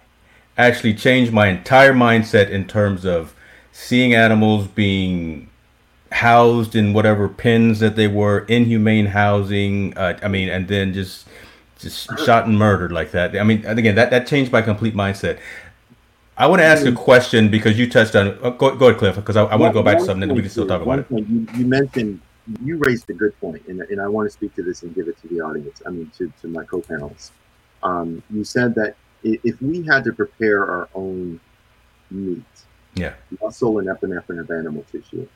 actually 0.59 0.95
changed 0.95 1.33
my 1.33 1.49
entire 1.49 1.93
mindset 1.93 2.51
in 2.51 2.67
terms 2.67 3.05
of 3.05 3.35
seeing 3.73 4.15
animals 4.15 4.67
being 4.69 5.49
housed 6.13 6.75
in 6.75 6.93
whatever 6.93 7.29
pens 7.29 7.81
that 7.81 7.97
they 7.97 8.09
were, 8.09 8.41
inhumane 8.47 9.07
housing. 9.07 9.97
Uh, 9.97 10.19
I 10.23 10.29
mean, 10.29 10.49
and 10.49 10.69
then 10.69 10.93
just 10.93 11.27
just 11.79 12.09
shot 12.25 12.47
and 12.47 12.59
murdered 12.59 12.93
like 12.93 13.11
that. 13.13 13.37
I 13.37 13.43
mean, 13.43 13.65
again, 13.67 13.95
that 13.97 14.11
that 14.11 14.27
changed 14.27 14.53
my 14.53 14.63
complete 14.63 14.95
mindset. 14.95 15.39
I 16.39 16.47
want 16.47 16.61
to 16.61 16.67
ask 16.67 16.85
a 16.85 16.93
question 16.93 17.51
because 17.51 17.79
you 17.79 17.89
touched 17.89 18.15
on. 18.15 18.39
Uh, 18.43 18.51
go, 18.51 18.77
go 18.77 18.89
ahead, 18.89 18.99
Cliff, 18.99 19.17
because 19.17 19.37
I, 19.37 19.45
I 19.45 19.57
want 19.57 19.73
to 19.73 19.81
go 19.81 19.83
back 19.83 19.99
to 19.99 20.05
something 20.05 20.29
that 20.29 20.35
we 20.35 20.43
can 20.43 20.51
still 20.51 20.67
talk 20.67 20.83
about. 20.83 21.11
You, 21.11 21.47
you, 21.55 21.67
mentioned 21.67 22.21
you 22.63 22.77
raised 22.77 23.09
a 23.09 23.15
good 23.15 23.39
point, 23.41 23.67
and, 23.69 23.81
and 23.81 24.01
I 24.01 24.07
want 24.07 24.27
to 24.27 24.31
speak 24.31 24.55
to 24.57 24.63
this 24.63 24.83
and 24.83 24.95
give 24.95 25.09
it 25.09 25.21
to 25.23 25.29
the 25.29 25.41
audience. 25.41 25.81
I 25.87 25.91
mean, 25.91 26.11
to, 26.19 26.31
to 26.43 26.49
my 26.49 26.65
co-panelists. 26.65 27.31
Um, 27.83 28.23
you 28.31 28.45
said 28.45 28.75
that 28.75 28.97
if 29.23 29.61
we 29.63 29.83
had 29.83 30.05
to 30.05 30.13
prepare 30.13 30.71
our 30.71 30.89
own 30.95 31.41
meat, 32.11 32.45
yeah, 32.95 33.15
muscle 33.41 33.79
and 33.79 33.89
epinephrine 33.89 34.39
of 34.39 34.51
animal 34.51 34.85
tissue, 34.93 35.27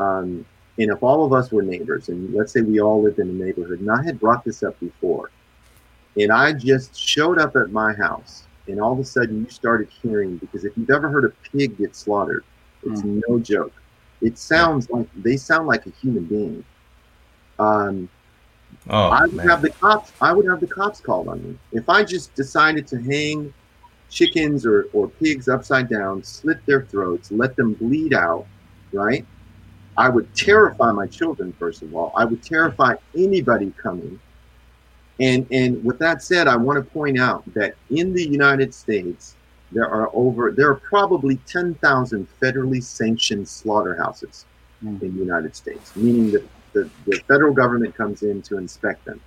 um, 0.00 0.46
and 0.78 0.90
if 0.90 1.02
all 1.02 1.26
of 1.26 1.32
us 1.32 1.52
were 1.52 1.62
neighbors, 1.62 2.08
and 2.08 2.32
let's 2.34 2.52
say 2.52 2.62
we 2.62 2.80
all 2.80 3.02
lived 3.02 3.18
in 3.18 3.28
a 3.28 3.32
neighborhood, 3.32 3.80
and 3.80 3.90
I 3.90 4.02
had 4.02 4.18
brought 4.18 4.44
this 4.44 4.62
up 4.62 4.78
before, 4.80 5.30
and 6.16 6.32
I 6.32 6.52
just 6.52 6.98
showed 6.98 7.38
up 7.38 7.54
at 7.54 7.70
my 7.70 7.92
house, 7.92 8.44
and 8.66 8.80
all 8.80 8.92
of 8.92 8.98
a 8.98 9.04
sudden 9.04 9.44
you 9.44 9.50
started 9.50 9.88
hearing, 10.02 10.38
because 10.38 10.64
if 10.64 10.76
you've 10.76 10.90
ever 10.90 11.10
heard 11.10 11.26
a 11.26 11.32
pig 11.50 11.76
get 11.76 11.94
slaughtered, 11.94 12.44
it's 12.84 13.02
mm. 13.02 13.22
no 13.28 13.38
joke. 13.38 13.74
It 14.22 14.38
sounds 14.38 14.88
like 14.88 15.06
they 15.16 15.36
sound 15.36 15.66
like 15.66 15.86
a 15.86 15.90
human 15.90 16.24
being. 16.24 16.64
Um, 17.58 18.08
oh, 18.88 19.08
I 19.08 19.22
would 19.22 19.34
man. 19.34 19.48
have 19.48 19.60
the 19.60 19.70
cops. 19.70 20.12
I 20.20 20.32
would 20.32 20.46
have 20.46 20.60
the 20.60 20.66
cops 20.66 21.00
called 21.00 21.28
on 21.28 21.42
me 21.42 21.58
if 21.72 21.88
I 21.90 22.04
just 22.04 22.34
decided 22.34 22.86
to 22.88 22.96
hang 23.02 23.52
chickens 24.08 24.64
or, 24.64 24.88
or 24.92 25.08
pigs 25.08 25.48
upside 25.48 25.88
down, 25.88 26.22
slit 26.24 26.64
their 26.66 26.82
throats, 26.86 27.30
let 27.30 27.54
them 27.56 27.74
bleed 27.74 28.14
out, 28.14 28.46
right? 28.92 29.24
I 29.96 30.08
would 30.08 30.34
terrify 30.34 30.92
my 30.92 31.06
children, 31.06 31.52
first 31.58 31.82
of 31.82 31.94
all. 31.94 32.12
I 32.16 32.24
would 32.24 32.42
terrify 32.42 32.94
anybody 33.16 33.72
coming. 33.76 34.18
And, 35.18 35.46
and 35.50 35.84
with 35.84 35.98
that 35.98 36.22
said, 36.22 36.48
I 36.48 36.56
want 36.56 36.82
to 36.82 36.90
point 36.90 37.18
out 37.18 37.42
that 37.54 37.74
in 37.90 38.12
the 38.14 38.26
United 38.26 38.72
States, 38.72 39.36
there 39.72 39.88
are 39.88 40.10
over, 40.14 40.50
there 40.50 40.70
are 40.70 40.76
probably 40.76 41.36
10,000 41.46 42.26
federally 42.40 42.82
sanctioned 42.82 43.46
slaughterhouses 43.46 44.46
mm. 44.82 45.00
in 45.02 45.14
the 45.14 45.18
United 45.18 45.54
States, 45.54 45.94
meaning 45.94 46.30
that 46.32 46.48
the, 46.72 46.88
the 47.06 47.18
federal 47.28 47.52
government 47.52 47.94
comes 47.94 48.22
in 48.22 48.42
to 48.42 48.58
inspect 48.58 49.04
them. 49.04 49.20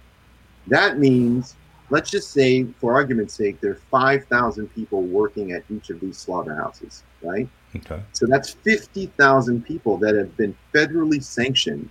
That 0.68 0.98
means, 0.98 1.56
let's 1.90 2.10
just 2.10 2.32
say, 2.32 2.64
for 2.64 2.94
argument's 2.94 3.34
sake, 3.34 3.60
there 3.62 3.72
are 3.72 3.82
5,000 3.92 4.68
people 4.74 5.04
working 5.04 5.52
at 5.52 5.64
each 5.70 5.90
of 5.90 6.00
these 6.00 6.18
slaughterhouses, 6.18 7.04
right? 7.22 7.48
Okay. 7.76 8.02
So 8.12 8.26
that's 8.28 8.52
50,000 8.52 9.66
people 9.66 9.98
that 9.98 10.16
have 10.16 10.36
been 10.38 10.56
federally 10.74 11.24
sanctioned 11.24 11.90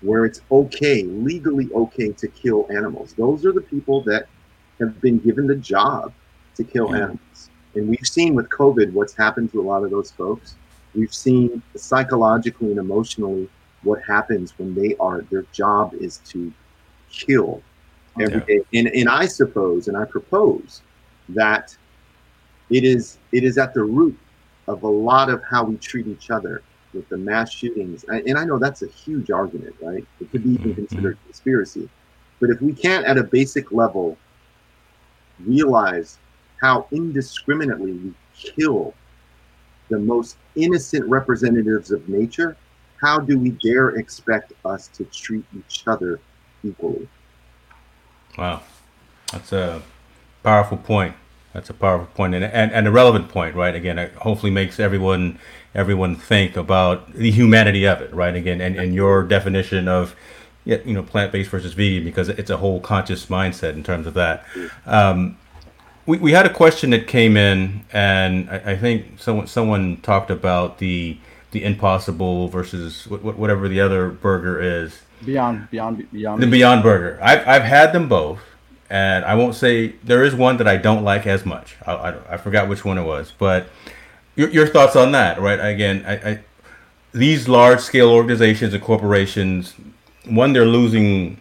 where 0.00 0.24
it's 0.24 0.40
okay, 0.50 1.04
legally 1.04 1.68
okay 1.72 2.10
to 2.10 2.28
kill 2.28 2.66
animals. 2.70 3.14
Those 3.16 3.46
are 3.46 3.52
the 3.52 3.60
people 3.60 4.02
that 4.02 4.26
have 4.80 5.00
been 5.00 5.18
given 5.18 5.46
the 5.46 5.56
job 5.56 6.12
to 6.56 6.64
kill 6.64 6.90
yeah. 6.90 7.04
animals. 7.04 7.50
And 7.74 7.88
we've 7.88 8.06
seen 8.06 8.34
with 8.34 8.48
COVID 8.50 8.92
what's 8.92 9.14
happened 9.14 9.52
to 9.52 9.60
a 9.60 9.62
lot 9.62 9.84
of 9.84 9.90
those 9.90 10.10
folks. 10.10 10.56
We've 10.94 11.14
seen 11.14 11.62
psychologically 11.76 12.70
and 12.70 12.78
emotionally 12.78 13.48
what 13.82 14.02
happens 14.02 14.58
when 14.58 14.74
they 14.74 14.94
are, 15.00 15.22
their 15.22 15.42
job 15.52 15.94
is 15.94 16.18
to 16.28 16.52
kill 17.10 17.62
every 18.20 18.40
day. 18.40 18.60
And, 18.74 18.88
and 18.88 19.08
I 19.08 19.26
suppose, 19.26 19.88
and 19.88 19.96
I 19.96 20.04
propose 20.04 20.82
that 21.30 21.76
it 22.70 22.84
is, 22.84 23.18
it 23.32 23.44
is 23.44 23.56
at 23.56 23.72
the 23.72 23.82
root 23.82 24.18
of 24.68 24.82
a 24.82 24.88
lot 24.88 25.28
of 25.28 25.42
how 25.44 25.64
we 25.64 25.76
treat 25.76 26.06
each 26.06 26.30
other 26.30 26.62
with 26.94 27.08
the 27.08 27.16
mass 27.16 27.52
shootings. 27.52 28.04
And 28.04 28.38
I 28.38 28.44
know 28.44 28.58
that's 28.58 28.82
a 28.82 28.88
huge 28.88 29.30
argument, 29.30 29.74
right? 29.80 30.06
It 30.20 30.30
could 30.30 30.44
be 30.44 30.50
even 30.50 30.70
mm-hmm. 30.70 30.86
considered 30.86 31.18
conspiracy. 31.24 31.88
But 32.40 32.50
if 32.50 32.60
we 32.60 32.72
can't, 32.72 33.06
at 33.06 33.18
a 33.18 33.24
basic 33.24 33.72
level, 33.72 34.18
realize 35.44 36.18
how 36.60 36.86
indiscriminately 36.92 37.92
we 37.92 38.14
kill 38.34 38.94
the 39.88 39.98
most 39.98 40.36
innocent 40.56 41.08
representatives 41.08 41.90
of 41.90 42.08
nature, 42.08 42.56
how 43.00 43.18
do 43.18 43.38
we 43.38 43.50
dare 43.50 43.90
expect 43.90 44.52
us 44.64 44.88
to 44.88 45.04
treat 45.04 45.44
each 45.56 45.82
other 45.86 46.20
equally? 46.62 47.08
Wow. 48.38 48.62
That's 49.32 49.52
a 49.52 49.82
powerful 50.42 50.76
point. 50.76 51.14
That's 51.52 51.68
a 51.68 51.74
powerful 51.74 52.06
point 52.14 52.34
and, 52.34 52.44
and, 52.44 52.72
and 52.72 52.88
a 52.88 52.90
relevant 52.90 53.28
point, 53.28 53.54
right? 53.54 53.74
Again, 53.74 53.98
it 53.98 54.12
hopefully 54.14 54.50
makes 54.50 54.80
everyone 54.80 55.38
everyone 55.74 56.16
think 56.16 56.56
about 56.56 57.12
the 57.12 57.30
humanity 57.30 57.86
of 57.86 58.00
it, 58.00 58.12
right? 58.14 58.34
Again, 58.34 58.60
and, 58.60 58.76
and 58.76 58.94
your 58.94 59.22
definition 59.22 59.88
of 59.88 60.14
you 60.64 60.94
know 60.94 61.02
plant 61.02 61.32
based 61.32 61.50
versus 61.50 61.72
vegan 61.74 62.04
because 62.04 62.28
it's 62.28 62.50
a 62.50 62.56
whole 62.56 62.80
conscious 62.80 63.26
mindset 63.26 63.72
in 63.74 63.82
terms 63.82 64.06
of 64.06 64.14
that. 64.14 64.46
Um, 64.86 65.36
we, 66.06 66.18
we 66.18 66.32
had 66.32 66.46
a 66.46 66.52
question 66.52 66.90
that 66.90 67.06
came 67.06 67.36
in, 67.36 67.84
and 67.92 68.48
I, 68.50 68.72
I 68.72 68.76
think 68.76 69.18
someone 69.20 69.46
someone 69.46 69.98
talked 69.98 70.30
about 70.30 70.78
the 70.78 71.18
the 71.50 71.64
impossible 71.64 72.48
versus 72.48 73.06
whatever 73.06 73.68
the 73.68 73.80
other 73.80 74.08
burger 74.08 74.58
is. 74.60 75.02
Beyond, 75.22 75.70
beyond, 75.70 76.10
beyond. 76.10 76.42
The 76.42 76.46
Beyond 76.46 76.82
Burger. 76.82 77.18
I've 77.22 77.46
I've 77.46 77.62
had 77.62 77.92
them 77.92 78.08
both 78.08 78.40
and 78.92 79.24
I 79.24 79.36
won't 79.36 79.54
say 79.54 79.94
there 80.04 80.22
is 80.22 80.34
one 80.34 80.58
that 80.58 80.68
I 80.68 80.76
don't 80.76 81.02
like 81.02 81.26
as 81.26 81.46
much. 81.46 81.76
I, 81.86 81.92
I, 81.92 82.34
I 82.34 82.36
forgot 82.36 82.68
which 82.68 82.84
one 82.84 82.98
it 82.98 83.04
was, 83.04 83.32
but 83.38 83.70
your, 84.36 84.50
your 84.50 84.66
thoughts 84.66 84.96
on 84.96 85.12
that, 85.12 85.40
right? 85.40 85.58
Again, 85.58 86.04
I, 86.06 86.12
I, 86.30 86.40
these 87.12 87.48
large 87.48 87.80
scale 87.80 88.10
organizations 88.10 88.74
and 88.74 88.82
corporations, 88.82 89.74
one, 90.26 90.52
they're 90.52 90.66
losing 90.66 91.40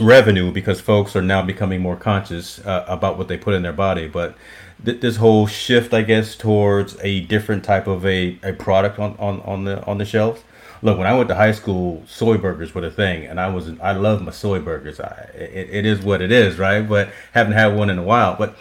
revenue 0.00 0.52
because 0.52 0.80
folks 0.80 1.16
are 1.16 1.22
now 1.22 1.42
becoming 1.42 1.80
more 1.80 1.96
conscious 1.96 2.60
uh, 2.60 2.84
about 2.86 3.18
what 3.18 3.26
they 3.26 3.36
put 3.36 3.54
in 3.54 3.62
their 3.62 3.72
body, 3.72 4.06
but 4.06 4.36
th- 4.84 5.00
this 5.00 5.16
whole 5.16 5.48
shift, 5.48 5.92
I 5.92 6.02
guess, 6.02 6.36
towards 6.36 6.96
a 7.00 7.22
different 7.22 7.64
type 7.64 7.88
of 7.88 8.06
a, 8.06 8.38
a 8.44 8.52
product 8.52 9.00
on, 9.00 9.16
on, 9.18 9.40
on 9.40 9.64
the 9.64 9.84
on 9.86 9.98
the 9.98 10.04
shelves 10.04 10.44
look, 10.82 10.98
when 10.98 11.06
I 11.06 11.16
went 11.16 11.28
to 11.28 11.34
high 11.34 11.52
school, 11.52 12.02
soy 12.06 12.36
burgers 12.36 12.74
were 12.74 12.80
the 12.80 12.90
thing, 12.90 13.26
and 13.26 13.40
I 13.40 13.48
was 13.48 13.70
I 13.80 13.92
love 13.92 14.22
my 14.22 14.30
soy 14.30 14.60
burgers. 14.60 15.00
I, 15.00 15.30
it, 15.34 15.68
it 15.70 15.86
is 15.86 16.00
what 16.00 16.20
it 16.20 16.32
is, 16.32 16.58
right? 16.58 16.86
But 16.86 17.10
haven't 17.32 17.52
had 17.52 17.76
one 17.76 17.90
in 17.90 17.98
a 17.98 18.02
while. 18.02 18.36
But 18.36 18.56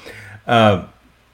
uh, 0.48 0.86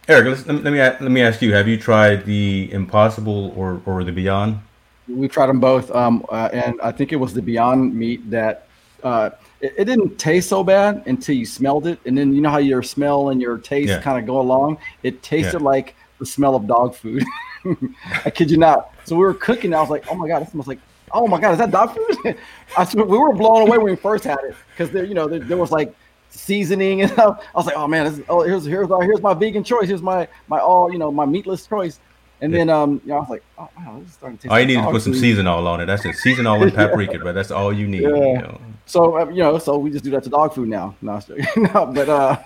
Eric, 0.08 0.46
let, 0.46 0.64
let 0.64 0.74
me 0.74 0.80
let 0.80 1.02
me 1.02 1.22
ask 1.22 1.42
you: 1.42 1.54
Have 1.54 1.68
you 1.68 1.78
tried 1.78 2.26
the 2.26 2.72
Impossible 2.72 3.54
or 3.56 3.82
or 3.86 4.04
the 4.04 4.12
Beyond? 4.12 4.60
We 5.08 5.28
tried 5.28 5.48
them 5.48 5.60
both, 5.60 5.92
um, 5.92 6.26
uh, 6.30 6.50
and 6.52 6.82
I 6.82 6.92
think 6.92 7.14
it 7.14 7.18
was 7.18 7.34
the 7.34 7.42
Beyond 7.42 7.94
meat 7.94 8.30
that. 8.30 8.68
Uh, 9.04 9.30
it, 9.62 9.74
it, 9.78 9.86
didn't 9.86 10.18
taste 10.18 10.50
so 10.50 10.64
bad 10.64 11.04
until 11.06 11.36
you 11.36 11.46
smelled 11.46 11.86
it, 11.86 12.00
and 12.08 12.18
then 12.18 12.34
you 12.34 12.42
know 12.42 12.50
how 12.50 12.58
your 12.58 12.82
smell 12.82 13.30
and 13.30 13.40
your 13.40 13.60
taste 13.60 13.90
yeah. 13.90 14.02
kind 14.02 14.18
of 14.18 14.26
go 14.26 14.40
along. 14.40 14.80
It 15.04 15.22
tasted 15.22 15.62
yeah. 15.62 15.68
like 15.68 15.96
the 16.20 16.26
smell 16.26 16.56
of 16.56 16.68
dog 16.68 16.96
food. 16.96 17.24
I 18.26 18.30
kid 18.30 18.52
you 18.52 18.58
not. 18.58 18.94
So 19.06 19.16
we 19.16 19.24
were 19.24 19.34
cooking. 19.34 19.74
I 19.74 19.82
was 19.82 19.90
like, 19.90 20.06
oh 20.10 20.16
my 20.16 20.28
god, 20.28 20.42
this 20.42 20.52
smells 20.52 20.68
like. 20.68 20.80
Oh 21.12 21.28
my 21.28 21.40
god, 21.40 21.52
is 21.52 21.60
that 21.60 21.72
dog 21.72 21.96
food? 21.96 22.38
I 22.78 22.84
swear, 22.84 23.06
we 23.06 23.18
were 23.18 23.34
blown 23.34 23.68
away 23.68 23.78
when 23.78 23.92
we 23.92 23.96
first 23.96 24.24
had 24.24 24.40
it 24.44 24.56
because 24.72 24.92
there, 24.92 25.06
you 25.06 25.14
know, 25.14 25.28
there, 25.28 25.40
there, 25.40 25.58
was 25.58 25.72
like 25.72 25.96
seasoning 26.30 27.02
and 27.02 27.12
stuff. 27.14 27.46
I 27.54 27.58
was 27.58 27.66
like, 27.66 27.78
oh 27.78 27.88
man, 27.88 28.06
this, 28.06 28.26
oh 28.28 28.42
here's 28.42 28.66
here's 28.66 28.90
here's 28.90 29.22
my 29.22 29.34
vegan 29.34 29.64
choice. 29.64 29.88
Here's 29.88 30.02
my 30.02 30.28
my 30.48 30.60
all 30.60 30.92
you 30.92 30.98
know 30.98 31.12
my 31.12 31.26
meatless 31.26 31.68
choice. 31.68 32.00
And 32.42 32.54
then 32.54 32.70
um, 32.70 33.02
you 33.06 33.10
know, 33.10 33.16
I 33.16 33.20
was 33.20 33.30
like, 33.30 33.44
oh 33.58 33.70
wow, 33.78 34.00
this 34.00 34.10
is 34.10 34.14
starting 34.16 34.38
to 34.40 34.44
taste. 34.44 34.52
All 34.52 34.60
you 34.60 34.66
need 34.66 34.76
to 34.76 34.92
put 34.92 35.02
some 35.02 35.14
seasonal 35.14 35.68
on 35.68 35.80
it. 35.80 35.86
That's 35.86 36.06
it. 36.06 36.16
Seasonal 36.16 36.62
and 36.62 36.74
paprika, 36.74 37.14
yeah. 37.14 37.20
but 37.24 37.34
that's 37.34 37.50
all 37.50 37.72
you 37.72 37.88
need. 37.88 38.02
Yeah. 38.02 38.10
You 38.10 38.38
know? 38.40 38.62
So 38.86 39.18
uh, 39.18 39.30
you 39.30 39.42
know, 39.42 39.58
so 39.58 39.78
we 39.78 39.90
just 39.90 40.04
do 40.04 40.12
that 40.12 40.24
to 40.24 40.30
dog 40.30 40.54
food 40.54 40.68
now. 40.68 40.96
No, 41.02 41.20
no 41.56 41.86
but 41.94 42.10
uh, 42.10 42.38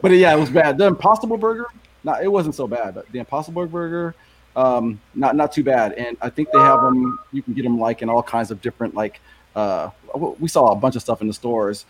but 0.00 0.10
yeah, 0.12 0.34
it 0.34 0.38
was 0.38 0.50
bad. 0.50 0.76
The 0.76 0.86
Impossible 0.86 1.38
Burger, 1.38 1.66
no, 2.04 2.14
it 2.20 2.28
wasn't 2.28 2.54
so 2.54 2.66
bad. 2.66 2.94
But 2.94 3.10
the 3.12 3.18
Impossible 3.18 3.66
Burger, 3.66 4.14
um, 4.56 5.00
not 5.14 5.36
not 5.36 5.52
too 5.52 5.64
bad. 5.64 5.92
And 5.94 6.16
I 6.20 6.30
think 6.30 6.50
they 6.52 6.58
have 6.58 6.82
them. 6.82 7.18
You 7.32 7.42
can 7.42 7.54
get 7.54 7.62
them 7.62 7.78
like 7.78 8.02
in 8.02 8.08
all 8.08 8.22
kinds 8.22 8.50
of 8.50 8.60
different 8.60 8.94
like. 8.94 9.20
Uh, 9.54 9.90
we 10.38 10.48
saw 10.48 10.70
a 10.70 10.76
bunch 10.76 10.96
of 10.96 11.02
stuff 11.02 11.20
in 11.20 11.26
the 11.26 11.34
stores. 11.34 11.84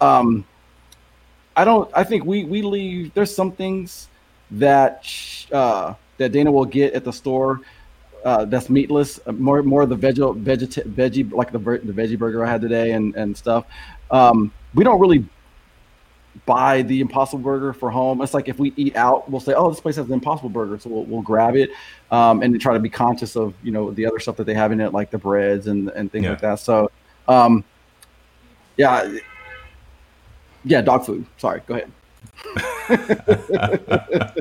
Um, 0.00 0.44
I 1.56 1.64
don't. 1.64 1.90
I 1.94 2.04
think 2.04 2.24
we 2.24 2.44
we 2.44 2.62
leave. 2.62 3.14
There's 3.14 3.34
some 3.34 3.52
things 3.52 4.08
that 4.52 5.06
uh, 5.52 5.94
that 6.18 6.32
Dana 6.32 6.50
will 6.52 6.64
get 6.64 6.94
at 6.94 7.04
the 7.04 7.12
store. 7.12 7.60
Uh, 8.24 8.44
that's 8.44 8.68
meatless, 8.68 9.20
uh, 9.26 9.32
more 9.32 9.62
more 9.62 9.82
of 9.82 9.88
the 9.88 9.94
veg 9.94 10.16
veggie 10.16 10.82
veggie 10.94 11.32
like 11.32 11.52
the 11.52 11.58
the 11.58 11.92
veggie 11.92 12.18
burger 12.18 12.44
I 12.44 12.50
had 12.50 12.60
today 12.60 12.92
and 12.92 13.14
and 13.14 13.36
stuff. 13.36 13.66
Um, 14.10 14.52
we 14.74 14.84
don't 14.84 15.00
really 15.00 15.24
buy 16.44 16.82
the 16.82 17.00
Impossible 17.00 17.42
Burger 17.42 17.72
for 17.72 17.90
home. 17.90 18.20
It's 18.20 18.34
like 18.34 18.48
if 18.48 18.58
we 18.58 18.72
eat 18.76 18.96
out, 18.96 19.30
we'll 19.30 19.40
say, 19.40 19.54
"Oh, 19.54 19.70
this 19.70 19.80
place 19.80 19.96
has 19.96 20.06
the 20.06 20.14
Impossible 20.14 20.50
Burger," 20.50 20.78
so 20.78 20.90
we'll, 20.90 21.04
we'll 21.04 21.22
grab 21.22 21.56
it 21.56 21.70
um, 22.10 22.42
and 22.42 22.60
try 22.60 22.74
to 22.74 22.80
be 22.80 22.90
conscious 22.90 23.36
of 23.36 23.54
you 23.62 23.72
know 23.72 23.90
the 23.90 24.06
other 24.06 24.18
stuff 24.18 24.36
that 24.36 24.44
they 24.44 24.54
have 24.54 24.72
in 24.72 24.80
it, 24.80 24.92
like 24.92 25.10
the 25.10 25.18
breads 25.18 25.66
and 25.66 25.88
and 25.90 26.12
things 26.12 26.24
yeah. 26.24 26.30
like 26.30 26.40
that. 26.40 26.60
So, 26.60 26.90
um, 27.28 27.64
yeah, 28.76 29.16
yeah, 30.64 30.82
dog 30.82 31.06
food. 31.06 31.24
Sorry, 31.38 31.62
go 31.66 31.74
ahead. 31.74 31.92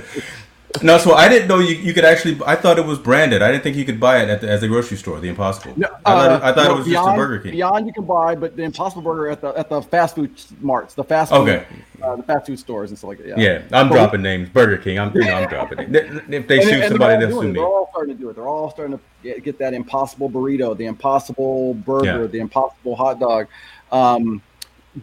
No, 0.82 0.98
so 0.98 1.14
I 1.14 1.30
didn't 1.30 1.48
know 1.48 1.60
you, 1.60 1.76
you 1.76 1.94
could 1.94 2.06
actually. 2.06 2.40
I 2.46 2.56
thought 2.56 2.78
it 2.78 2.86
was 2.86 3.00
branded. 3.00 3.42
I 3.42 3.52
didn't 3.52 3.64
think 3.64 3.76
you 3.76 3.86
could 3.86 4.00
buy 4.00 4.22
it 4.22 4.30
at 4.30 4.42
the, 4.42 4.50
as 4.50 4.64
a 4.64 4.68
grocery 4.68 4.98
store. 4.98 5.20
The 5.20 5.30
Impossible. 5.30 5.74
No, 5.78 5.88
uh, 5.88 6.00
I 6.06 6.14
thought, 6.14 6.32
it, 6.32 6.44
I 6.44 6.54
thought 6.54 6.68
no, 6.68 6.74
it 6.74 6.78
was 6.78 6.88
beyond, 6.88 7.06
just 7.06 7.16
a 7.16 7.18
Burger 7.18 7.40
King. 7.40 7.52
Beyond 7.52 7.88
you 7.88 7.94
can 7.94 8.06
buy, 8.06 8.36
but 8.36 8.56
the 8.56 8.64
Impossible 8.64 9.02
Burger 9.02 9.30
at 9.30 9.42
the 9.42 9.50
at 9.50 9.70
the 9.70 9.82
fast 9.82 10.16
food 10.16 10.32
marts, 10.62 10.94
the 10.94 11.04
fast 11.04 11.32
food, 11.32 11.50
okay. 11.50 11.66
uh, 12.02 12.16
the 12.16 12.24
fast 12.24 12.48
food 12.48 12.60
stores 12.60 12.92
and 12.92 12.98
stuff 12.98 13.10
like 13.10 13.18
that. 13.20 13.28
Yeah, 13.28 13.36
yeah 13.38 13.62
I'm 13.72 13.90
but 13.90 13.96
dropping 13.96 14.22
we, 14.22 14.30
names. 14.30 14.50
Burger 14.50 14.78
King. 14.78 15.00
I'm 15.00 15.16
you 15.16 15.26
know 15.26 15.34
I'm 15.34 15.50
dropping 15.50 15.80
it. 15.80 15.96
If 16.30 16.48
they 16.48 16.60
and, 16.60 16.70
shoot 16.70 16.82
and 16.82 16.90
somebody, 16.90 17.26
they'll 17.26 17.42
sue 17.42 17.48
me. 17.48 17.54
They're 17.54 17.66
all 17.66 17.90
starting 17.92 18.16
to 18.16 18.22
do 18.22 18.30
it. 18.30 18.36
They're 18.36 18.48
all 18.48 18.72
starting 18.72 18.98
to 18.98 19.04
get, 19.24 19.44
get 19.44 19.60
that 19.60 19.74
Impossible 19.74 20.30
burrito, 20.30 20.76
the 20.76 20.86
Impossible 20.86 21.74
burger, 21.74 22.22
yeah. 22.22 22.28
the 22.28 22.40
Impossible 22.40 22.96
hot 22.96 23.20
dog. 23.20 23.48
Um, 23.92 24.42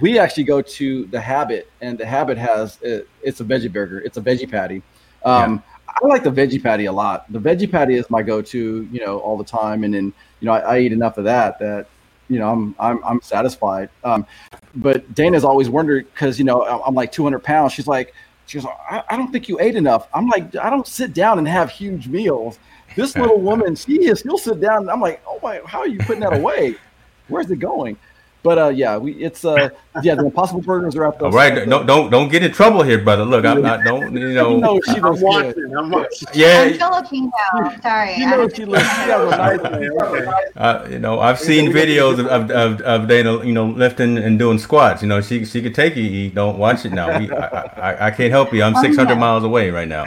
we 0.01 0.19
actually 0.19 0.45
go 0.45 0.63
to 0.63 1.07
the 1.07 1.21
Habit, 1.21 1.71
and 1.81 1.99
the 1.99 2.07
Habit 2.07 2.39
has 2.39 2.79
it, 2.83 3.09
it's 3.23 3.41
a 3.41 3.45
veggie 3.45 3.73
burger. 3.73 4.01
It's 4.01 4.17
a 4.17 4.23
veggie 4.23 4.51
patty. 4.51 4.83
Um, 5.25 5.55
yeah 5.55 5.73
I 6.03 6.07
like 6.07 6.25
the 6.25 6.31
veggie 6.31 6.63
patty 6.63 6.87
a 6.87 6.93
lot. 6.93 7.31
The 7.31 7.39
veggie 7.39 7.71
patty 7.71 7.95
is 7.97 8.09
my 8.11 8.23
go-to, 8.23 8.89
you 8.91 9.05
know, 9.05 9.19
all 9.19 9.37
the 9.37 9.45
time. 9.45 9.85
And 9.85 9.95
then, 9.95 10.13
you 10.41 10.47
know, 10.47 10.53
I, 10.53 10.59
I 10.59 10.79
eat 10.81 10.93
enough 10.93 11.19
of 11.19 11.25
that 11.25 11.59
that, 11.59 11.87
you 12.29 12.39
know, 12.39 12.51
I'm 12.51 12.75
I'm 12.79 13.05
I'm 13.05 13.21
satisfied. 13.21 13.91
Um, 14.05 14.27
but 14.77 15.13
Dana's 15.15 15.45
always 15.45 15.69
wondered 15.69 16.07
because 16.13 16.39
you 16.39 16.45
know 16.45 16.63
I'm 16.65 16.95
like 16.95 17.13
200 17.13 17.41
pounds. 17.41 17.73
She's 17.73 17.87
like, 17.87 18.15
she 18.47 18.59
goes, 18.59 18.67
I, 18.91 19.03
I 19.11 19.17
don't 19.17 19.31
think 19.31 19.49
you 19.49 19.61
ate 19.61 19.77
enough. 19.77 20.09
I'm 20.15 20.29
like, 20.29 20.57
I 20.57 20.71
don't 20.71 20.87
sit 20.87 21.13
down 21.13 21.39
and 21.39 21.47
have 21.47 21.71
huge 21.71 22.09
meals. 22.09 22.59
This 22.97 23.15
little 23.23 23.41
woman, 23.41 23.75
she 23.75 24.05
is. 24.05 24.21
She'll 24.21 24.39
sit 24.39 24.61
down. 24.61 24.89
I'm 24.89 25.01
like, 25.01 25.23
oh 25.27 25.39
my, 25.43 25.61
how 25.67 25.81
are 25.81 25.89
you 25.89 25.99
putting 25.99 26.21
that 26.21 26.35
away? 26.35 26.77
Where's 27.29 27.51
it 27.51 27.59
going? 27.59 27.99
But 28.43 28.59
uh, 28.59 28.69
yeah, 28.69 28.97
we 28.97 29.13
it's 29.13 29.45
uh 29.45 29.69
yeah 30.03 30.15
the 30.17 30.25
Impossible 30.25 30.63
Burgers 30.63 30.97
are 30.97 31.05
out 31.07 31.19
there. 31.19 31.29
All 31.29 31.33
right, 31.35 31.69
don't 31.69 31.87
don't 31.87 32.11
don't 32.11 32.29
get 32.29 32.43
in 32.43 32.51
trouble 32.53 32.83
here, 32.83 32.99
brother. 32.99 33.25
Look, 33.25 33.45
I'm 33.45 33.63
not 33.63 33.85
don't 33.85 34.13
you 34.17 34.33
know. 34.35 34.51
You 34.57 34.61
know 34.61 34.81
she 34.85 34.93
I'm 34.97 35.03
looks 35.03 35.21
good. 35.21 35.27
watching. 35.29 35.77
I'm 35.77 35.91
watching. 35.91 36.29
Yeah, 36.35 36.63
I'm 36.63 36.75
Filipino. 36.79 37.31
Sorry. 37.83 38.15
You 38.17 38.27
know 38.27 38.49
she 38.49 38.65
looks. 38.65 38.83
She 38.83 39.11
has 39.11 39.33
a 39.33 39.37
nice 39.37 40.51
uh, 40.57 40.87
you 40.91 40.99
know, 40.99 41.21
I've 41.21 41.39
seen 41.39 41.71
videos 41.71 42.19
of, 42.19 42.27
of, 42.27 42.51
of, 42.51 42.81
of 42.81 43.09
Dana, 43.09 43.45
you 43.45 43.53
know, 43.53 43.67
lifting 43.67 44.19
and 44.19 44.39
doing 44.39 44.59
squats. 44.59 45.03
You 45.03 45.09
know, 45.09 45.21
she 45.21 45.45
she 45.45 45.63
could 45.63 45.75
take 45.75 45.97
it. 45.97 46.01
You 46.03 46.31
don't 46.31 46.59
watch 46.59 46.85
it 46.85 46.93
now. 46.93 47.17
We, 47.19 47.31
I, 47.31 47.47
I, 47.93 48.07
I 48.07 48.11
can't 48.11 48.31
help 48.33 48.53
you. 48.53 48.63
I'm 48.65 48.75
Oh, 48.75 48.83
600 48.83 49.17
miles 49.17 49.45
away 49.45 49.71
right 49.71 49.87
now. 49.89 50.07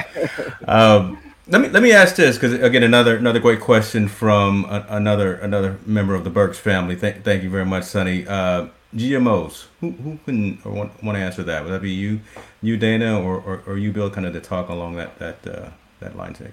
Um, 0.67 1.19
let 1.47 1.61
me 1.61 1.69
let 1.69 1.83
me 1.83 1.91
ask 1.91 2.15
this 2.15 2.37
because 2.37 2.53
again, 2.53 2.83
another 2.83 3.17
another 3.17 3.39
great 3.39 3.59
question 3.59 4.07
from 4.07 4.65
a, 4.65 4.85
another 4.89 5.35
another 5.35 5.77
member 5.85 6.15
of 6.15 6.23
the 6.23 6.29
Burks 6.29 6.57
family. 6.57 6.95
Thank 6.95 7.23
thank 7.23 7.43
you 7.43 7.49
very 7.49 7.65
much, 7.65 7.83
Sonny. 7.83 8.25
Uh, 8.27 8.67
GMOs. 8.95 9.65
Who 9.81 9.91
who 9.91 10.17
can 10.25 10.59
or 10.65 10.71
want, 10.71 11.03
want 11.03 11.17
to 11.17 11.21
answer 11.23 11.43
that? 11.43 11.63
Would 11.63 11.71
that 11.71 11.81
be 11.81 11.91
you, 11.91 12.21
you 12.61 12.77
Dana, 12.77 13.19
or 13.21 13.35
or, 13.37 13.63
or 13.67 13.77
you 13.77 13.91
Bill? 13.91 14.09
Kind 14.09 14.25
of 14.25 14.33
to 14.33 14.39
talk 14.41 14.69
along 14.69 14.95
that 14.95 15.19
that 15.19 15.45
uh, 15.47 15.69
that 15.99 16.15
line. 16.17 16.33
Take. 16.33 16.51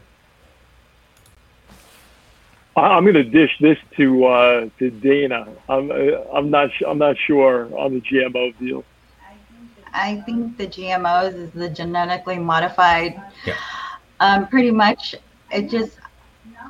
I- 2.76 2.80
I'm 2.96 3.04
going 3.04 3.14
to 3.14 3.24
dish 3.24 3.56
this 3.60 3.78
to 3.96 4.24
uh, 4.26 4.68
to 4.78 4.90
Dana. 4.90 5.46
I'm 5.68 5.90
uh, 5.90 5.94
I'm 6.34 6.50
not 6.50 6.70
su- 6.78 6.86
I'm 6.86 6.98
not 6.98 7.16
sure 7.26 7.74
on 7.78 7.94
the 7.94 8.00
GMO 8.00 8.58
deal. 8.58 8.84
I 9.94 10.22
think 10.22 10.56
the 10.56 10.66
GMOs 10.66 11.34
is 11.34 11.50
the 11.52 11.68
genetically 11.68 12.38
modified. 12.38 13.20
Yeah. 13.46 13.56
Um, 14.22 14.46
pretty 14.46 14.70
much, 14.70 15.16
it 15.50 15.68
just. 15.68 15.98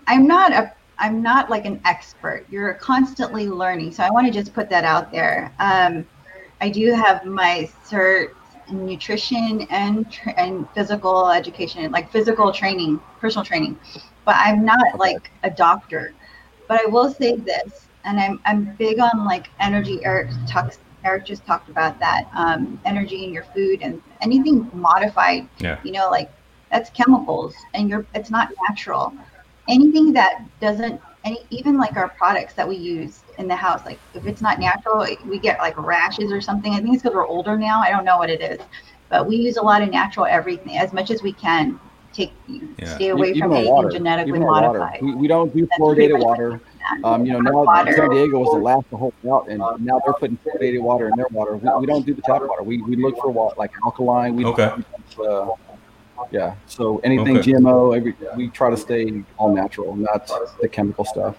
I'm 0.06 0.26
not 0.26 0.52
a. 0.52 0.72
I'm 0.98 1.22
not 1.22 1.50
like 1.50 1.66
an 1.66 1.82
expert. 1.84 2.46
You're 2.50 2.74
constantly 2.74 3.46
learning, 3.46 3.92
so 3.92 4.02
I 4.02 4.10
want 4.10 4.26
to 4.26 4.32
just 4.32 4.54
put 4.54 4.70
that 4.70 4.84
out 4.84 5.12
there. 5.12 5.52
Um, 5.58 6.06
I 6.62 6.70
do 6.70 6.92
have 6.92 7.26
my 7.26 7.68
cert 7.84 8.28
in 8.68 8.86
nutrition 8.86 9.66
and 9.68 10.06
and 10.38 10.66
physical 10.70 11.30
education, 11.30 11.92
like 11.92 12.10
physical 12.10 12.52
training, 12.52 12.98
personal 13.20 13.44
training, 13.44 13.78
but 14.24 14.36
I'm 14.38 14.64
not 14.64 14.98
like 14.98 15.30
a 15.42 15.50
doctor. 15.50 16.14
But 16.68 16.80
I 16.80 16.86
will 16.86 17.12
say 17.12 17.36
this, 17.36 17.86
and 18.04 18.18
I'm 18.18 18.40
I'm 18.46 18.74
big 18.76 18.98
on 18.98 19.26
like 19.26 19.50
energy. 19.60 20.02
Eric 20.04 20.30
talks. 20.48 20.78
Eric 21.04 21.26
just 21.26 21.44
talked 21.44 21.68
about 21.68 21.98
that 21.98 22.30
um, 22.32 22.80
energy 22.86 23.24
in 23.24 23.32
your 23.32 23.42
food 23.42 23.80
and 23.82 24.00
anything 24.22 24.70
modified. 24.72 25.48
Yeah. 25.58 25.78
You 25.82 25.90
know, 25.92 26.08
like 26.08 26.30
that's 26.72 26.90
chemicals, 26.90 27.54
and 27.74 27.88
you're 27.88 28.06
it's 28.14 28.30
not 28.30 28.48
natural. 28.68 29.12
Anything 29.68 30.12
that 30.14 30.44
doesn't 30.60 31.00
any 31.24 31.38
even 31.50 31.78
like 31.78 31.96
our 31.96 32.08
products 32.08 32.54
that 32.54 32.68
we 32.68 32.76
use 32.76 33.22
in 33.38 33.46
the 33.46 33.54
house, 33.54 33.84
like 33.84 34.00
if 34.14 34.26
it's 34.26 34.42
not 34.42 34.58
natural, 34.58 35.06
we 35.26 35.38
get 35.38 35.58
like 35.60 35.78
rashes 35.78 36.32
or 36.32 36.40
something. 36.40 36.72
I 36.74 36.80
think 36.80 36.94
it's 36.94 37.02
because 37.02 37.14
we're 37.14 37.26
older 37.26 37.56
now. 37.56 37.80
I 37.80 37.90
don't 37.90 38.04
know 38.04 38.16
what 38.18 38.30
it 38.30 38.40
is, 38.40 38.58
but 39.08 39.28
we 39.28 39.36
use 39.36 39.56
a 39.58 39.62
lot 39.62 39.82
of 39.82 39.90
natural 39.90 40.26
everything 40.26 40.78
as 40.78 40.92
much 40.92 41.10
as 41.10 41.22
we 41.22 41.32
can. 41.32 41.78
Take 42.12 42.32
Yeah. 42.46 42.96
stay 42.96 43.08
away 43.08 43.28
Even 43.30 43.40
from 43.42 43.52
our 43.52 43.58
anything 43.58 43.74
water. 43.74 43.90
genetically 43.90 44.30
Even 44.30 44.42
our 44.42 44.48
water. 44.52 44.78
modified. 44.80 44.98
We, 45.02 45.14
we 45.14 45.28
don't 45.28 45.54
do 45.54 45.66
That's 45.66 45.80
fluoridated 45.80 46.18
water. 46.22 46.60
Um, 47.04 47.24
you 47.24 47.32
know, 47.32 47.38
now 47.40 47.64
Water. 47.64 47.92
San 47.92 48.10
Diego 48.10 48.38
was 48.40 48.50
the 48.50 48.58
last 48.58 48.84
to 48.90 48.96
hold 48.96 49.14
out, 49.32 49.48
and 49.48 49.60
now 49.60 50.00
they're 50.04 50.12
putting 50.14 50.36
fluoridated 50.38 50.82
water 50.82 51.08
in 51.08 51.16
their 51.16 51.26
water. 51.30 51.56
We, 51.56 51.70
we 51.80 51.86
don't 51.86 52.04
do 52.04 52.14
the 52.14 52.20
tap 52.22 52.42
water. 52.42 52.62
We, 52.62 52.82
we 52.82 52.96
look 52.96 53.16
for 53.18 53.30
water 53.30 53.54
like 53.56 53.70
alkaline. 53.84 54.36
We, 54.36 54.44
Okay. 54.44 54.70
Uh, 55.18 55.46
yeah. 56.30 56.54
So 56.66 56.98
anything 56.98 57.38
Okay. 57.38 57.52
GMO, 57.52 57.96
every, 57.96 58.14
we 58.36 58.48
try 58.48 58.70
to 58.70 58.76
stay 58.76 59.22
all 59.36 59.54
natural, 59.54 59.96
not 59.96 60.30
the 60.60 60.68
chemical 60.68 61.04
stuff. 61.04 61.36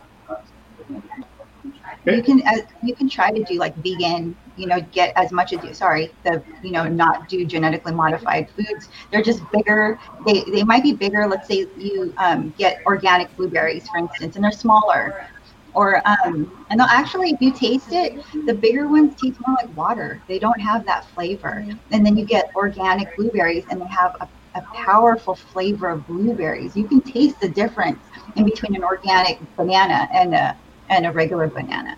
you 2.06 2.22
can 2.22 2.42
uh, 2.46 2.58
you 2.84 2.96
can 2.96 3.10
try 3.10 3.32
to 3.32 3.44
do 3.44 3.58
like 3.58 3.76
vegan 3.78 4.36
you 4.58 4.68
know 4.68 4.80
get 4.92 5.14
as 5.16 5.32
much 5.32 5.54
as 5.54 5.64
you 5.64 5.74
sorry 5.74 6.12
the 6.24 6.44
you 6.62 6.72
know 6.72 6.88
not 6.88 7.28
do 7.30 7.46
genetically 7.46 7.94
modified 7.94 8.50
foods 8.52 8.90
they're 9.12 9.22
just 9.22 9.42
bigger 9.52 9.98
they 10.26 10.44
they 10.52 10.64
might 10.64 10.84
be 10.84 10.94
bigger 10.94 11.28
let's 11.28 11.48
say 11.48 11.66
you 11.78 12.14
um, 12.18 12.54
get 12.58 12.82
organic 12.86 13.34
blueberries 13.38 13.88
for 13.88 13.98
instance 14.00 14.36
and 14.36 14.44
they're 14.44 14.52
smaller 14.52 15.28
or 15.74 16.08
um, 16.08 16.66
and 16.70 16.80
they'll 16.80 16.88
actually 16.88 17.32
if 17.32 17.42
you 17.42 17.52
taste 17.52 17.92
it 17.92 18.22
the 18.46 18.54
bigger 18.54 18.88
ones 18.88 19.16
taste 19.20 19.40
more 19.48 19.56
like 19.62 19.76
water 19.76 20.22
they 20.28 20.38
don't 20.38 20.60
have 20.60 20.86
that 20.86 21.06
flavor 21.10 21.66
and 21.92 22.06
then 22.06 22.18
you 22.18 22.26
get 22.26 22.52
organic 22.56 23.16
blueberries 23.16 23.64
and 23.70 23.82
they 23.82 23.88
have 23.88 24.16
a, 24.22 24.28
a 24.56 24.62
powerful 24.74 25.36
flavor 25.36 25.90
of 25.90 26.06
blueberries 26.08 26.76
you 26.76 26.88
can 26.88 27.02
taste 27.02 27.40
the 27.40 27.50
difference 27.50 28.00
in 28.36 28.46
between 28.46 28.76
an 28.76 28.84
organic 28.84 29.40
banana 29.56 30.08
and 30.14 30.34
a 30.34 30.56
and 30.90 31.06
a 31.06 31.12
regular 31.12 31.48
banana 31.48 31.98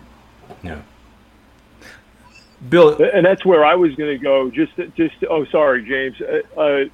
Yeah. 0.62 0.80
Bill. 2.68 2.96
and 3.02 3.24
that's 3.24 3.44
where 3.44 3.64
I 3.64 3.74
was 3.74 3.94
going 3.94 4.16
to 4.16 4.22
go. 4.22 4.50
Just, 4.50 4.72
just. 4.96 5.14
Oh, 5.28 5.44
sorry, 5.46 5.84
James. 5.84 6.16
Uh, 6.20 6.60
uh, 6.60 6.84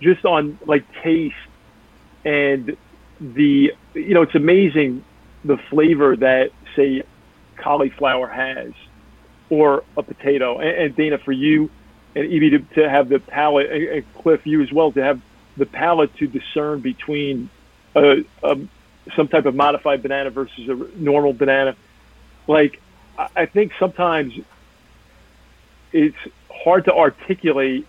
just 0.00 0.24
on 0.24 0.58
like 0.66 0.84
taste 1.02 1.34
and 2.24 2.76
the, 3.20 3.72
you 3.94 4.14
know, 4.14 4.22
it's 4.22 4.34
amazing 4.34 5.04
the 5.44 5.56
flavor 5.70 6.14
that 6.16 6.50
say 6.76 7.02
cauliflower 7.56 8.28
has, 8.28 8.72
or 9.50 9.82
a 9.96 10.02
potato. 10.02 10.58
And, 10.58 10.68
and 10.68 10.96
Dana, 10.96 11.18
for 11.18 11.32
you, 11.32 11.70
and 12.14 12.26
Evie 12.26 12.50
to, 12.50 12.58
to 12.74 12.88
have 12.88 13.08
the 13.08 13.18
palate, 13.20 13.70
and, 13.70 14.14
Cliff, 14.14 14.46
you 14.46 14.62
as 14.62 14.72
well, 14.72 14.92
to 14.92 15.02
have 15.02 15.20
the 15.56 15.66
palate 15.66 16.14
to 16.16 16.26
discern 16.26 16.80
between 16.80 17.50
a, 17.94 18.24
a 18.42 18.58
some 19.16 19.28
type 19.28 19.46
of 19.46 19.54
modified 19.54 20.02
banana 20.02 20.30
versus 20.30 20.68
a 20.68 20.74
normal 21.00 21.32
banana. 21.32 21.74
Like, 22.46 22.80
I 23.34 23.46
think 23.46 23.72
sometimes 23.78 24.34
it's 25.92 26.16
hard 26.50 26.84
to 26.84 26.94
articulate, 26.94 27.86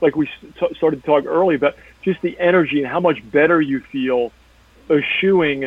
like 0.00 0.16
we 0.16 0.26
s- 0.28 0.74
started 0.76 1.00
to 1.00 1.06
talk 1.06 1.24
earlier 1.26 1.56
about 1.56 1.76
just 2.02 2.20
the 2.22 2.38
energy 2.38 2.78
and 2.82 2.86
how 2.90 3.00
much 3.00 3.18
better 3.30 3.60
you 3.60 3.80
feel 3.80 4.32
eschewing. 4.90 5.66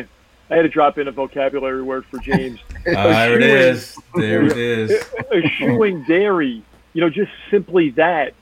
I 0.50 0.54
had 0.56 0.62
to 0.62 0.68
drop 0.68 0.98
in 0.98 1.08
a 1.08 1.12
vocabulary 1.12 1.82
word 1.82 2.04
for 2.06 2.18
James. 2.18 2.60
Ah, 2.88 2.92
there 3.26 3.34
it 3.34 3.42
is. 3.42 3.98
There 4.14 4.44
it 4.44 4.56
is. 4.56 5.04
eschewing 5.32 6.04
dairy, 6.04 6.62
you 6.96 7.02
know, 7.02 7.10
just 7.10 7.30
simply 7.50 7.90
that, 7.90 8.32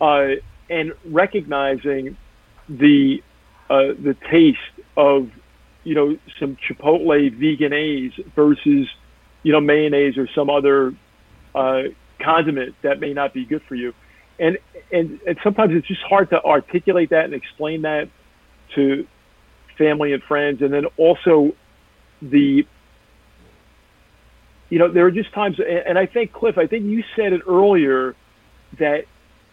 uh, 0.00 0.28
and 0.70 0.94
recognizing 1.04 2.16
the 2.66 3.22
uh, 3.68 3.92
the 4.02 4.16
taste 4.30 4.58
of, 4.96 5.30
you 5.84 5.94
know, 5.94 6.16
some 6.40 6.56
Chipotle 6.56 7.30
Vegenaise 7.30 8.14
versus, 8.34 8.88
you 9.42 9.52
know, 9.52 9.60
mayonnaise 9.60 10.16
or 10.16 10.26
some 10.34 10.48
other 10.48 10.94
uh, 11.54 11.82
condiment 12.18 12.74
that 12.80 12.98
may 12.98 13.12
not 13.12 13.34
be 13.34 13.44
good 13.44 13.60
for 13.68 13.74
you, 13.74 13.92
and 14.38 14.56
and 14.90 15.20
and 15.26 15.36
sometimes 15.44 15.74
it's 15.74 15.86
just 15.86 16.00
hard 16.00 16.30
to 16.30 16.42
articulate 16.42 17.10
that 17.10 17.26
and 17.26 17.34
explain 17.34 17.82
that 17.82 18.08
to 18.74 19.06
family 19.76 20.14
and 20.14 20.22
friends, 20.22 20.62
and 20.62 20.72
then 20.72 20.86
also 20.96 21.52
the 22.22 22.66
you 24.70 24.78
know, 24.78 24.92
there 24.92 25.06
are 25.06 25.10
just 25.10 25.32
times, 25.32 25.58
and 25.58 25.98
I 25.98 26.06
think 26.06 26.32
Cliff, 26.32 26.58
I 26.58 26.66
think 26.66 26.84
you 26.84 27.02
said 27.16 27.32
it 27.32 27.42
earlier 27.48 28.14
that 28.78 29.04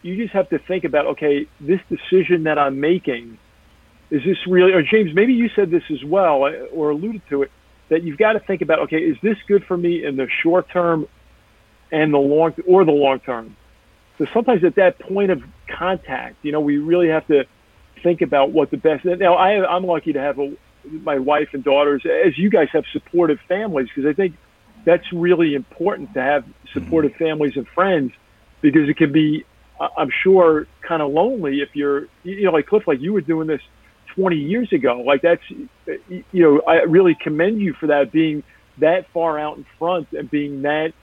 you 0.01 0.18
just 0.18 0.34
have 0.34 0.49
to 0.49 0.59
think 0.59 0.84
about, 0.84 1.05
okay, 1.07 1.47
this 1.59 1.80
decision 1.89 2.43
that 2.43 2.59
I'm 2.59 2.80
making, 2.80 3.38
is 4.11 4.22
this 4.24 4.38
really, 4.47 4.74
or 4.74 4.84
James, 4.84 5.11
maybe 5.16 5.34
you 5.34 5.49
said 5.55 5.72
this 5.72 5.84
as 5.89 6.03
well, 6.03 6.43
uh, 6.43 6.51
or 6.74 6.89
alluded 6.91 7.22
to 7.30 7.43
it, 7.43 7.51
that 7.89 8.03
you've 8.03 8.18
got 8.18 8.34
to 8.34 8.39
think 8.39 8.61
about, 8.61 8.80
okay, 8.80 8.97
is 8.97 9.18
this 9.24 9.38
good 9.47 9.63
for 9.66 9.78
me 9.78 10.03
in 10.03 10.16
the 10.16 10.28
short 10.43 10.70
term 10.70 11.07
and 11.91 12.13
the 12.13 12.18
long, 12.18 12.53
or 12.68 12.84
the 12.84 12.91
long 12.91 13.20
term? 13.20 13.55
So 14.18 14.26
sometimes 14.34 14.63
at 14.63 14.76
that 14.76 14.99
point 14.99 15.32
of 15.32 15.41
contact, 15.78 16.38
you 16.43 16.51
know, 16.51 16.59
we 16.59 16.78
really 16.78 17.09
have 17.09 17.26
to 17.28 17.45
think 18.03 18.22
about 18.22 18.51
what 18.51 18.72
the 18.72 18.78
best. 18.78 19.05
Now, 19.05 19.36
I, 19.36 19.66
I'm 19.66 19.86
lucky 19.86 20.13
to 20.13 20.20
have 20.20 20.39
a, 20.39 20.55
my 20.84 21.20
wife 21.20 21.49
and 21.53 21.63
daughters, 21.63 22.05
as 22.05 22.38
you 22.38 22.49
guys 22.49 22.68
have 22.74 22.84
supportive 22.93 23.39
families, 23.47 23.88
because 23.93 24.09
I 24.09 24.13
think 24.13 24.36
that's 24.86 25.12
really 25.12 25.56
important 25.56 26.14
to 26.14 26.22
have 26.22 26.46
supportive 26.74 27.14
families 27.16 27.54
and 27.56 27.68
friends 27.68 28.12
because 28.62 28.88
it 28.88 28.98
can 28.98 29.12
be, 29.12 29.44
I'm 29.98 30.12
sure, 30.24 30.68
kind 30.88 31.02
of 31.02 31.12
lonely 31.12 31.62
if 31.62 31.70
you're, 31.74 32.08
you 32.24 32.46
know, 32.46 32.52
like 32.52 32.68
Cliff, 32.68 32.84
like 32.88 33.02
you 33.02 33.12
were 33.14 33.22
doing 33.22 33.48
this 33.48 33.62
20 34.16 34.38
years 34.38 34.72
ago. 34.72 35.02
Like 35.02 35.22
that's, 35.22 35.42
you 35.50 36.24
know, 36.34 36.62
I 36.62 36.84
really 36.84 37.18
commend 37.20 37.60
you 37.60 37.74
for 37.74 37.88
that 37.88 38.12
being 38.12 38.44
that 38.78 39.08
far 39.14 39.40
out 39.40 39.58
in 39.58 39.66
front 39.78 40.08
and 40.12 40.30
being 40.30 40.62
that 40.62 40.94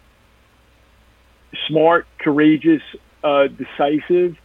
smart, 1.68 2.06
courageous, 2.18 2.82
uh, 3.24 3.48
decisive, 3.48 4.36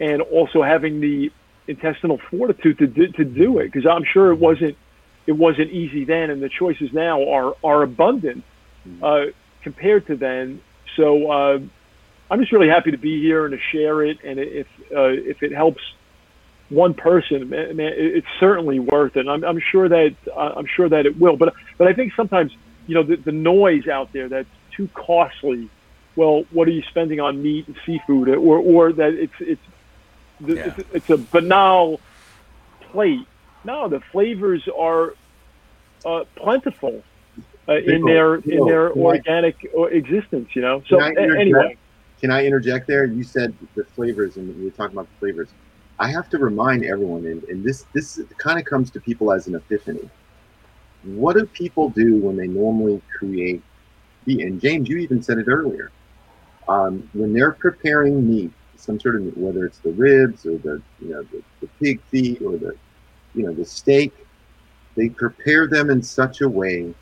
and 0.00 0.22
also 0.22 0.62
having 0.62 1.00
the 1.00 1.30
intestinal 1.68 2.18
fortitude 2.30 2.78
to 2.78 2.86
do, 2.86 3.08
to 3.08 3.24
do 3.24 3.58
it. 3.58 3.72
Because 3.72 3.86
I'm 3.86 4.04
sure 4.04 4.32
it 4.32 4.38
wasn't 4.38 4.76
it 5.24 5.32
wasn't 5.32 5.70
easy 5.70 6.04
then, 6.04 6.30
and 6.30 6.42
the 6.42 6.48
choices 6.48 6.92
now 6.92 7.28
are 7.28 7.54
are 7.62 7.82
abundant 7.82 8.44
uh, 9.02 9.26
compared 9.62 10.06
to 10.08 10.16
then. 10.16 10.60
So 10.96 11.30
uh, 11.30 11.58
I'm 12.30 12.40
just 12.40 12.52
really 12.52 12.68
happy 12.68 12.90
to 12.90 12.98
be 12.98 13.20
here 13.20 13.46
and 13.46 13.52
to 13.52 13.60
share 13.72 14.02
it. 14.04 14.18
And 14.24 14.38
if 14.38 14.66
uh, 14.94 15.08
if 15.08 15.42
it 15.42 15.52
helps 15.52 15.82
one 16.68 16.94
person, 16.94 17.50
man, 17.50 17.78
it's 17.78 18.26
certainly 18.40 18.78
worth 18.78 19.16
it. 19.16 19.28
I'm, 19.28 19.44
I'm 19.44 19.60
sure 19.70 19.88
that 19.88 20.14
uh, 20.34 20.52
I'm 20.56 20.66
sure 20.66 20.88
that 20.88 21.06
it 21.06 21.18
will. 21.18 21.36
But 21.36 21.54
but 21.78 21.88
I 21.88 21.92
think 21.92 22.12
sometimes 22.14 22.52
you 22.86 22.94
know 22.94 23.02
the, 23.02 23.16
the 23.16 23.32
noise 23.32 23.86
out 23.88 24.12
there 24.12 24.28
that's 24.28 24.48
too 24.76 24.88
costly. 24.94 25.68
Well, 26.14 26.44
what 26.50 26.68
are 26.68 26.72
you 26.72 26.82
spending 26.90 27.20
on 27.20 27.42
meat 27.42 27.66
and 27.68 27.76
seafood, 27.86 28.28
or 28.28 28.58
or 28.58 28.92
that 28.92 29.14
it's 29.14 29.32
it's 29.40 29.62
Yeah. 30.40 30.74
it's, 30.76 30.88
it's 30.92 31.10
a 31.10 31.16
banal 31.16 32.00
plate. 32.90 33.26
No, 33.64 33.88
the 33.88 34.00
flavors 34.12 34.66
are 34.76 35.14
uh, 36.04 36.24
plentiful 36.36 37.02
uh, 37.68 37.74
in 37.76 38.04
their 38.04 38.36
in 38.36 38.64
their 38.66 38.92
organic 38.92 39.56
uh, 39.76 39.84
existence. 39.84 40.48
You 40.54 40.62
know. 40.62 40.82
So 40.88 40.98
Can 40.98 41.02
I 41.04 41.08
a- 41.08 41.24
interject? 41.24 41.40
anyway, 41.40 41.76
Can 42.20 42.30
I 42.30 42.44
interject 42.44 42.86
there? 42.86 43.04
You 43.04 43.22
said 43.22 43.54
the 43.74 43.84
flavors, 43.84 44.36
and 44.36 44.56
we 44.58 44.64
were 44.64 44.70
talking 44.70 44.96
about 44.96 45.08
the 45.08 45.18
flavors. 45.18 45.48
I 45.98 46.08
have 46.08 46.28
to 46.30 46.38
remind 46.38 46.84
everyone, 46.84 47.26
and, 47.26 47.42
and 47.44 47.64
this 47.64 47.86
this 47.92 48.20
kind 48.38 48.58
of 48.58 48.64
comes 48.64 48.90
to 48.92 49.00
people 49.00 49.32
as 49.32 49.46
an 49.46 49.54
epiphany. 49.54 50.08
What 51.04 51.36
do 51.36 51.46
people 51.46 51.90
do 51.90 52.16
when 52.16 52.36
they 52.36 52.46
normally 52.46 53.00
create 53.16 53.62
meat? 54.26 54.40
And 54.40 54.60
James, 54.60 54.88
you 54.88 54.98
even 54.98 55.22
said 55.22 55.38
it 55.38 55.48
earlier. 55.48 55.90
Um, 56.68 57.08
when 57.12 57.32
they're 57.32 57.52
preparing 57.52 58.28
meat, 58.28 58.52
some 58.76 58.98
sort 59.00 59.16
of 59.16 59.22
meat, 59.22 59.36
whether 59.36 59.66
it's 59.66 59.78
the 59.78 59.92
ribs 59.92 60.46
or 60.46 60.58
the 60.58 60.80
you 61.00 61.08
know 61.10 61.22
the, 61.24 61.42
the 61.60 61.68
pig 61.80 62.00
feet 62.10 62.40
or 62.42 62.56
the 62.56 62.76
you 63.34 63.44
know 63.44 63.52
the 63.52 63.64
steak, 63.64 64.12
they 64.96 65.08
prepare 65.08 65.66
them 65.66 65.90
in 65.90 66.02
such 66.02 66.40
a 66.40 66.48
way 66.48 66.94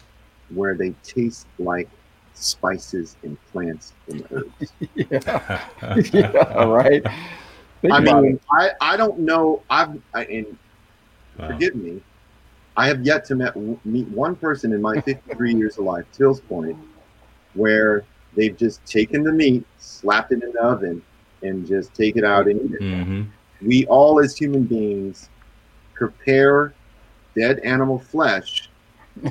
where 0.54 0.74
they 0.74 0.90
taste 1.02 1.46
like 1.58 1.88
spices 2.34 3.16
and 3.22 3.36
plants 3.52 3.94
and 4.08 4.24
herbs. 4.30 4.72
yeah. 4.94 5.60
yeah, 6.12 6.64
right. 6.64 7.02
Think 7.82 7.94
I 7.94 8.00
mean, 8.00 8.34
it. 8.34 8.42
I, 8.52 8.92
I 8.92 8.96
don't 8.96 9.20
know. 9.20 9.64
I've 9.70 9.90
I, 10.14 10.24
and 10.24 10.46
Wow. 11.38 11.46
forgive 11.48 11.74
me. 11.76 12.00
I 12.76 12.86
have 12.88 13.04
yet 13.04 13.24
to 13.26 13.34
met, 13.34 13.54
meet 13.84 14.08
one 14.08 14.36
person 14.36 14.72
in 14.72 14.82
my 14.82 15.00
53 15.02 15.54
years 15.54 15.78
of 15.78 15.84
life, 15.84 16.04
Till's 16.12 16.40
point, 16.42 16.76
where 17.54 18.04
they've 18.36 18.56
just 18.56 18.84
taken 18.86 19.22
the 19.22 19.32
meat, 19.32 19.64
slapped 19.78 20.32
it 20.32 20.42
in 20.42 20.52
the 20.52 20.62
oven, 20.62 21.02
and 21.42 21.66
just 21.66 21.94
take 21.94 22.16
it 22.16 22.24
out 22.24 22.46
and 22.48 22.60
eat 22.60 22.74
it. 22.76 22.82
hmm 22.82 23.22
We 23.62 23.86
all, 23.86 24.20
as 24.20 24.36
human 24.36 24.64
beings, 24.64 25.28
prepare 25.94 26.74
dead 27.36 27.58
animal 27.60 27.98
flesh 27.98 28.69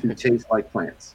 to 0.00 0.14
taste 0.14 0.46
like 0.50 0.70
plants. 0.72 1.14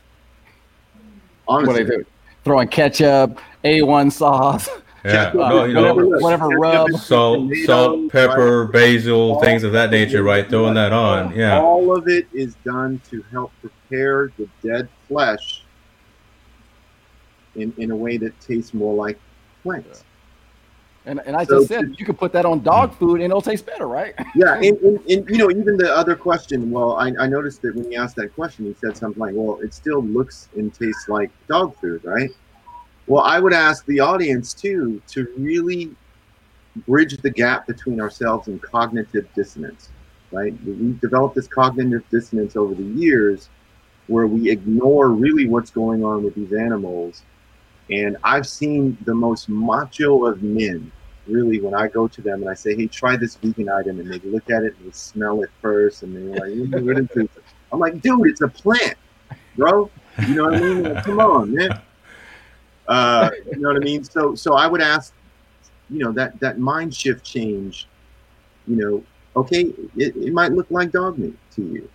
what 1.46 1.56
Honestly, 1.68 1.84
they 1.84 1.98
do? 1.98 2.06
Throwing 2.44 2.68
ketchup, 2.68 3.40
A1 3.64 4.12
sauce, 4.12 4.70
Yeah. 5.04 5.30
uh, 5.30 5.34
No, 5.34 5.64
you 5.66 5.74
know, 5.74 5.94
whatever, 5.96 6.20
whatever 6.20 6.48
rub. 6.50 6.92
salt, 6.92 7.36
tomatoes, 7.50 7.66
salt, 7.66 8.12
pepper, 8.12 8.66
basil, 8.66 9.18
All- 9.34 9.42
things 9.42 9.64
of 9.64 9.72
that 9.74 9.90
nature, 9.92 10.24
right? 10.24 10.48
Throwing 10.50 10.76
that 10.76 10.94
on. 10.94 11.36
Yeah. 11.36 11.60
All 11.60 11.96
of 11.96 12.08
it 12.08 12.28
is 12.34 12.56
done 12.64 13.02
to 13.10 13.24
help 13.32 13.52
prepare 13.62 14.32
the 14.38 14.48
dead 14.64 14.88
flesh 15.08 15.64
in, 17.56 17.74
in 17.78 17.92
a 17.92 17.96
way 17.96 18.18
that 18.18 18.40
tastes 18.40 18.74
more 18.74 18.94
like 18.96 19.20
plants. 19.64 20.04
And, 21.08 21.22
and 21.26 21.36
I 21.36 21.44
So- 21.44 21.58
just 21.60 21.68
said 21.68 21.96
you 21.98 22.06
could 22.06 22.18
put 22.18 22.32
that 22.34 22.46
on 22.46 22.62
dog 22.64 22.94
food 22.96 23.16
and 23.22 23.26
it'll 23.26 23.42
taste 23.42 23.66
better, 23.66 23.88
right? 23.88 24.14
Yeah, 24.36 24.56
and, 24.56 24.78
and, 24.80 25.00
and 25.10 25.30
you 25.30 25.38
know, 25.38 25.50
even 25.50 25.78
the 25.78 25.96
other 25.96 26.16
question. 26.16 26.70
Well, 26.72 26.98
I, 26.98 27.12
I 27.20 27.28
noticed 27.28 27.62
that 27.62 27.76
when 27.76 27.90
he 27.90 27.96
asked 27.96 28.16
that 28.18 28.36
question, 28.36 28.66
he 28.66 28.76
said 28.82 28.98
something 28.98 29.20
like, 29.20 29.34
"Well, 29.34 29.60
it 29.62 29.74
still 29.74 30.04
looks 30.04 30.50
and 30.58 30.74
tastes 30.74 31.08
like 31.08 31.32
dog 31.48 31.74
food, 31.80 32.04
right?" 32.04 32.30
Well, 33.08 33.24
I 33.24 33.40
would 33.40 33.54
ask 33.54 33.86
the 33.86 34.00
audience 34.02 34.54
too 34.54 35.02
to 35.10 35.32
really 35.38 35.96
bridge 36.88 37.16
the 37.18 37.30
gap 37.30 37.66
between 37.68 38.02
ourselves 38.02 38.48
and 38.50 38.62
cognitive 38.62 39.28
dissonance, 39.36 39.90
right? 40.32 40.54
We've 40.66 41.00
developed 41.00 41.36
this 41.36 41.48
cognitive 41.48 42.04
dissonance 42.12 42.56
over 42.58 42.74
the 42.76 42.84
years 42.84 43.48
where 44.08 44.28
we 44.28 44.50
ignore 44.52 45.10
really 45.12 45.48
what's 45.48 45.72
going 45.72 46.04
on 46.04 46.24
with 46.24 46.36
these 46.36 46.52
animals. 46.52 47.24
And 47.90 48.18
I've 48.24 48.48
seen 48.48 48.98
the 49.06 49.14
most 49.14 49.48
macho 49.48 50.26
of 50.26 50.42
men 50.42 50.92
really 51.28 51.60
when 51.60 51.74
I 51.74 51.88
go 51.88 52.08
to 52.08 52.22
them 52.22 52.42
and 52.42 52.50
I 52.50 52.54
say, 52.54 52.76
"Hey, 52.76 52.88
try 52.88 53.16
this 53.16 53.36
vegan 53.36 53.70
item," 53.70 54.00
and 54.00 54.12
they 54.12 54.20
look 54.30 54.50
at 54.50 54.64
it 54.64 54.76
and 54.78 54.88
they 54.88 54.92
smell 54.92 55.42
it 55.44 55.50
first, 55.62 56.04
and 56.04 56.16
they're 56.16 56.40
like, 56.40 56.52
"Mm, 56.52 56.86
"What 56.86 56.98
is 57.00 57.08
this?" 57.16 57.28
I'm 57.72 57.80
like, 57.80 58.02
"Dude, 58.02 58.28
it's 58.28 58.42
a 58.42 58.48
plant, 58.48 58.96
bro." 59.56 59.90
You 60.28 60.36
know 60.36 60.46
what 60.46 60.56
I 60.56 60.60
mean? 60.60 60.84
Like, 60.84 61.04
come 61.04 61.20
on, 61.20 61.54
man. 61.54 61.82
Uh, 62.88 63.32
you 63.52 63.60
know 63.60 63.70
what 63.70 63.78
I 63.78 63.80
mean? 63.80 64.04
So, 64.04 64.36
so 64.36 64.54
I 64.54 64.68
would 64.68 64.82
ask, 64.82 65.14
you 65.90 66.00
know, 66.00 66.12
that 66.14 66.40
that 66.40 66.60
mind 66.60 66.96
shift 66.96 67.24
change. 67.24 67.88
You 68.68 68.76
know, 68.76 69.04
okay, 69.36 69.74
it, 69.96 70.16
it 70.16 70.34
might 70.34 70.52
look 70.52 70.70
like 70.70 70.92
dog 70.92 71.18
meat 71.18 71.38
to 71.56 71.62
you, 71.62 71.90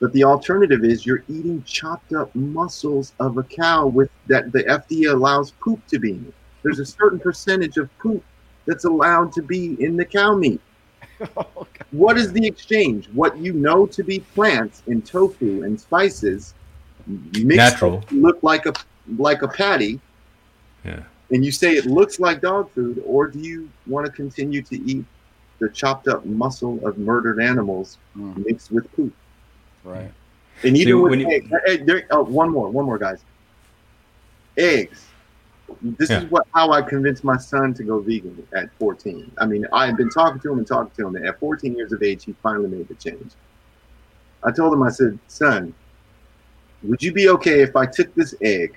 but 0.00 0.12
the 0.12 0.24
alternative 0.24 0.84
is 0.84 1.06
you're 1.06 1.24
eating 1.28 1.62
chopped 1.64 2.12
up 2.12 2.34
muscles 2.34 3.12
of 3.20 3.38
a 3.38 3.42
cow 3.44 3.86
with 3.86 4.10
that 4.26 4.52
the 4.52 4.62
FDA 4.64 5.12
allows 5.12 5.52
poop 5.52 5.84
to 5.88 5.98
be 5.98 6.10
in 6.12 6.24
it. 6.26 6.34
There's 6.62 6.78
a 6.78 6.86
certain 6.86 7.18
percentage 7.18 7.76
of 7.76 7.88
poop 7.98 8.22
that's 8.66 8.84
allowed 8.84 9.32
to 9.32 9.42
be 9.42 9.76
in 9.82 9.96
the 9.96 10.04
cow 10.04 10.34
meat. 10.34 10.60
What 11.90 12.18
is 12.18 12.32
the 12.32 12.44
exchange? 12.44 13.08
What 13.12 13.36
you 13.38 13.52
know 13.52 13.86
to 13.86 14.02
be 14.02 14.18
plants 14.18 14.82
and 14.88 15.06
tofu 15.06 15.62
and 15.62 15.80
spices 15.80 16.54
mixed 17.06 17.46
Natural. 17.56 18.02
look 18.10 18.42
like 18.42 18.66
a 18.66 18.72
like 19.16 19.42
a 19.42 19.48
patty, 19.48 20.00
Yeah. 20.84 21.02
and 21.30 21.44
you 21.44 21.52
say 21.52 21.74
it 21.74 21.86
looks 21.86 22.18
like 22.18 22.40
dog 22.40 22.68
food, 22.72 23.00
or 23.06 23.28
do 23.28 23.38
you 23.38 23.68
want 23.86 24.06
to 24.06 24.12
continue 24.12 24.60
to 24.62 24.76
eat 24.90 25.04
the 25.60 25.68
chopped 25.68 26.08
up 26.08 26.26
muscle 26.26 26.84
of 26.86 26.98
murdered 26.98 27.40
animals 27.40 27.98
Mm, 28.18 28.44
mixed 28.46 28.72
with 28.72 28.90
poop? 28.96 29.12
Right. 29.84 30.10
And 30.62 30.76
See, 30.76 30.82
even 30.82 31.02
with 31.02 31.10
when 31.10 31.20
you- 31.20 31.30
eggs, 31.30 31.50
hey, 31.66 31.76
there- 31.78 32.06
oh, 32.10 32.22
one 32.24 32.50
more, 32.50 32.70
one 32.70 32.86
more, 32.86 32.98
guys. 32.98 33.24
Eggs. 34.56 35.06
This 35.82 36.10
Yeah. 36.10 36.22
is 36.22 36.30
what 36.30 36.46
how 36.54 36.70
I 36.72 36.82
convinced 36.82 37.24
my 37.24 37.36
son 37.36 37.74
to 37.74 37.82
go 37.82 37.98
vegan 38.00 38.46
at 38.54 38.70
14. 38.78 39.30
I 39.38 39.46
mean, 39.46 39.66
I 39.72 39.86
had 39.86 39.96
been 39.96 40.10
talking 40.10 40.40
to 40.40 40.52
him 40.52 40.58
and 40.58 40.66
talking 40.66 40.92
to 40.96 41.08
him, 41.08 41.16
and 41.16 41.26
at 41.26 41.38
14 41.40 41.74
years 41.74 41.92
of 41.92 42.02
age, 42.02 42.24
he 42.24 42.34
finally 42.42 42.68
made 42.68 42.86
the 42.88 42.94
change. 42.94 43.32
I 44.42 44.50
told 44.52 44.72
him, 44.72 44.82
I 44.82 44.90
said, 44.90 45.18
son, 45.26 45.74
would 46.82 47.02
you 47.02 47.12
be 47.12 47.28
okay 47.30 47.62
if 47.62 47.74
I 47.76 47.86
took 47.86 48.14
this 48.14 48.34
egg, 48.42 48.76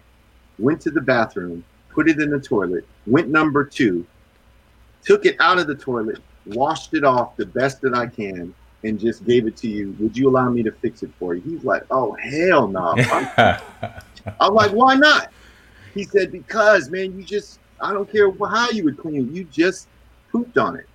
went 0.57 0.79
to 0.81 0.91
the 0.91 1.01
bathroom, 1.01 1.63
put 1.89 2.09
it 2.09 2.19
in 2.19 2.29
the 2.29 2.39
toilet, 2.39 2.85
went 3.05 3.27
number 3.27 3.63
two, 3.65 4.05
took 5.03 5.25
it 5.25 5.35
out 5.39 5.59
of 5.59 5.67
the 5.67 5.75
toilet, 5.75 6.19
washed 6.45 6.93
it 6.93 7.03
off 7.03 7.35
the 7.35 7.45
best 7.45 7.81
that 7.81 7.93
I 7.93 8.07
can, 8.07 8.53
and 8.83 8.99
just 8.99 9.25
gave 9.25 9.47
it 9.47 9.57
to 9.57 9.67
you? 9.67 9.95
Would 9.99 10.17
you 10.17 10.29
allow 10.29 10.49
me 10.49 10.63
to 10.63 10.71
fix 10.71 11.03
it 11.03 11.09
for 11.19 11.33
you? 11.35 11.41
He's 11.41 11.63
like, 11.63 11.83
oh, 11.89 12.15
hell 12.21 12.67
no. 12.67 12.95
I'm, 13.11 13.29
I'm 14.39 14.53
like, 14.53 14.71
why 14.71 14.95
not? 14.95 15.31
He 15.93 16.03
said, 16.03 16.31
because, 16.31 16.89
man, 16.89 17.17
you 17.17 17.23
just, 17.23 17.59
I 17.81 17.93
don't 17.93 18.11
care 18.11 18.31
how 18.49 18.69
you 18.69 18.83
would 18.83 18.97
clean 18.97 19.27
it. 19.29 19.35
You 19.35 19.43
just 19.45 19.87
pooped 20.31 20.57
on 20.57 20.75
it. 20.77 20.87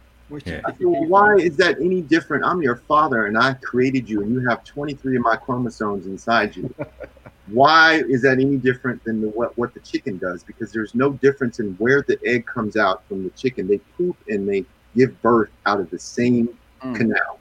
Yeah. 0.47 0.61
I 0.65 0.71
said, 0.71 0.87
well, 0.87 1.07
why 1.07 1.35
is 1.37 1.57
that 1.57 1.77
any 1.81 2.03
different? 2.03 2.45
I'm 2.45 2.63
your 2.63 2.77
father 2.77 3.27
and 3.27 3.37
I 3.37 3.55
created 3.55 4.09
you 4.09 4.23
and 4.23 4.33
you 4.33 4.49
have 4.49 4.65
23 4.65 5.17
of 5.17 5.23
my 5.23 5.37
chromosomes 5.37 6.07
inside 6.07 6.57
you. 6.57 6.73
why 7.49 8.03
is 8.09 8.23
that 8.23 8.39
any 8.39 8.57
different 8.57 9.03
than 9.05 9.21
the, 9.21 9.29
what, 9.29 9.57
what 9.59 9.75
the 9.75 9.81
chicken 9.81 10.17
does? 10.19 10.45
Because 10.45 10.73
there's 10.73 10.95
no 10.95 11.13
difference 11.15 11.59
in 11.59 11.73
where 11.75 12.03
the 12.03 12.19
egg 12.25 12.47
comes 12.47 12.77
out 12.77 13.07
from 13.09 13.25
the 13.25 13.31
chicken. 13.31 13.67
They 13.67 13.79
poop 13.99 14.17
and 14.29 14.49
they 14.49 14.65
give 14.97 15.21
birth 15.21 15.51
out 15.67 15.81
of 15.81 15.91
the 15.91 15.99
same 15.99 16.57
Mm. 16.83 16.97
canal. 16.97 17.39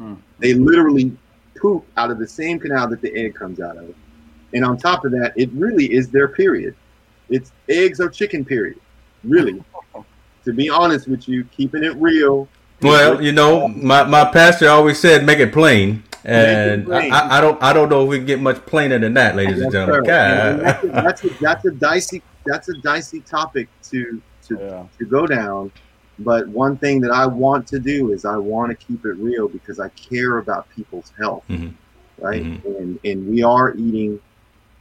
Mm. 0.00 0.18
They 0.38 0.54
literally 0.54 1.16
poop 1.60 1.86
out 1.96 2.10
of 2.10 2.18
the 2.18 2.26
same 2.26 2.58
canal 2.58 2.88
that 2.88 3.00
the 3.00 3.14
egg 3.14 3.34
comes 3.34 3.60
out 3.60 3.76
of. 3.76 3.94
And 4.54 4.64
on 4.64 4.76
top 4.76 5.04
of 5.04 5.12
that, 5.12 5.32
it 5.36 5.50
really 5.52 5.92
is 5.92 6.08
their 6.08 6.28
period. 6.28 6.74
It's 7.28 7.52
eggs 7.68 8.00
or 8.00 8.08
chicken 8.08 8.44
period. 8.44 8.80
Really. 9.22 9.62
to 10.44 10.52
be 10.52 10.68
honest 10.68 11.06
with 11.08 11.28
you, 11.28 11.44
keeping 11.44 11.84
it 11.84 11.94
real. 11.96 12.48
Well, 12.82 13.22
you 13.22 13.32
know, 13.32 13.68
my, 13.68 14.04
my 14.04 14.24
pastor 14.24 14.68
always 14.70 14.98
said, 14.98 15.26
"Make 15.26 15.38
it 15.38 15.52
plain," 15.52 16.02
and 16.24 16.86
plain. 16.86 17.12
I, 17.12 17.36
I 17.36 17.40
don't 17.42 17.62
I 17.62 17.74
don't 17.74 17.90
know 17.90 18.04
if 18.04 18.08
we 18.08 18.16
can 18.16 18.26
get 18.26 18.40
much 18.40 18.64
plainer 18.64 18.98
than 18.98 19.12
that, 19.14 19.36
ladies 19.36 19.60
and 19.60 19.70
gentlemen. 19.70 20.06
sir. 20.06 20.56
That's, 20.62 20.84
a, 20.84 20.86
that's, 20.88 21.24
a, 21.24 21.28
that's 21.40 21.64
a 21.66 21.70
dicey 21.72 22.22
that's 22.46 22.68
a 22.70 22.78
dicey 22.78 23.20
topic 23.20 23.68
to 23.90 24.22
to, 24.48 24.58
Yeah. 24.58 24.86
to 24.98 25.04
go 25.04 25.26
down. 25.26 25.70
But 26.20 26.48
one 26.48 26.76
thing 26.76 27.00
that 27.00 27.10
I 27.10 27.26
want 27.26 27.66
to 27.68 27.78
do 27.78 28.12
is 28.12 28.24
I 28.24 28.36
want 28.36 28.70
to 28.70 28.86
keep 28.86 29.04
it 29.06 29.14
real 29.14 29.48
because 29.48 29.80
I 29.80 29.88
care 29.90 30.38
about 30.38 30.68
people's 30.70 31.12
health, 31.18 31.44
Mhm. 31.48 31.72
right? 32.18 32.42
Mhm. 32.44 32.78
And 32.78 32.98
and 33.04 33.26
we 33.28 33.42
are 33.42 33.74
eating, 33.76 34.20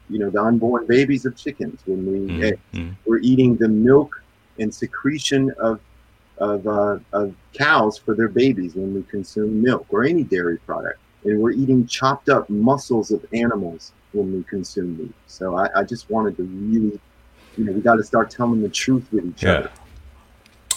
you 0.09 0.19
know, 0.19 0.29
the 0.29 0.41
unborn 0.43 0.85
babies 0.85 1.25
of 1.25 1.35
chickens 1.37 1.79
when 1.85 2.05
we 2.05 2.19
Mhm. 2.19 2.43
eggs. 2.43 2.59
Mhm. 2.73 2.95
we're 3.05 3.19
eating 3.19 3.55
the 3.55 3.67
milk 3.69 4.21
and 4.59 4.73
secretion 4.73 5.51
of 5.59 5.79
of, 6.41 6.65
uh, 6.67 6.97
of 7.11 7.35
cows 7.51 7.97
for 7.97 8.13
their 8.15 8.29
babies 8.29 8.73
when 8.73 8.93
we 8.93 9.03
consume 9.03 9.61
milk 9.61 9.85
or 9.89 10.05
any 10.05 10.23
dairy 10.23 10.57
product, 10.65 10.97
and 11.25 11.37
we're 11.37 11.51
eating 11.51 11.85
chopped 11.85 12.29
up 12.29 12.49
muscles 12.49 13.11
of 13.11 13.25
animals 13.33 13.91
when 14.13 14.31
we 14.33 14.41
consume 14.43 14.97
meat. 14.97 15.13
So 15.27 15.55
I, 15.57 15.67
I 15.75 15.83
just 15.83 16.09
wanted 16.09 16.37
to 16.37 16.43
really, 16.43 16.97
you 17.57 17.65
know, 17.65 17.73
we 17.73 17.81
got 17.81 17.95
to 17.97 18.05
start 18.05 18.29
telling 18.29 18.61
the 18.61 18.69
truth 18.69 19.05
with 19.11 19.25
each 19.25 19.43
Yeah. 19.43 19.51
other. 19.57 19.71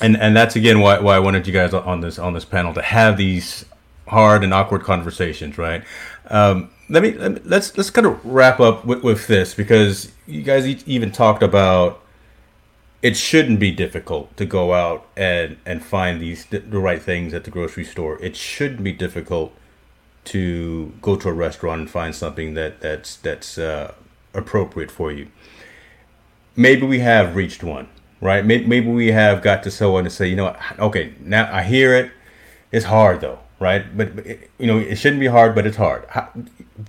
And 0.02 0.16
and 0.16 0.36
that's 0.36 0.56
again 0.56 0.80
why, 0.80 0.98
why 0.98 1.16
I 1.16 1.18
wanted 1.18 1.46
you 1.46 1.52
guys 1.52 1.72
on 1.74 2.00
this 2.00 2.18
on 2.18 2.32
this 2.32 2.44
panel 2.44 2.74
to 2.74 2.82
have 2.82 3.16
these 3.16 3.64
hard 4.08 4.44
and 4.44 4.52
awkward 4.52 4.82
conversations, 4.82 5.56
right? 5.56 5.84
Um, 6.28 6.70
let 6.88 7.02
me, 7.02 7.12
let 7.12 7.32
me 7.32 7.40
let's 7.44 7.76
let's 7.76 7.90
kind 7.90 8.06
of 8.06 8.24
wrap 8.24 8.60
up 8.60 8.84
with, 8.84 9.02
with 9.02 9.26
this 9.26 9.54
because 9.54 10.12
you 10.26 10.42
guys 10.42 10.66
even 10.86 11.10
talked 11.10 11.42
about 11.42 12.02
it 13.02 13.16
shouldn't 13.16 13.58
be 13.58 13.72
difficult 13.72 14.36
to 14.36 14.44
go 14.44 14.74
out 14.74 15.06
and 15.16 15.56
and 15.66 15.84
find 15.84 16.20
these 16.20 16.46
the 16.46 16.60
right 16.78 17.02
things 17.02 17.34
at 17.34 17.44
the 17.44 17.50
grocery 17.50 17.84
store. 17.84 18.18
It 18.22 18.36
shouldn't 18.36 18.84
be 18.84 18.92
difficult 18.92 19.52
to 20.24 20.92
go 21.02 21.16
to 21.16 21.28
a 21.28 21.32
restaurant 21.32 21.80
and 21.80 21.90
find 21.90 22.14
something 22.14 22.54
that 22.54 22.80
that's 22.80 23.16
that's 23.16 23.58
uh, 23.58 23.94
appropriate 24.34 24.90
for 24.90 25.10
you. 25.10 25.28
Maybe 26.54 26.86
we 26.86 27.00
have 27.00 27.34
reached 27.34 27.64
one, 27.64 27.88
right? 28.22 28.46
Maybe, 28.46 28.80
we 28.88 29.08
have 29.08 29.42
got 29.42 29.62
to 29.64 29.70
someone 29.70 30.04
to 30.04 30.10
say, 30.10 30.28
you 30.28 30.36
know, 30.36 30.56
okay, 30.78 31.12
now 31.20 31.52
I 31.52 31.64
hear 31.64 31.94
it. 31.94 32.10
It's 32.70 32.86
hard 32.86 33.20
though, 33.20 33.40
right? 33.60 33.84
But, 33.94 34.16
you 34.58 34.66
know, 34.66 34.78
it 34.78 34.96
shouldn't 34.96 35.20
be 35.20 35.26
hard, 35.26 35.54
but 35.54 35.66
it's 35.66 35.76
hard. 35.76 36.06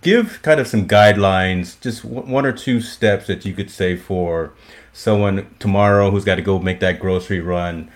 Give 0.01 0.41
kind 0.43 0.61
of 0.61 0.67
some 0.67 0.87
guidelines, 0.87 1.79
just 1.81 2.05
one 2.05 2.45
or 2.45 2.53
two 2.53 2.79
steps 2.79 3.27
that 3.27 3.45
you 3.45 3.53
could 3.53 3.71
say 3.71 3.97
for 3.97 4.53
someone 4.93 5.53
tomorrow 5.59 6.11
who's 6.11 6.23
got 6.23 6.35
to 6.35 6.41
go 6.43 6.59
make 6.59 6.79
that 6.79 6.99
grocery 6.99 7.41
run 7.41 7.89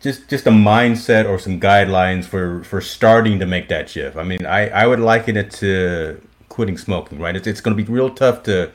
just 0.00 0.28
just 0.28 0.46
a 0.48 0.50
mindset 0.50 1.28
or 1.28 1.38
some 1.38 1.60
guidelines 1.60 2.24
for 2.24 2.64
for 2.64 2.80
starting 2.80 3.38
to 3.38 3.46
make 3.46 3.68
that 3.68 3.88
shift 3.88 4.16
i 4.16 4.24
mean 4.24 4.44
i 4.44 4.68
i 4.70 4.84
would 4.84 4.98
liken 4.98 5.36
it 5.36 5.50
to 5.52 6.20
quitting 6.48 6.76
smoking 6.76 7.20
right 7.20 7.36
it's, 7.36 7.46
it's 7.46 7.60
going 7.60 7.76
to 7.76 7.80
be 7.80 7.88
real 7.88 8.10
tough 8.10 8.42
to 8.42 8.70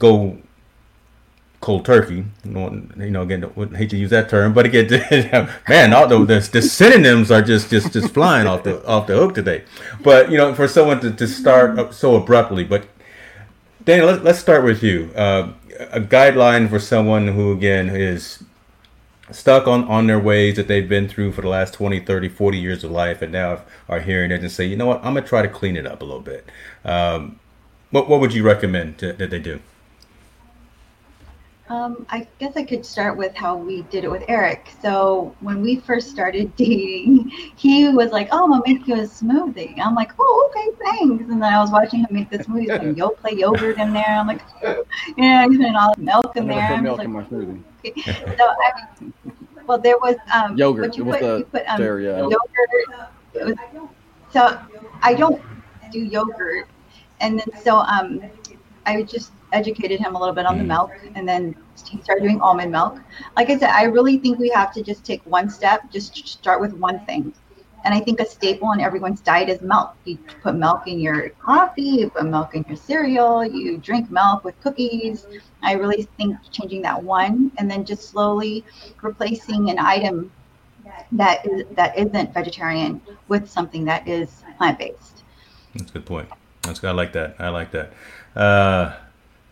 go 0.00 0.36
cold 1.64 1.84
turkey 1.84 2.24
you 2.44 2.50
know, 3.10 3.22
again 3.22 3.42
I 3.44 3.76
hate 3.76 3.90
to 3.90 3.96
use 3.96 4.10
that 4.10 4.28
term 4.28 4.52
but 4.52 4.66
again 4.66 4.86
man 5.68 5.94
all 5.94 6.06
the, 6.06 6.18
the, 6.18 6.48
the 6.52 6.60
synonyms 6.60 7.30
are 7.30 7.40
just 7.40 7.70
just 7.70 7.92
just 7.92 8.12
flying 8.12 8.46
off 8.46 8.64
the 8.64 8.84
off 8.86 9.06
the 9.06 9.16
hook 9.16 9.34
today 9.34 9.64
but 10.02 10.30
you 10.30 10.36
know 10.36 10.54
for 10.54 10.68
someone 10.68 11.00
to, 11.00 11.10
to 11.10 11.26
start 11.26 11.94
so 11.94 12.16
abruptly 12.16 12.64
but 12.64 12.86
Daniel, 13.84 14.06
let's, 14.06 14.24
let's 14.24 14.38
start 14.38 14.64
with 14.64 14.82
you. 14.82 15.10
Uh, 15.14 15.52
a 15.90 16.00
guideline 16.00 16.70
for 16.70 16.78
someone 16.78 17.28
who, 17.28 17.52
again, 17.52 17.90
is 17.90 18.42
stuck 19.30 19.66
on, 19.66 19.84
on 19.84 20.06
their 20.06 20.18
ways 20.18 20.56
that 20.56 20.68
they've 20.68 20.88
been 20.88 21.06
through 21.06 21.32
for 21.32 21.42
the 21.42 21.48
last 21.48 21.74
20, 21.74 22.00
30, 22.00 22.28
40 22.30 22.58
years 22.58 22.82
of 22.82 22.90
life 22.90 23.20
and 23.20 23.32
now 23.32 23.62
are 23.88 24.00
hearing 24.00 24.30
it 24.30 24.40
and 24.40 24.50
say, 24.50 24.64
you 24.64 24.76
know 24.76 24.86
what, 24.86 25.04
I'm 25.04 25.14
to 25.14 25.22
try 25.22 25.42
to 25.42 25.48
clean 25.48 25.76
it 25.76 25.86
up 25.86 26.00
a 26.00 26.04
little 26.04 26.22
bit. 26.22 26.48
Um, 26.84 27.38
what, 27.90 28.08
what 28.08 28.20
would 28.20 28.32
you 28.32 28.42
recommend 28.42 28.98
to, 28.98 29.12
that 29.12 29.30
they 29.30 29.38
do? 29.38 29.60
Um, 31.74 32.06
I 32.08 32.28
guess 32.38 32.56
I 32.56 32.62
could 32.62 32.86
start 32.86 33.16
with 33.16 33.34
how 33.34 33.56
we 33.56 33.82
did 33.82 34.04
it 34.04 34.10
with 34.10 34.22
Eric. 34.28 34.68
So 34.80 35.34
when 35.40 35.60
we 35.60 35.76
first 35.76 36.08
started 36.08 36.54
dating, 36.56 37.30
he 37.56 37.88
was 37.88 38.12
like, 38.12 38.28
"Oh, 38.30 38.44
I'm 38.44 38.50
gonna 38.50 38.62
make 38.64 38.86
you 38.86 38.94
a 38.94 38.98
smoothie." 38.98 39.78
I'm 39.80 39.94
like, 39.96 40.12
"Oh, 40.18 40.50
okay, 40.50 40.68
thanks." 40.84 41.24
And 41.24 41.42
then 41.42 41.52
I 41.52 41.60
was 41.60 41.72
watching 41.72 42.00
him 42.00 42.08
make 42.10 42.30
the 42.30 42.38
smoothie, 42.38 42.76
some 42.76 42.94
yo 42.96 43.08
play 43.10 43.32
yogurt 43.32 43.78
in 43.78 43.92
there. 43.92 44.04
I'm 44.06 44.28
like, 44.28 44.42
"Yeah, 45.18 45.46
he's 45.48 45.56
putting 45.56 45.74
all 45.74 45.94
the 45.96 46.02
milk 46.02 46.36
in 46.36 46.46
there." 46.46 46.68
Put 46.68 46.82
milk 46.82 46.98
like, 46.98 47.06
in 47.06 47.12
my 47.12 47.24
smoothie. 47.24 47.62
okay. 47.84 48.02
So 48.36 48.44
I 48.44 48.70
mean, 49.00 49.12
well, 49.66 49.78
there 49.78 49.98
was 49.98 50.16
um, 50.32 50.56
Yogurt. 50.56 50.90
But 50.90 50.96
you 50.96 51.04
put, 51.04 51.20
the 51.20 51.38
you 51.38 51.44
put 51.44 51.64
um, 51.66 51.80
dairy, 51.80 52.04
yeah. 52.04 52.18
yogurt. 52.18 53.08
Was, 53.34 53.54
so 54.32 54.60
I 55.02 55.14
don't 55.14 55.42
do 55.90 55.98
yogurt, 55.98 56.68
and 57.20 57.40
then 57.40 57.62
so 57.64 57.78
um, 57.78 58.20
I 58.86 59.02
just 59.02 59.32
educated 59.54 60.00
him 60.00 60.14
a 60.14 60.18
little 60.18 60.34
bit 60.34 60.46
on 60.46 60.58
the 60.58 60.64
Mm. 60.64 60.68
milk, 60.68 60.90
and 61.14 61.28
then 61.28 61.54
he 61.88 62.00
started 62.02 62.22
doing 62.22 62.40
almond 62.40 62.72
milk. 62.72 62.98
Like 63.36 63.50
I 63.50 63.58
said, 63.58 63.70
I 63.70 63.84
really 63.84 64.18
think 64.18 64.38
we 64.38 64.50
have 64.50 64.72
to 64.74 64.82
just 64.82 65.04
take 65.04 65.22
one 65.24 65.48
step, 65.48 65.90
just 65.90 66.16
start 66.28 66.60
with 66.60 66.74
one 66.74 67.00
thing. 67.06 67.32
And 67.84 67.92
I 67.92 68.00
think 68.00 68.18
a 68.18 68.24
staple 68.24 68.72
in 68.72 68.80
everyone's 68.80 69.20
diet 69.20 69.50
is 69.50 69.60
milk. 69.60 69.94
You 70.04 70.16
put 70.42 70.54
milk 70.54 70.88
in 70.88 70.98
your 70.98 71.28
coffee, 71.30 71.82
you 71.82 72.10
put 72.10 72.24
milk 72.24 72.54
in 72.54 72.64
your 72.66 72.76
cereal, 72.76 73.44
you 73.44 73.76
drink 73.76 74.10
milk 74.10 74.42
with 74.42 74.58
cookies. 74.62 75.26
I 75.62 75.72
really 75.74 76.08
think 76.16 76.36
changing 76.50 76.80
that 76.82 77.02
one 77.02 77.52
and 77.58 77.70
then 77.70 77.84
just 77.84 78.08
slowly 78.08 78.64
replacing 79.02 79.68
an 79.68 79.78
item 79.78 80.30
that 81.12 81.46
is 81.46 81.64
that 81.72 81.96
isn't 81.98 82.32
vegetarian 82.32 83.00
with 83.28 83.48
something 83.48 83.84
that 83.84 84.06
is 84.08 84.42
plant 84.56 84.78
based. 84.78 85.22
That's 85.74 85.90
a 85.90 85.94
good 85.94 86.06
point. 86.06 86.28
That's 86.62 86.82
I 86.82 86.92
like 86.92 87.12
that. 87.12 87.36
I 87.38 87.48
like 87.48 87.70
that. 87.72 87.92
Uh, 88.34 88.94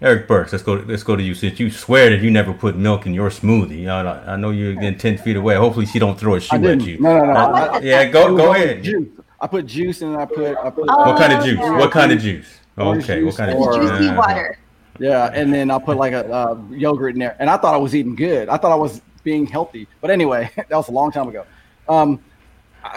Eric 0.02 0.26
Burks, 0.26 0.52
let's 0.52 0.64
go. 0.64 0.74
Let's 0.74 1.02
go 1.04 1.14
to 1.16 1.22
you. 1.22 1.34
Since 1.34 1.60
you 1.60 1.70
swear 1.70 2.10
that 2.10 2.20
you 2.20 2.30
never 2.30 2.52
put 2.52 2.76
milk 2.76 3.06
in 3.06 3.14
your 3.14 3.30
smoothie, 3.30 3.86
I, 3.88 4.32
I 4.32 4.36
know 4.36 4.50
you're 4.50 4.74
getting 4.74 4.98
ten 4.98 5.16
feet 5.16 5.36
away. 5.36 5.54
Hopefully, 5.54 5.86
she 5.86 5.98
don't 5.98 6.18
throw 6.18 6.34
a 6.34 6.40
shoe 6.40 6.56
at 6.56 6.80
you. 6.82 6.98
No, 6.98 7.18
no, 7.18 7.24
no. 7.26 7.32
I- 7.32 7.66
I- 7.66 7.78
yeah, 7.80 8.04
go 8.06 8.36
go 8.36 8.52
ahead. 8.52 8.82
Juice. 8.82 9.08
I 9.40 9.46
put 9.46 9.66
juice 9.66 10.02
and 10.02 10.16
I 10.16 10.24
put 10.26 10.56
I 10.56 10.70
put 10.70 10.86
Oh, 10.88 11.10
What 11.10 11.18
kind 11.18 11.32
of 11.32 11.44
juice? 11.44 11.58
yeah. 11.58 11.78
What 11.78 11.90
kind 11.90 12.12
of 12.12 12.20
juice? 12.20 12.46
Orange 12.76 13.04
Okay, 13.04 13.22
what 13.22 13.30
juice 13.30 13.36
kind 13.36 13.50
of 13.50 13.58
juice? 13.58 13.98
Juicy 13.98 14.14
water. 14.16 14.58
yeah, 14.98 15.30
and 15.34 15.52
then 15.52 15.70
I'll 15.70 15.80
put 15.80 15.96
like 15.96 16.12
a 16.12 16.26
uh, 16.32 16.58
yogurt 16.70 17.14
in 17.14 17.20
there, 17.20 17.36
and 17.38 17.48
I 17.50 17.56
thought 17.56 17.74
I 17.74 17.78
was 17.78 17.94
eating 17.94 18.14
good. 18.16 18.48
I 18.48 18.56
thought 18.56 18.72
I 18.72 18.76
was 18.76 19.00
being 19.24 19.46
healthy, 19.46 19.86
but 20.00 20.10
anyway, 20.10 20.50
that 20.56 20.70
was 20.70 20.88
a 20.88 20.92
long 20.92 21.12
time 21.12 21.28
ago. 21.28 21.44
Um, 21.88 22.18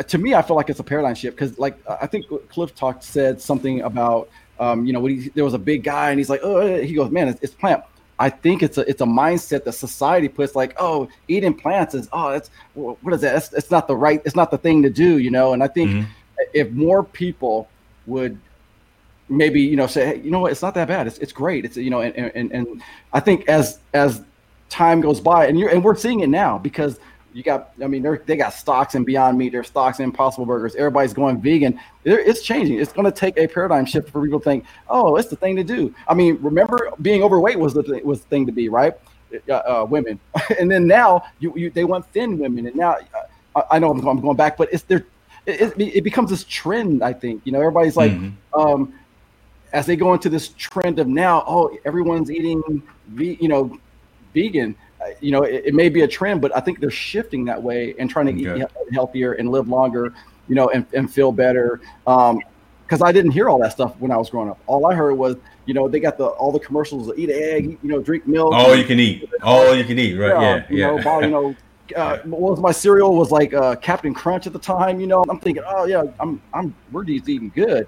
to 0.08 0.18
me, 0.18 0.34
I 0.34 0.42
feel 0.42 0.56
like 0.56 0.70
it's 0.72 0.80
a 0.80 0.84
paradigm 0.84 1.14
shift 1.14 1.36
because, 1.38 1.60
like, 1.60 1.78
I 1.88 2.08
think 2.08 2.26
Cliff 2.50 2.74
talked 2.74 3.04
said 3.04 3.40
something 3.40 3.82
about, 3.82 4.30
um, 4.60 4.86
you 4.86 4.94
know, 4.94 5.00
when 5.00 5.20
he, 5.22 5.30
there 5.30 5.44
was 5.44 5.54
a 5.54 5.60
big 5.60 5.84
guy 5.84 6.10
and 6.10 6.20
he's 6.20 6.30
like, 6.30 6.42
oh, 6.44 6.82
he 6.82 6.94
goes, 6.94 7.12
man, 7.12 7.28
it's, 7.28 7.42
it's 7.42 7.54
plant. 7.54 7.84
I 8.18 8.30
think 8.30 8.64
it's 8.64 8.78
a 8.78 8.90
it's 8.90 9.02
a 9.02 9.06
mindset 9.06 9.66
that 9.66 9.74
society 9.74 10.30
puts 10.30 10.56
like, 10.56 10.74
oh, 10.80 11.10
eating 11.28 11.54
plants 11.54 11.94
is 11.94 12.08
oh, 12.14 12.32
that's 12.32 12.50
what 12.74 13.14
is 13.14 13.22
that? 13.22 13.36
It's, 13.36 13.52
it's 13.54 13.72
not 13.72 13.88
the 13.88 13.96
right, 13.96 14.22
it's 14.24 14.36
not 14.36 14.52
the 14.52 14.58
thing 14.58 14.82
to 14.84 14.90
do, 14.90 15.18
you 15.18 15.30
know. 15.32 15.52
And 15.54 15.62
I 15.62 15.68
think 15.68 15.92
Mhm. 15.92 16.06
if 16.54 16.72
more 16.72 17.04
people 17.04 17.68
would 18.08 18.38
maybe 19.28 19.60
you 19.60 19.76
know 19.76 19.88
say 19.88 20.06
hey, 20.06 20.22
you 20.22 20.30
know 20.30 20.40
what 20.40 20.52
it's 20.52 20.62
not 20.62 20.76
that 20.76 20.88
bad 20.88 21.08
it's, 21.08 21.18
it's 21.18 21.32
great 21.34 21.66
it's 21.66 21.76
you 21.78 21.90
know 21.90 22.02
and, 22.02 22.16
and 22.16 22.52
and 22.52 22.84
i 23.12 23.20
think 23.20 23.48
as 23.50 23.80
as 23.96 24.22
time 24.70 25.02
goes 25.02 25.20
by 25.20 25.48
and 25.48 25.58
you're 25.60 25.70
and 25.70 25.84
we're 25.84 25.96
seeing 25.96 26.20
it 26.20 26.30
now 26.30 26.60
because 26.60 27.00
you 27.36 27.44
got 27.44 27.72
i 27.84 27.88
mean 27.88 28.02
they're, 28.02 28.22
they 28.26 28.38
got 28.38 28.54
stocks 28.54 28.96
in 28.96 29.04
beyond 29.04 29.38
meat 29.38 29.52
there's 29.52 29.68
stocks 29.68 30.00
in 30.00 30.06
impossible 30.06 30.46
burgers 30.46 30.74
everybody's 30.76 31.14
going 31.14 31.40
vegan. 31.42 31.78
There- 32.04 32.20
it's 32.20 32.42
changing. 32.42 32.80
It's 32.80 32.94
going 32.94 33.06
to 33.06 33.12
take 33.12 33.38
a 33.38 33.46
paradigm 33.48 33.86
shift 33.86 34.10
for 34.10 34.24
people 34.24 34.40
to 34.40 34.44
think 34.44 34.66
oh 34.90 35.18
it's 35.18 35.28
the 35.28 35.36
thing 35.36 35.56
to 35.58 35.64
do. 35.64 35.94
I 36.08 36.14
mean 36.14 36.38
remember 36.42 36.92
being 37.02 37.22
overweight 37.24 37.60
was 37.60 37.74
the 37.74 37.84
thing, 37.84 38.06
was 38.06 38.22
the 38.22 38.28
thing 38.28 38.46
to 38.46 38.52
be 38.54 38.70
right? 38.70 38.94
Uh, 39.50 39.54
uh, 39.54 39.86
women. 39.90 40.18
And 40.60 40.72
then 40.72 40.88
now 40.88 41.24
you, 41.40 41.54
you 41.58 41.70
they 41.70 41.84
want 41.84 42.06
thin 42.14 42.38
women. 42.38 42.68
And 42.68 42.76
now 42.76 42.98
uh, 43.56 43.64
I, 43.70 43.80
know 43.80 43.92
I'm 43.92 44.00
going, 44.00 44.18
I'm 44.18 44.24
going 44.24 44.38
back 44.38 44.56
but 44.58 44.70
it's 44.72 44.84
there 44.84 45.06
it, 45.46 45.74
it, 45.80 46.04
becomes 46.04 46.30
this 46.32 46.44
trend 46.46 47.04
i 47.04 47.12
think. 47.14 47.42
You 47.44 47.52
know 47.52 47.60
everybody's 47.60 47.98
like 47.98 48.14
Mhm. 48.14 48.34
um, 48.54 48.94
as 49.74 49.86
they 49.86 49.98
go 49.98 50.14
into 50.14 50.30
this 50.30 50.50
trend 50.58 51.00
of 51.00 51.08
now, 51.08 51.44
oh, 51.46 51.78
everyone's 51.84 52.32
eating, 52.32 52.82
ve- 53.10 53.38
you 53.42 53.50
know, 53.50 53.78
vegan. 54.34 54.74
You 55.22 55.32
know, 55.32 55.44
it, 55.44 55.64
it 55.66 55.74
may 55.74 55.90
be 55.90 56.02
a 56.02 56.08
trend, 56.08 56.42
but 56.42 56.56
I 56.56 56.60
think 56.60 56.80
they're 56.80 56.90
shifting 56.90 57.46
that 57.46 57.62
way 57.62 57.96
and 58.00 58.10
trying 58.10 58.26
to 58.28 58.50
Okay. 58.50 58.62
eat 58.62 58.68
healthier 58.94 59.34
and 59.34 59.50
live 59.50 59.68
longer, 59.68 60.14
you 60.48 60.56
know, 60.56 60.70
and, 60.70 60.86
and 60.94 61.12
feel 61.12 61.32
better. 61.32 61.80
Um, 62.08 62.40
because 62.88 63.02
I 63.02 63.12
didn't 63.12 63.32
hear 63.32 63.50
all 63.50 63.60
that 63.64 63.72
stuff 63.72 63.96
when 63.98 64.12
I 64.12 64.18
was 64.18 64.30
growing 64.30 64.50
up. 64.50 64.60
All 64.68 64.86
I 64.86 64.94
heard 64.94 65.16
was, 65.16 65.38
you 65.66 65.74
know, 65.74 65.88
they 65.88 66.00
got 66.00 66.18
the 66.20 66.26
all 66.28 66.52
the 66.52 66.60
commercials: 66.60 67.12
eat 67.18 67.30
an 67.30 67.36
egg, 67.42 67.80
you 67.82 67.90
know, 67.90 68.00
drink 68.00 68.28
milk. 68.28 68.54
All 68.54 68.76
you 68.76 68.84
can 68.84 69.00
eat. 69.00 69.28
All 69.42 69.74
you 69.76 69.84
can 69.84 69.98
eat. 69.98 70.14
Right? 70.14 70.30
Yeah. 70.40 70.66
you 70.70 70.78
Yeah. 70.78 70.88
know, 70.98 71.22
you 71.22 71.30
know, 71.30 71.56
uh, 71.96 72.18
what 72.26 72.52
was 72.52 72.60
my 72.60 72.72
cereal 72.72 73.16
was 73.16 73.32
like 73.32 73.54
uh, 73.54 73.76
Captain 73.78 74.14
Crunch 74.14 74.46
at 74.46 74.54
the 74.54 74.60
time. 74.60 75.00
You 75.00 75.08
know, 75.08 75.24
I'm 75.30 75.40
thinking, 75.40 75.64
oh 75.68 75.86
yeah, 75.86 76.04
I'm 76.20 76.42
I'm 76.54 76.76
we're 76.92 77.06
just 77.06 77.28
eating 77.28 77.50
good. 77.56 77.88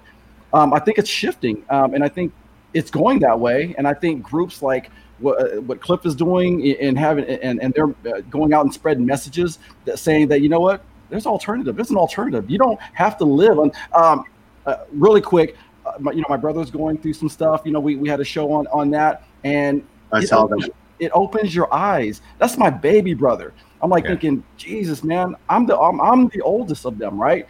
Um, 0.52 0.72
I 0.72 0.80
think 0.80 0.98
it's 0.98 1.10
shifting, 1.10 1.64
um, 1.70 1.94
and 1.94 2.02
I 2.02 2.08
think 2.08 2.32
it's 2.74 2.90
going 2.90 3.20
that 3.20 3.38
way. 3.38 3.74
And 3.78 3.86
I 3.86 3.94
think 3.94 4.22
groups 4.22 4.62
like 4.62 4.90
what, 5.20 5.40
uh, 5.40 5.60
what 5.62 5.80
Cliff 5.80 6.04
is 6.06 6.14
doing 6.14 6.76
and 6.80 6.98
having 6.98 7.24
and 7.24 7.60
and 7.60 7.74
they're 7.74 7.88
uh, 8.12 8.20
going 8.30 8.52
out 8.52 8.64
and 8.64 8.72
spreading 8.72 9.04
messages 9.04 9.58
that 9.84 9.98
saying 9.98 10.28
that 10.28 10.40
you 10.40 10.48
know 10.48 10.60
what, 10.60 10.84
there's 11.10 11.26
alternative. 11.26 11.76
There's 11.76 11.90
an 11.90 11.96
alternative. 11.96 12.50
You 12.50 12.58
don't 12.58 12.80
have 12.92 13.16
to 13.18 13.24
live 13.24 13.58
on. 13.58 13.72
Um, 13.94 14.24
uh, 14.66 14.84
really 14.92 15.22
quick, 15.22 15.56
uh, 15.86 15.92
my, 15.98 16.12
you 16.12 16.20
know, 16.20 16.26
my 16.28 16.36
brother's 16.36 16.70
going 16.70 16.98
through 16.98 17.14
some 17.14 17.28
stuff. 17.28 17.62
You 17.64 17.72
know, 17.72 17.80
we, 17.80 17.96
we 17.96 18.08
had 18.08 18.20
a 18.20 18.24
show 18.24 18.52
on 18.52 18.66
on 18.68 18.90
that, 18.90 19.24
and 19.44 19.82
I 20.12 20.18
it 20.18 20.28
saw 20.28 20.42
opens, 20.42 20.66
that. 20.66 20.74
it 20.98 21.10
opens 21.14 21.54
your 21.54 21.72
eyes. 21.72 22.20
That's 22.38 22.58
my 22.58 22.68
baby 22.70 23.14
brother. 23.14 23.54
I'm 23.80 23.90
like 23.90 24.04
Yeah. 24.04 24.10
thinking, 24.10 24.44
Jesus, 24.56 25.02
man, 25.02 25.34
I'm 25.48 25.64
the 25.66 25.78
I'm, 25.78 26.00
I'm 26.00 26.28
the 26.28 26.42
oldest 26.42 26.84
of 26.84 26.98
them, 26.98 27.20
right? 27.20 27.46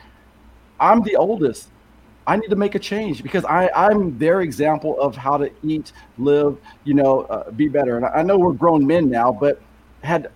I'm 0.79 1.03
the 1.03 1.17
oldest. 1.17 1.71
I 2.29 2.37
need 2.37 2.51
to 2.51 2.57
make 2.57 2.75
a 2.75 2.79
change 2.79 3.23
because 3.23 3.45
I 3.47 3.71
I'm 3.75 4.17
their 4.19 4.43
example 4.43 5.01
of 5.01 5.17
how 5.17 5.39
to 5.39 5.51
eat, 5.63 5.93
live, 6.19 6.59
you 6.85 6.93
know, 6.93 7.23
uh, 7.23 7.51
be 7.51 7.69
better. 7.69 7.97
And 7.97 8.05
I 8.05 8.23
know 8.23 8.39
we're 8.39 8.53
grown 8.53 8.87
men 8.87 9.09
now, 9.09 9.33
but 9.33 9.61
had 10.03 10.31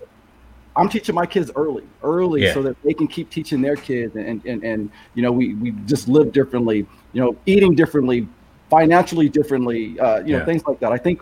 I'm 0.75 0.89
teaching 0.89 1.15
my 1.15 1.27
kids 1.27 1.51
early, 1.55 1.85
early, 2.03 2.45
Yeah. 2.45 2.55
so 2.55 2.63
that 2.63 2.83
they 2.83 2.95
can 2.95 3.07
keep 3.07 3.29
teaching 3.29 3.61
their 3.61 3.77
kids, 3.77 4.17
and 4.17 4.43
and 4.47 4.65
and 4.65 4.91
you 5.15 5.23
know, 5.23 5.31
we 5.31 5.53
we 5.55 5.73
just 5.85 6.09
live 6.09 6.33
differently, 6.33 6.87
you 7.13 7.21
know, 7.21 7.37
eating 7.45 7.75
differently, 7.75 8.27
financially 8.71 9.29
differently, 9.29 10.01
uh, 10.01 10.21
you 10.25 10.35
know, 10.35 10.47
things 10.47 10.65
like 10.67 10.81
that. 10.81 10.93
I 10.93 10.99
think 10.99 11.21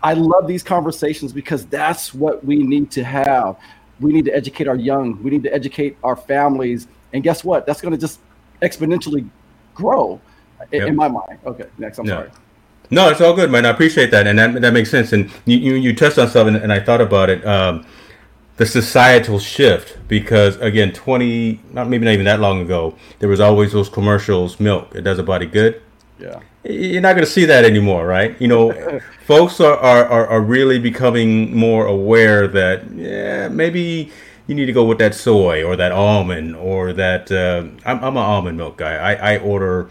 I 0.00 0.14
love 0.14 0.46
these 0.46 0.62
conversations 0.62 1.32
because 1.32 1.66
that's 1.66 2.14
what 2.14 2.44
we 2.44 2.62
need 2.62 2.92
to 2.92 3.02
have. 3.02 3.56
We 3.98 4.12
need 4.12 4.26
to 4.26 4.34
educate 4.34 4.68
our 4.68 4.76
young. 4.76 5.20
We 5.24 5.30
need 5.30 5.42
to 5.42 5.52
educate 5.52 5.96
our 6.04 6.14
families, 6.14 6.86
and 7.12 7.24
guess 7.24 7.42
what? 7.42 7.66
That's 7.66 7.80
going 7.80 7.92
to 7.92 7.98
just 7.98 8.20
exponentially 8.62 9.28
grow. 9.74 10.20
in, 10.72 10.80
Yep. 10.80 10.88
in 10.88 10.96
my 10.96 11.08
mind. 11.08 11.38
Okay, 11.44 11.64
next. 11.78 11.98
I'm 11.98 12.06
No. 12.06 12.14
sorry. 12.16 12.30
No, 12.90 13.08
it's 13.10 13.20
all 13.20 13.34
good, 13.34 13.50
man. 13.50 13.66
I 13.66 13.70
appreciate 13.70 14.10
that, 14.12 14.26
and 14.26 14.38
that 14.38 14.60
that 14.62 14.72
makes 14.72 14.90
sense. 14.90 15.12
And 15.12 15.30
you 15.46 15.58
you, 15.58 15.74
you 15.74 15.94
touched 15.94 16.18
on 16.18 16.28
something, 16.28 16.54
and 16.56 16.72
I 16.72 16.80
thought 16.80 17.00
about 17.00 17.28
it. 17.30 17.44
Um, 17.46 17.84
the 18.56 18.66
societal 18.66 19.38
shift, 19.40 19.98
because 20.06 20.56
again, 20.60 20.92
twenty, 20.92 21.60
not 21.72 21.88
maybe 21.88 22.04
not 22.04 22.12
even 22.12 22.24
that 22.26 22.40
long 22.40 22.60
ago, 22.60 22.94
there 23.18 23.28
was 23.28 23.40
always 23.40 23.72
those 23.72 23.88
commercials. 23.88 24.60
Milk, 24.60 24.94
it 24.94 25.02
does 25.02 25.18
a 25.18 25.22
body 25.22 25.46
good. 25.46 25.82
Yeah. 26.20 26.38
You're 26.62 27.02
not 27.02 27.14
going 27.14 27.26
to 27.26 27.30
see 27.30 27.44
that 27.46 27.64
anymore, 27.64 28.06
right? 28.06 28.40
You 28.40 28.48
know, 28.48 29.00
folks 29.26 29.60
are, 29.60 29.76
are, 29.76 30.04
are, 30.06 30.26
are 30.28 30.40
really 30.40 30.78
becoming 30.78 31.54
more 31.54 31.86
aware 31.86 32.46
that 32.48 32.90
yeah, 32.94 33.48
maybe 33.48 34.10
you 34.46 34.54
need 34.54 34.66
to 34.66 34.72
go 34.72 34.84
with 34.84 34.98
that 34.98 35.14
soy 35.14 35.64
or 35.64 35.76
that 35.76 35.92
almond 35.92 36.56
or 36.56 36.92
that. 36.92 37.30
Uh, 37.32 37.64
I'm, 37.84 37.98
I'm 38.04 38.16
an 38.16 38.22
almond 38.22 38.58
milk 38.58 38.76
guy. 38.76 38.94
I, 38.94 39.34
I 39.34 39.38
order 39.38 39.90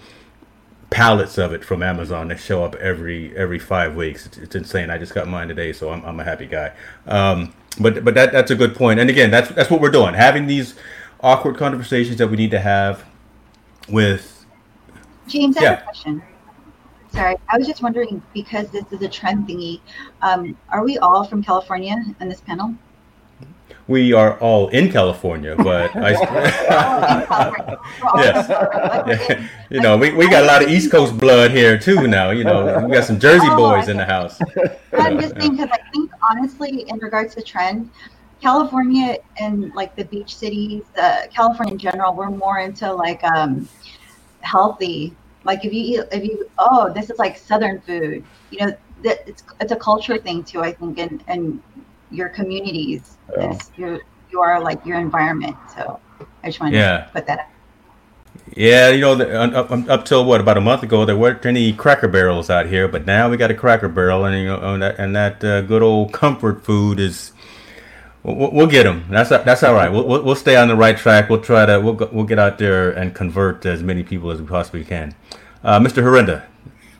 pallets 0.90 1.40
of 1.40 1.54
it 1.54 1.66
from 1.66 1.82
Amazon 1.82 2.28
that 2.28 2.40
show 2.40 2.64
up 2.64 2.76
every 2.76 3.36
every 3.36 3.60
five 3.60 3.96
weeks. 3.96 4.26
It's, 4.28 4.38
it's 4.38 4.56
insane. 4.56 4.90
I 4.90 4.98
just 4.98 5.14
got 5.14 5.28
mine 5.28 5.48
today, 5.48 5.74
so 5.74 5.90
I'm, 5.90 6.04
I'm 6.06 6.20
a 6.20 6.24
happy 6.24 6.46
guy. 6.46 6.74
Um, 7.08 7.54
but 7.80 8.04
but 8.06 8.14
that 8.14 8.32
that's 8.32 8.52
a 8.52 8.56
good 8.56 8.76
point. 8.76 9.00
And 9.00 9.10
again, 9.10 9.32
that's 9.32 9.50
that's 9.50 9.70
what 9.72 9.82
we're 9.82 9.90
doing. 9.92 10.14
Having 10.14 10.48
these 10.48 10.76
awkward 11.22 11.58
conversations 11.58 12.18
that 12.18 12.28
we 12.28 12.38
need 12.38 12.52
to 12.52 12.60
have 12.60 13.06
with 13.90 14.46
James, 15.28 15.58
I 15.58 15.62
Yeah. 15.62 15.70
have 15.72 15.80
a 15.80 15.84
question. 15.84 16.22
Sorry, 17.12 17.36
I 17.48 17.58
was 17.58 17.68
just 17.68 17.82
wondering 17.84 18.22
because 18.34 18.70
this 18.72 18.86
is 18.92 19.02
a 19.02 19.08
trend 19.10 19.48
thingy. 19.48 19.82
Um, 20.22 20.58
are 20.70 20.84
we 20.84 20.98
all 20.98 21.24
from 21.24 21.44
California 21.44 21.96
on 22.20 22.28
this 22.28 22.42
panel? 22.42 22.74
We 23.88 24.14
are 24.14 24.38
all 24.40 24.70
in 24.70 24.92
California, 24.92 25.56
but 25.58 25.96
I. 25.96 26.12
In 26.12 27.26
California. 27.28 27.78
We're 28.02 28.10
all 28.10 28.24
Yes. 28.24 28.48
from 28.48 28.68
California. 28.72 29.04
Okay. 29.04 29.38
Yeah, 29.40 29.48
you 29.70 29.82
know, 29.82 29.98
we, 29.98 30.12
we 30.14 30.30
got 30.30 30.44
a 30.44 30.48
lot 30.48 30.64
of 30.64 30.70
East 30.70 30.92
Coast 30.92 31.18
blood 31.18 31.52
here 31.52 31.78
too 31.78 32.08
now. 32.08 32.32
You 32.32 32.44
know, 32.44 32.86
we 32.86 32.94
got 32.94 33.06
some 33.06 33.20
Jersey 33.20 33.48
Oh, 33.50 33.58
boys 33.58 33.90
in 33.90 33.98
the 33.98 34.06
house. 34.06 34.40
I'm 34.94 35.20
just 35.20 35.36
saying 35.38 35.52
because 35.52 35.70
I 35.72 35.80
think 35.92 36.12
honestly, 36.30 36.86
in 36.88 36.98
regards 37.00 37.36
to 37.36 37.42
trend, 37.42 37.90
California 38.42 39.18
and 39.40 39.74
like 39.76 39.96
the 39.96 40.06
beach 40.06 40.36
cities, 40.36 40.84
uh, 40.98 41.24
California 41.34 41.74
in 41.74 41.80
general, 41.80 42.14
we're 42.14 42.30
more 42.30 42.60
into 42.60 42.92
like 42.94 43.24
um, 43.24 43.68
healthy. 44.42 45.16
Like 45.44 45.66
if 45.66 45.74
you 45.74 45.82
eat, 46.02 46.08
if 46.12 46.24
you 46.24 46.50
oh, 46.60 46.92
this 46.94 47.10
is 47.10 47.20
like 47.20 47.38
Southern 47.38 47.82
food. 47.82 48.24
You 48.52 48.66
know, 48.68 48.78
that 49.04 49.28
it's 49.28 49.44
it's 49.60 49.72
a 49.72 49.76
culture 49.76 50.18
thing 50.18 50.44
too. 50.44 50.62
I 50.62 50.72
think, 50.72 51.00
and 51.00 51.24
and 51.28 51.62
your 52.14 52.30
communities 52.30 53.18
Yeah. 53.36 53.52
is 53.52 53.72
you 53.78 54.00
you 54.32 54.40
are 54.42 54.62
like 54.62 54.86
your 54.86 55.00
environment. 55.00 55.56
So 55.76 56.00
I 56.44 56.48
just 56.48 56.60
wanted 56.60 56.78
Yeah. 56.78 57.06
to 57.06 57.10
put 57.14 57.28
that. 57.28 57.40
out. 57.40 57.46
Yeah, 58.56 58.90
you 58.90 59.02
know, 59.02 59.16
the, 59.16 59.40
up, 59.40 59.72
up- 59.72 59.90
up 59.90 60.06
till 60.06 60.26
what 60.26 60.42
about 60.42 60.58
a 60.58 60.62
month 60.62 60.84
ago, 60.84 61.06
there 61.06 61.16
weren't 61.18 61.46
any 61.46 61.72
Cracker 61.74 62.08
Barrels 62.08 62.50
out 62.50 62.68
here, 62.68 62.88
but 62.88 63.06
now 63.06 63.30
we 63.30 63.38
got 63.38 63.50
a 63.52 63.54
Cracker 63.56 63.88
Barrel, 63.88 64.26
and 64.26 64.38
you 64.38 64.46
know, 64.48 64.74
and 64.74 64.82
that, 64.84 65.00
and 65.00 65.16
that 65.16 65.44
uh, 65.44 65.62
good 65.62 65.82
old 65.82 66.12
comfort 66.14 66.64
food 66.64 67.00
is. 67.00 67.32
We'll, 68.24 68.52
we'll 68.52 68.68
get 68.68 68.84
them. 68.84 69.06
That's 69.10 69.30
that's 69.30 69.64
all 69.64 69.74
right. 69.74 69.92
We'll, 69.92 70.08
we'll 70.08 70.24
we'll 70.24 70.36
stay 70.36 70.56
on 70.56 70.68
the 70.70 70.76
right 70.76 70.98
track. 70.98 71.30
We'll 71.30 71.42
try 71.42 71.66
to 71.66 71.80
we'll 71.82 71.96
we'll 72.12 72.26
get 72.26 72.40
out 72.40 72.58
there 72.58 72.90
and 72.92 73.14
convert 73.14 73.66
as 73.66 73.84
many 73.84 74.02
people 74.04 74.32
as 74.32 74.40
we 74.42 74.48
possibly 74.48 74.84
can. 74.86 75.14
Uh, 75.64 75.80
Mr. 75.80 76.02
Harinda, 76.04 76.44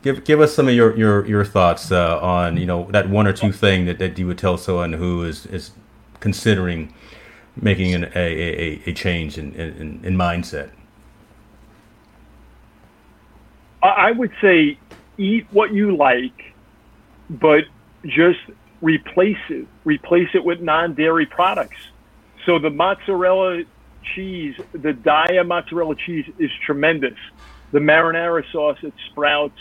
give 0.04 0.24
give 0.24 0.40
us 0.40 0.54
some 0.54 0.68
of 0.68 0.74
your 0.74 0.96
your, 0.96 1.26
your 1.26 1.44
thoughts 1.44 1.90
uh, 1.90 2.20
on 2.20 2.58
you 2.58 2.66
know 2.66 2.88
that 2.92 3.08
one 3.10 3.26
or 3.26 3.32
two 3.32 3.52
thing 3.52 3.86
that, 3.86 3.98
that 3.98 4.18
you 4.18 4.26
would 4.28 4.38
tell 4.38 4.58
someone 4.58 4.92
who 4.92 5.24
is 5.24 5.46
is 5.46 5.72
considering 6.20 6.94
making 7.60 7.94
an, 7.94 8.04
a, 8.14 8.18
a, 8.18 8.82
a- 8.86 8.90
change 8.94 9.38
in, 9.38 9.54
in, 9.54 10.00
in 10.04 10.16
mindset. 10.16 10.70
I 13.82 14.12
would 14.12 14.32
say 14.40 14.78
eat 15.18 15.46
what 15.50 15.72
you 15.72 15.96
like, 15.96 16.54
but 17.30 17.64
just 18.06 18.40
replace 18.82 19.38
it. 19.50 19.66
Replace 19.84 20.30
it 20.34 20.44
with 20.44 20.60
non-dairy 20.60 21.26
products. 21.26 21.78
So 22.46 22.58
the 22.58 22.70
mozzarella 22.70 23.64
cheese, 24.14 24.56
the 24.72 24.92
Daiya 24.94 25.46
mozzarella 25.46 25.96
cheese 25.96 26.26
is 26.38 26.50
tremendous. 26.64 27.18
The 27.72 27.80
marinara 27.80 28.44
sauce 28.52 28.78
at 28.82 28.92
Sprouts, 29.10 29.58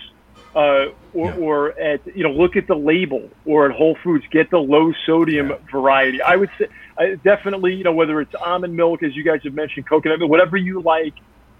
uh, 0.55 0.85
or, 1.13 1.29
Yeah. 1.29 1.35
or 1.37 1.79
at 1.79 2.01
you 2.15 2.23
know, 2.23 2.31
look 2.31 2.55
at 2.55 2.67
the 2.67 2.75
label, 2.75 3.29
or 3.45 3.69
at 3.69 3.75
Whole 3.75 3.97
Foods, 4.03 4.25
get 4.31 4.49
the 4.51 4.59
low 4.59 4.91
sodium 5.05 5.49
Yeah. 5.49 5.55
variety. 5.71 6.21
I 6.21 6.35
would 6.35 6.49
say 6.59 6.67
I 6.97 7.15
definitely, 7.23 7.73
you 7.75 7.83
know, 7.83 7.93
whether 7.93 8.21
it's 8.21 8.33
almond 8.35 8.75
milk, 8.75 9.03
as 9.03 9.15
you 9.15 9.23
guys 9.23 9.41
have 9.43 9.53
mentioned, 9.53 9.87
coconut 9.87 10.19
milk, 10.19 10.29
whatever 10.31 10.57
you 10.57 10.81
like, 10.81 11.13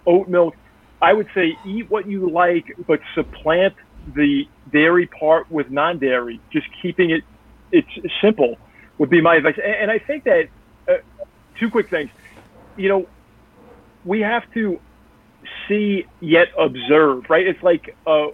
oat 0.06 0.28
milk. 0.28 0.56
I 1.02 1.12
would 1.14 1.28
say 1.36 1.58
eat 1.66 1.90
what 1.90 2.08
you 2.08 2.30
like, 2.30 2.66
but 2.88 3.00
supplant 3.16 3.74
the 4.06 4.46
dairy 4.72 5.08
part 5.20 5.50
with 5.50 5.70
non-dairy. 5.70 6.42
Just 6.52 6.68
keeping 6.82 7.10
it 7.12 7.24
it's 7.72 7.90
simple 8.22 8.56
would 9.00 9.10
be 9.10 9.20
my 9.22 9.36
advice. 9.36 9.56
And, 9.64 9.76
and 9.76 9.92
I 9.92 10.00
think 10.00 10.24
that 10.26 10.50
uh, 10.88 10.94
two 11.60 11.70
quick 11.72 11.90
things. 11.90 12.10
You 12.76 12.90
know, 12.90 13.10
we 14.04 14.22
have 14.22 14.44
to 14.54 14.80
see 15.68 16.06
yet 16.20 16.48
observe, 16.58 17.24
right? 17.30 17.46
It's 17.48 17.62
like 17.64 17.98
uh, 18.06 18.28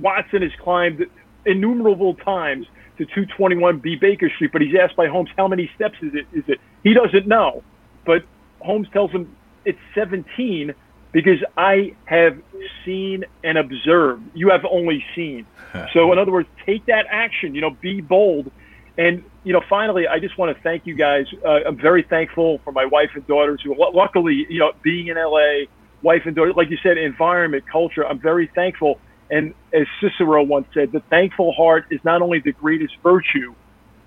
Watson 0.00 0.42
has 0.42 0.52
climbed 0.62 1.06
innumerable 1.44 2.14
times 2.14 2.66
to 2.98 3.04
221 3.04 3.78
B 3.78 3.96
Baker 3.96 4.30
Street, 4.30 4.52
but 4.52 4.62
he's 4.62 4.74
asked 4.74 4.96
by 4.96 5.06
Holmes 5.06 5.30
how 5.36 5.48
many 5.48 5.70
steps 5.74 5.96
is 6.02 6.14
it? 6.14 6.26
Is 6.32 6.44
it? 6.48 6.60
He 6.82 6.94
doesn't 6.94 7.26
know, 7.26 7.62
but 8.04 8.24
Holmes 8.60 8.88
tells 8.92 9.10
him 9.10 9.36
it's 9.64 9.78
17 9.94 10.74
because 11.12 11.42
I 11.56 11.94
have 12.04 12.38
seen 12.84 13.24
and 13.42 13.58
observed. 13.58 14.22
You 14.34 14.50
have 14.50 14.64
only 14.64 15.04
seen. 15.14 15.46
So, 15.92 16.10
in 16.10 16.18
other 16.18 16.32
words, 16.32 16.48
take 16.64 16.86
that 16.86 17.04
action. 17.10 17.54
You 17.54 17.60
know, 17.60 17.68
be 17.68 18.00
bold. 18.00 18.50
And 18.96 19.22
you 19.44 19.52
know, 19.52 19.60
finally, 19.68 20.08
I 20.08 20.18
just 20.18 20.38
want 20.38 20.56
to 20.56 20.62
thank 20.62 20.86
you 20.86 20.94
guys. 20.94 21.26
Uh, 21.44 21.60
I'm 21.66 21.76
very 21.76 22.02
thankful 22.02 22.60
for 22.64 22.72
my 22.72 22.86
wife 22.86 23.10
and 23.14 23.26
daughters 23.26 23.60
who, 23.62 23.76
luckily, 23.76 24.46
you 24.48 24.58
know, 24.58 24.72
being 24.82 25.08
in 25.08 25.16
LA, 25.16 25.66
wife 26.02 26.22
and 26.24 26.34
daughter, 26.34 26.54
like 26.54 26.70
you 26.70 26.78
said, 26.82 26.96
environment, 26.96 27.64
culture. 27.70 28.06
I'm 28.06 28.18
very 28.18 28.50
thankful. 28.54 28.98
And 29.30 29.54
as 29.72 29.86
Cicero 30.00 30.42
once 30.42 30.68
said, 30.72 30.92
the 30.92 31.00
thankful 31.00 31.52
heart 31.52 31.86
is 31.90 32.00
not 32.04 32.22
only 32.22 32.40
the 32.40 32.52
greatest 32.52 32.94
virtue, 33.02 33.54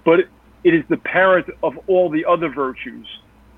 but 0.06 0.22
it 0.64 0.74
is 0.74 0.84
the 0.90 0.98
parent 0.98 1.48
of 1.62 1.78
all 1.88 2.10
the 2.10 2.26
other 2.26 2.50
virtues. 2.50 3.08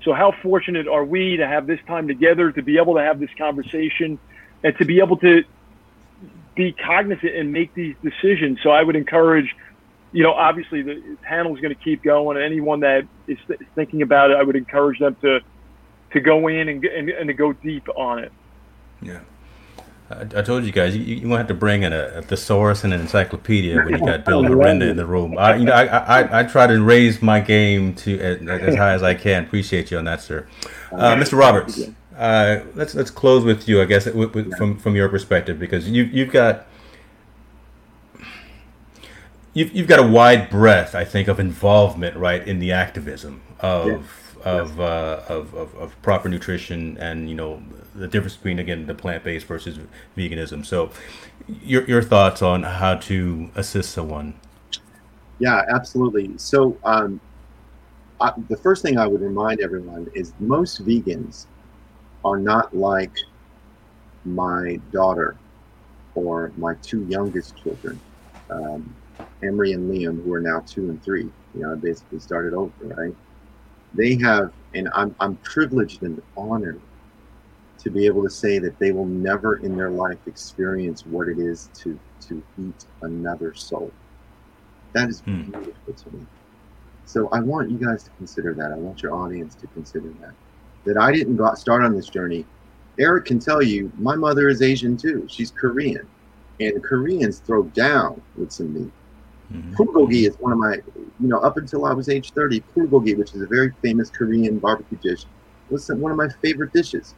So, 0.02 0.12
how 0.12 0.32
fortunate 0.42 0.88
are 0.88 1.04
we 1.04 1.36
to 1.36 1.46
have 1.46 1.66
this 1.66 1.78
time 1.86 2.08
together, 2.08 2.50
to 2.50 2.62
be 2.62 2.78
able 2.78 2.94
to 2.94 3.02
have 3.02 3.20
this 3.20 3.30
conversation, 3.38 4.18
and 4.64 4.76
to 4.78 4.84
be 4.84 4.98
able 4.98 5.16
to 5.18 5.44
be 6.56 6.72
cognizant 6.72 7.34
and 7.34 7.52
make 7.52 7.72
these 7.74 7.94
decisions. 8.02 8.58
So, 8.62 8.70
I 8.70 8.82
would 8.82 8.96
encourage, 8.96 9.54
you 10.10 10.24
know, 10.24 10.32
obviously 10.32 10.82
the 10.82 11.16
panel 11.22 11.54
is 11.54 11.60
going 11.60 11.74
to 11.74 11.80
keep 11.80 12.02
going, 12.02 12.36
anyone 12.36 12.80
that 12.80 13.06
is 13.28 13.38
th- 13.46 13.60
thinking 13.76 14.02
about 14.02 14.32
it, 14.32 14.36
I 14.36 14.42
would 14.42 14.56
encourage 14.56 14.98
them 14.98 15.16
to 15.22 15.40
to 16.12 16.20
go 16.20 16.48
in 16.48 16.68
and, 16.68 16.84
and, 16.84 17.08
and 17.08 17.28
to 17.28 17.32
go 17.32 17.52
deep 17.52 17.88
on 17.96 18.18
it. 18.18 18.32
Yeah. 19.00 19.20
I, 20.12 20.38
I 20.38 20.42
told 20.42 20.64
you 20.64 20.72
guys, 20.72 20.96
you, 20.96 21.02
you 21.02 21.28
won't 21.28 21.38
have 21.38 21.48
to 21.48 21.54
bring 21.54 21.82
in 21.82 21.92
a, 21.92 22.06
a 22.16 22.22
thesaurus 22.22 22.84
and 22.84 22.92
an 22.92 23.00
encyclopedia 23.00 23.76
when 23.76 23.90
you 23.90 23.98
got 23.98 24.24
Bill 24.24 24.42
Harinda 24.42 24.90
in 24.90 24.96
the 24.96 25.06
room. 25.06 25.38
I, 25.38 25.56
you 25.56 25.64
know, 25.64 25.72
I, 25.72 26.22
I, 26.22 26.40
I 26.40 26.42
try 26.44 26.66
to 26.66 26.82
raise 26.82 27.22
my 27.22 27.40
game 27.40 27.94
to 27.96 28.18
as, 28.20 28.62
as 28.62 28.74
high 28.76 28.92
as 28.92 29.02
I 29.02 29.14
can. 29.14 29.44
Appreciate 29.44 29.90
you 29.90 29.98
on 29.98 30.04
that, 30.04 30.20
sir. 30.20 30.46
Uh, 30.92 31.14
Mr. 31.16 31.38
Roberts, 31.38 31.80
uh, 32.16 32.60
let's 32.74 32.94
let's 32.94 33.10
close 33.10 33.44
with 33.44 33.68
you, 33.68 33.80
I 33.80 33.84
guess, 33.84 34.06
with, 34.06 34.34
with, 34.34 34.56
from 34.56 34.78
from 34.78 34.94
your 34.94 35.08
perspective, 35.08 35.58
because 35.58 35.88
you 35.88 36.04
you've 36.04 36.30
got 36.30 36.66
you've 39.54 39.72
you've 39.74 39.88
got 39.88 39.98
a 39.98 40.06
wide 40.06 40.50
breadth, 40.50 40.94
I 40.94 41.04
think, 41.04 41.28
of 41.28 41.40
involvement, 41.40 42.16
right, 42.16 42.46
in 42.46 42.58
the 42.58 42.72
activism 42.72 43.42
of 43.60 44.08
of, 44.44 44.80
uh, 44.80 45.22
of, 45.28 45.54
of 45.54 45.74
of 45.76 46.02
proper 46.02 46.28
nutrition 46.28 46.98
and 46.98 47.28
you 47.28 47.34
know 47.34 47.62
the 47.94 48.08
difference 48.08 48.36
between 48.36 48.58
again 48.58 48.86
the 48.86 48.94
plant 48.94 49.24
based 49.24 49.46
versus 49.46 49.78
veganism. 50.16 50.64
So, 50.64 50.90
your 51.46 51.84
your 51.84 52.02
thoughts 52.02 52.42
on 52.42 52.62
how 52.62 52.96
to 52.96 53.50
assist 53.54 53.90
someone? 53.90 54.34
Yeah, 55.38 55.62
absolutely. 55.72 56.38
So, 56.38 56.78
um, 56.84 57.20
I, 58.20 58.32
the 58.48 58.56
first 58.56 58.82
thing 58.82 58.98
I 58.98 59.06
would 59.06 59.20
remind 59.20 59.60
everyone 59.60 60.08
is 60.14 60.32
most 60.38 60.84
vegans 60.86 61.46
are 62.24 62.38
not 62.38 62.74
like 62.74 63.12
my 64.24 64.78
daughter 64.92 65.36
or 66.14 66.52
my 66.56 66.74
two 66.82 67.04
youngest 67.08 67.56
children, 67.56 68.00
um, 68.50 68.94
Emery 69.42 69.72
and 69.72 69.90
Liam, 69.90 70.22
who 70.22 70.32
are 70.32 70.40
now 70.40 70.62
two 70.66 70.90
and 70.90 71.02
three. 71.02 71.28
You 71.54 71.62
know, 71.62 71.72
I 71.72 71.76
basically 71.76 72.20
started 72.20 72.54
over, 72.54 72.72
right? 72.82 73.14
They 73.94 74.16
have, 74.16 74.52
and 74.74 74.88
I'm, 74.94 75.14
I'm 75.20 75.36
privileged 75.36 76.02
and 76.02 76.22
honored 76.36 76.80
to 77.82 77.90
be 77.90 78.06
able 78.06 78.22
to 78.22 78.30
say 78.30 78.58
that 78.58 78.78
they 78.78 78.92
will 78.92 79.06
never 79.06 79.56
in 79.56 79.76
their 79.76 79.90
life 79.90 80.18
experience 80.26 81.04
what 81.04 81.28
it 81.28 81.38
is 81.38 81.68
to, 81.74 81.98
to 82.20 82.42
eat 82.58 82.84
another 83.02 83.54
soul. 83.54 83.92
That 84.94 85.08
is 85.08 85.20
Hmm. 85.22 85.42
beautiful 85.42 85.94
to 85.94 86.10
me. 86.16 86.26
So 87.06 87.28
I 87.30 87.40
want 87.40 87.70
you 87.70 87.78
guys 87.78 88.04
to 88.04 88.10
consider 88.18 88.54
that. 88.54 88.72
I 88.72 88.76
want 88.76 89.02
your 89.02 89.14
audience 89.14 89.54
to 89.56 89.66
consider 89.68 90.08
that. 90.20 90.34
That 90.84 90.96
I 90.96 91.12
didn't 91.12 91.36
go 91.36 91.52
start 91.54 91.82
on 91.82 91.94
this 91.94 92.08
journey 92.08 92.46
Eric 92.98 93.24
can 93.26 93.38
tell 93.38 93.62
you, 93.62 93.90
my 93.98 94.14
mother 94.16 94.48
is 94.48 94.60
Asian 94.62 94.96
too. 94.96 95.26
She's 95.28 95.50
Korean, 95.50 96.06
and 96.60 96.82
Koreans 96.84 97.38
throw 97.40 97.64
down 97.64 98.20
with 98.36 98.52
some 98.52 98.74
meat. 98.74 98.92
Mm-hmm. 99.52 99.74
Bulgogi 99.74 100.28
is 100.28 100.36
one 100.38 100.52
of 100.52 100.58
my, 100.58 100.76
you 100.96 101.28
know, 101.28 101.38
up 101.38 101.56
until 101.56 101.86
I 101.86 101.92
was 101.92 102.08
age 102.08 102.32
30, 102.32 102.62
bulgogi, 102.76 103.16
which 103.16 103.34
is 103.34 103.42
a 103.42 103.46
very 103.46 103.72
famous 103.82 104.10
Korean 104.10 104.58
barbecue 104.58 104.98
dish, 104.98 105.24
was 105.70 105.88
one 105.88 106.12
of 106.12 106.18
my 106.18 106.28
favorite 106.42 106.72
dishes. 106.72 107.14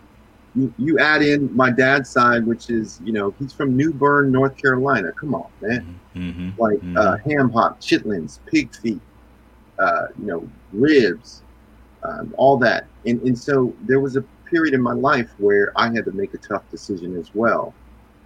You, 0.57 0.73
you 0.79 0.99
add 0.99 1.23
in 1.23 1.55
my 1.55 1.71
dad's 1.71 2.09
side, 2.09 2.47
which 2.47 2.71
is, 2.71 3.01
you 3.05 3.13
know, 3.13 3.35
he's 3.39 3.53
from 3.53 3.77
New 3.77 3.93
Bern, 3.93 4.31
North 4.31 4.57
Carolina. 4.57 5.11
Come 5.13 5.35
on, 5.35 5.49
man. 5.61 6.01
Mm-hmm. 6.15 6.51
Like 6.61 6.79
mm-hmm. 6.79 6.97
Uh, 6.97 7.17
ham 7.29 7.51
hock, 7.51 7.81
chitlins, 7.81 8.39
pig 8.47 8.75
feet, 8.75 9.01
uh, 9.79 10.07
you 10.19 10.27
know, 10.27 10.49
ribs, 10.73 11.43
um, 12.05 12.35
all 12.39 12.57
that. 12.59 12.87
And, 13.05 13.21
and 13.23 13.37
so 13.37 13.75
there 13.83 14.01
was 14.01 14.17
a 14.17 14.23
period 14.49 14.75
in 14.75 14.83
my 14.83 14.93
life 14.93 15.31
where 15.39 15.73
I 15.77 15.87
had 15.93 16.05
to 16.05 16.13
make 16.13 16.35
a 16.35 16.39
tough 16.39 16.69
decision 16.71 17.17
as 17.17 17.35
well. 17.35 17.75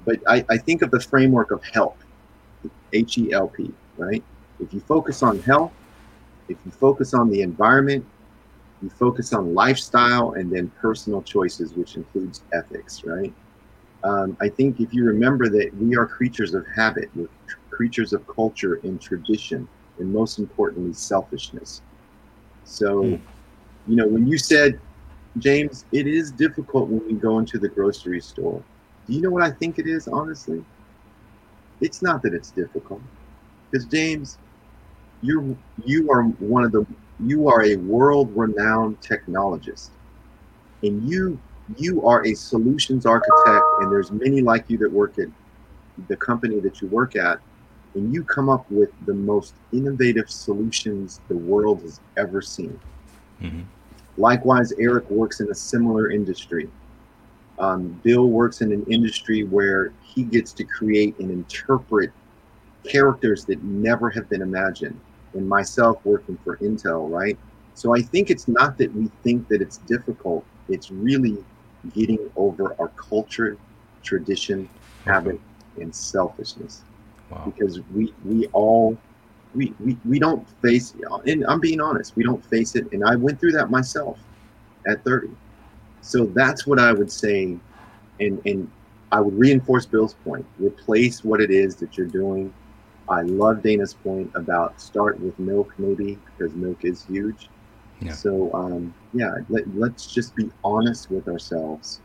But 0.04 0.20
I, 0.26 0.44
I 0.50 0.58
think 0.58 0.82
of 0.82 0.90
the 0.90 1.00
framework 1.00 1.50
of 1.50 1.62
HELP, 1.64 1.96
H 2.92 3.18
E 3.18 3.32
L 3.32 3.48
P 3.48 3.72
right? 3.98 4.24
If 4.60 4.72
you 4.72 4.80
focus 4.80 5.22
on 5.22 5.38
health, 5.40 5.72
if 6.48 6.56
you 6.64 6.70
focus 6.70 7.12
on 7.12 7.28
the 7.28 7.42
environment, 7.42 8.06
you 8.82 8.90
focus 8.90 9.32
on 9.32 9.54
lifestyle 9.54 10.32
and 10.32 10.52
then 10.52 10.70
personal 10.80 11.22
choices, 11.22 11.74
which 11.74 11.96
includes 11.96 12.42
ethics, 12.52 13.02
right? 13.04 13.32
Um, 14.04 14.36
I 14.40 14.48
think 14.48 14.80
if 14.80 14.94
you 14.94 15.04
remember 15.04 15.48
that 15.48 15.70
we 15.76 15.96
are 15.96 16.06
creatures 16.06 16.54
of 16.54 16.64
habit, 16.74 17.10
we're 17.14 17.28
creatures 17.70 18.12
of 18.12 18.26
culture 18.26 18.80
and 18.82 19.00
tradition, 19.00 19.68
and 19.98 20.12
most 20.12 20.38
importantly, 20.38 20.92
selfishness. 20.92 21.82
So, 22.64 23.02
mm. 23.02 23.20
you 23.86 23.96
know, 23.96 24.06
when 24.06 24.26
you 24.26 24.38
said, 24.38 24.80
James, 25.38 25.84
it 25.92 26.06
is 26.06 26.32
difficult 26.32 26.88
when 26.88 27.06
we 27.06 27.14
go 27.14 27.38
into 27.38 27.58
the 27.58 27.68
grocery 27.68 28.20
store. 28.20 28.62
Do 29.06 29.12
you 29.12 29.22
know 29.22 29.30
what 29.30 29.42
I 29.42 29.50
think 29.50 29.78
it 29.78 29.86
is, 29.86 30.08
honestly? 30.08 30.64
It's 31.80 32.02
not 32.02 32.22
that 32.22 32.34
it's 32.34 32.50
difficult. 32.50 33.00
Because 33.70 33.86
James, 33.86 34.38
you 35.22 35.56
you 35.84 36.10
are 36.10 36.22
one 36.22 36.64
of 36.64 36.72
the 36.72 36.86
you 37.20 37.48
are 37.48 37.64
a 37.64 37.76
world 37.76 38.30
renowned 38.36 39.00
technologist, 39.00 39.90
and 40.82 41.08
you 41.08 41.38
you 41.76 42.06
are 42.06 42.24
a 42.24 42.34
solutions 42.34 43.04
architect, 43.04 43.64
and 43.80 43.92
there's 43.92 44.10
many 44.10 44.40
like 44.40 44.64
you 44.68 44.78
that 44.78 44.90
work 44.90 45.18
at 45.18 45.28
the 46.08 46.16
company 46.16 46.60
that 46.60 46.80
you 46.80 46.88
work 46.88 47.16
at, 47.16 47.40
and 47.94 48.14
you 48.14 48.22
come 48.24 48.48
up 48.48 48.70
with 48.70 48.90
the 49.06 49.14
most 49.14 49.54
innovative 49.72 50.30
solutions 50.30 51.20
the 51.28 51.36
world 51.36 51.82
has 51.82 52.00
ever 52.16 52.40
seen. 52.40 52.78
Mm-hmm. 53.42 53.62
Likewise, 54.16 54.72
Eric 54.78 55.08
works 55.10 55.40
in 55.40 55.50
a 55.50 55.54
similar 55.54 56.10
industry. 56.10 56.68
Um, 57.58 58.00
Bill 58.04 58.28
works 58.28 58.60
in 58.60 58.72
an 58.72 58.84
industry 58.88 59.42
where 59.42 59.92
he 60.02 60.22
gets 60.22 60.52
to 60.54 60.64
create 60.64 61.18
and 61.18 61.30
interpret 61.30 62.12
characters 62.84 63.44
that 63.46 63.62
never 63.62 64.10
have 64.10 64.28
been 64.28 64.42
imagined. 64.42 64.98
And 65.34 65.48
myself 65.48 65.98
working 66.04 66.38
for 66.44 66.56
Intel, 66.58 67.10
right? 67.10 67.38
So 67.74 67.94
I 67.94 68.00
think 68.00 68.30
it's 68.30 68.48
not 68.48 68.76
that 68.78 68.92
we 68.94 69.08
think 69.22 69.46
that 69.48 69.62
it's 69.62 69.78
difficult, 69.78 70.44
it's 70.68 70.90
really 70.90 71.38
getting 71.94 72.18
over 72.36 72.74
our 72.80 72.88
culture, 72.88 73.56
tradition, 74.02 74.68
habit, 75.04 75.40
and 75.76 75.94
selfishness. 75.94 76.82
Wow. 77.30 77.42
Because 77.44 77.80
we 77.94 78.12
we 78.24 78.46
all 78.48 78.98
we, 79.54 79.74
we 79.80 79.96
we 80.04 80.18
don't 80.18 80.48
face 80.60 80.94
and 81.26 81.44
I'm 81.46 81.60
being 81.60 81.80
honest, 81.80 82.16
we 82.16 82.24
don't 82.24 82.44
face 82.46 82.74
it. 82.74 82.90
And 82.92 83.04
I 83.04 83.16
went 83.16 83.38
through 83.38 83.52
that 83.52 83.70
myself 83.70 84.18
at 84.86 85.04
30. 85.04 85.28
So 86.00 86.26
that's 86.26 86.66
what 86.66 86.78
I 86.78 86.92
would 86.92 87.12
say 87.12 87.58
and 88.20 88.42
and 88.46 88.70
I 89.12 89.20
would 89.20 89.38
reinforce 89.38 89.86
Bill's 89.86 90.14
point. 90.14 90.44
Replace 90.58 91.24
what 91.24 91.40
it 91.40 91.50
is 91.50 91.76
that 91.76 91.96
you're 91.96 92.06
doing 92.06 92.52
I 93.08 93.22
love 93.22 93.62
Dana's 93.62 93.94
point 93.94 94.30
about 94.34 94.80
start 94.80 95.18
with 95.20 95.38
milk, 95.38 95.72
maybe 95.78 96.18
because 96.26 96.54
milk 96.54 96.84
is 96.84 97.04
huge. 97.04 97.48
Yeah. 98.00 98.12
So 98.12 98.52
um, 98.52 98.94
yeah, 99.12 99.34
let, 99.48 99.64
let's 99.76 100.12
just 100.12 100.34
be 100.36 100.50
honest 100.62 101.10
with 101.10 101.26
ourselves. 101.28 102.00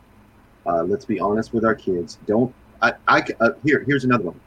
Uh, 0.66 0.84
let's 0.84 1.06
be 1.06 1.20
honest 1.20 1.54
with 1.54 1.66
our 1.66 1.76
kids. 1.76 2.18
Don't 2.26 2.54
I? 2.82 2.94
I 3.08 3.24
uh, 3.42 3.52
here. 3.66 3.84
Here's 3.86 4.06
another 4.06 4.26
one. 4.26 4.40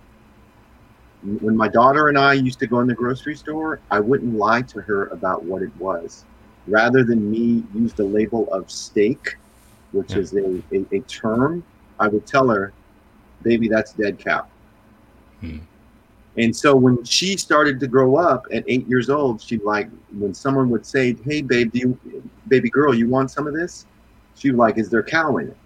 When 1.41 1.57
my 1.57 1.69
daughter 1.69 2.09
and 2.09 2.19
I 2.19 2.35
used 2.35 2.59
to 2.61 2.67
go 2.67 2.81
in 2.81 2.87
the 2.87 2.95
grocery 2.95 3.35
store, 3.35 3.81
I 3.91 4.01
wouldn't 4.01 4.35
lie 4.35 4.63
to 4.63 4.81
her 4.83 5.07
about 5.09 5.45
what 5.45 5.63
it 5.63 5.75
was. 5.79 6.25
Rather 6.69 7.05
than 7.05 7.31
me 7.31 7.65
use 7.75 7.93
the 7.95 8.05
label 8.05 8.53
of 8.53 8.71
steak, 8.71 9.37
which 9.93 10.13
yeah. 10.13 10.19
is 10.19 10.35
a, 10.35 10.63
a, 10.73 10.85
a, 10.93 11.01
term, 11.01 11.65
I 11.99 12.09
would 12.09 12.27
tell 12.27 12.49
her, 12.49 12.73
"Baby, 13.43 13.69
that's 13.69 13.93
dead 13.93 14.19
cow." 14.19 14.47
Hmm. 15.41 15.59
And 16.39 16.55
so 16.55 16.77
when 16.77 17.03
she 17.05 17.37
started 17.37 17.81
to 17.81 17.87
grow 17.87 18.17
up 18.17 18.47
at 18.53 18.65
eight 18.67 18.87
years 18.87 19.09
old, 19.09 19.41
she 19.41 19.59
like 19.59 19.89
when 20.19 20.35
someone 20.35 20.69
would 20.71 20.85
say, 20.85 21.17
"Hey, 21.25 21.41
babe, 21.41 21.73
do 21.73 21.79
you, 21.79 22.23
baby 22.49 22.69
girl, 22.69 22.95
you 22.95 23.09
want 23.09 23.31
some 23.31 23.47
of 23.47 23.55
this?" 23.55 23.87
She 24.35 24.51
was 24.51 24.59
like, 24.59 24.77
"Is 24.77 24.91
there 24.91 25.03
cow 25.03 25.39
in 25.39 25.49
it?" 25.49 25.57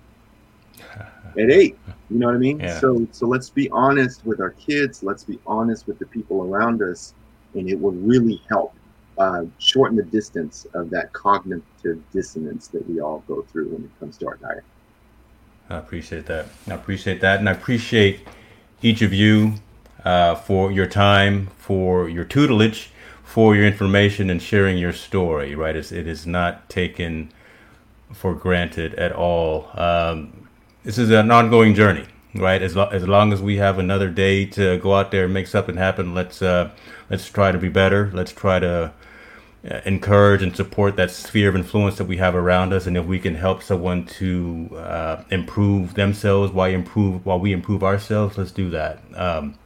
at 1.38 1.50
eight, 1.50 1.76
you 2.08 2.18
know 2.18 2.26
what 2.26 2.36
I 2.36 2.38
mean? 2.38 2.60
Yeah. 2.60 2.78
So 2.78 3.06
so 3.10 3.26
let's 3.26 3.50
be 3.50 3.68
honest 3.70 4.24
with 4.24 4.40
our 4.40 4.50
kids. 4.50 5.02
Let's 5.02 5.24
be 5.24 5.40
honest 5.46 5.86
with 5.88 5.98
the 5.98 6.06
people 6.06 6.42
around 6.44 6.82
us, 6.82 7.14
and 7.54 7.68
it 7.68 7.80
will 7.80 7.92
really 7.92 8.40
help 8.48 8.74
uh, 9.18 9.44
shorten 9.58 9.96
the 9.96 10.04
distance 10.04 10.66
of 10.74 10.88
that 10.90 11.12
cognitive 11.12 12.00
dissonance 12.12 12.68
that 12.68 12.88
we 12.88 13.00
all 13.00 13.24
go 13.26 13.42
through 13.42 13.70
when 13.70 13.84
it 13.84 13.90
comes 13.98 14.16
to 14.18 14.28
our 14.28 14.36
diet. 14.36 14.64
I 15.68 15.78
appreciate 15.78 16.26
that. 16.26 16.46
I 16.68 16.74
appreciate 16.74 17.20
that, 17.22 17.40
and 17.40 17.48
I 17.48 17.52
appreciate 17.52 18.20
each 18.82 19.02
of 19.02 19.12
you 19.12 19.55
uh, 20.05 20.35
for 20.35 20.72
your 20.72 20.86
time, 20.86 21.48
for 21.59 22.09
your 22.09 22.24
tutelage, 22.24 22.90
for 23.24 23.55
your 23.55 23.66
information 23.66 24.31
and 24.31 24.43
sharing 24.43 24.78
your 24.78 24.93
story. 24.93 25.55
Right, 25.55 25.77
it's, 25.77 25.93
it 25.93 26.06
is 26.06 26.27
not 26.27 26.68
taken 26.68 27.32
for 28.12 28.35
granted 28.35 28.94
at 28.94 29.12
all. 29.12 29.68
Um, 29.74 30.48
this 30.82 30.98
is 30.98 31.10
an 31.10 31.31
ongoing 31.31 31.74
journey, 31.74 32.06
right? 32.35 32.62
As, 32.62 32.74
lo- 32.74 32.89
as 32.89 33.06
long 33.06 33.32
as 33.32 33.43
we 33.43 33.59
have 33.59 33.78
another 33.78 34.09
day 34.09 34.47
to 34.47 34.78
go 34.78 34.94
out 34.94 35.10
there 35.10 35.24
and 35.24 35.35
make 35.35 35.47
something 35.47 35.77
happen, 35.77 36.14
let's 36.14 36.43
uh, 36.43 36.70
let's 37.09 37.28
try 37.28 37.52
to 37.52 37.59
be 37.59 37.68
better. 37.68 38.10
Let's 38.14 38.32
try 38.32 38.59
to 38.60 38.93
uh, 39.70 39.81
encourage 39.85 40.43
and 40.43 40.56
support 40.56 40.97
that 40.97 41.10
sphere 41.10 41.51
of 41.51 41.55
influence 41.56 41.98
that 41.98 42.06
we 42.06 42.16
have 42.16 42.35
around 42.35 42.72
us, 42.72 42.86
and 42.86 42.97
if 42.97 43.05
we 43.05 43.18
can 43.18 43.35
help 43.35 43.62
someone 43.62 44.06
to 44.06 44.70
uh, 44.77 45.22
improve 45.31 45.94
themselves 45.94 46.51
while 46.52 46.70
improve 46.70 47.27
while 47.27 47.39
we 47.39 47.52
improve 47.52 47.85
ourselves, 47.85 48.39
let's 48.39 48.52
do 48.52 48.70
that. 48.70 49.02
Um, 49.14 49.56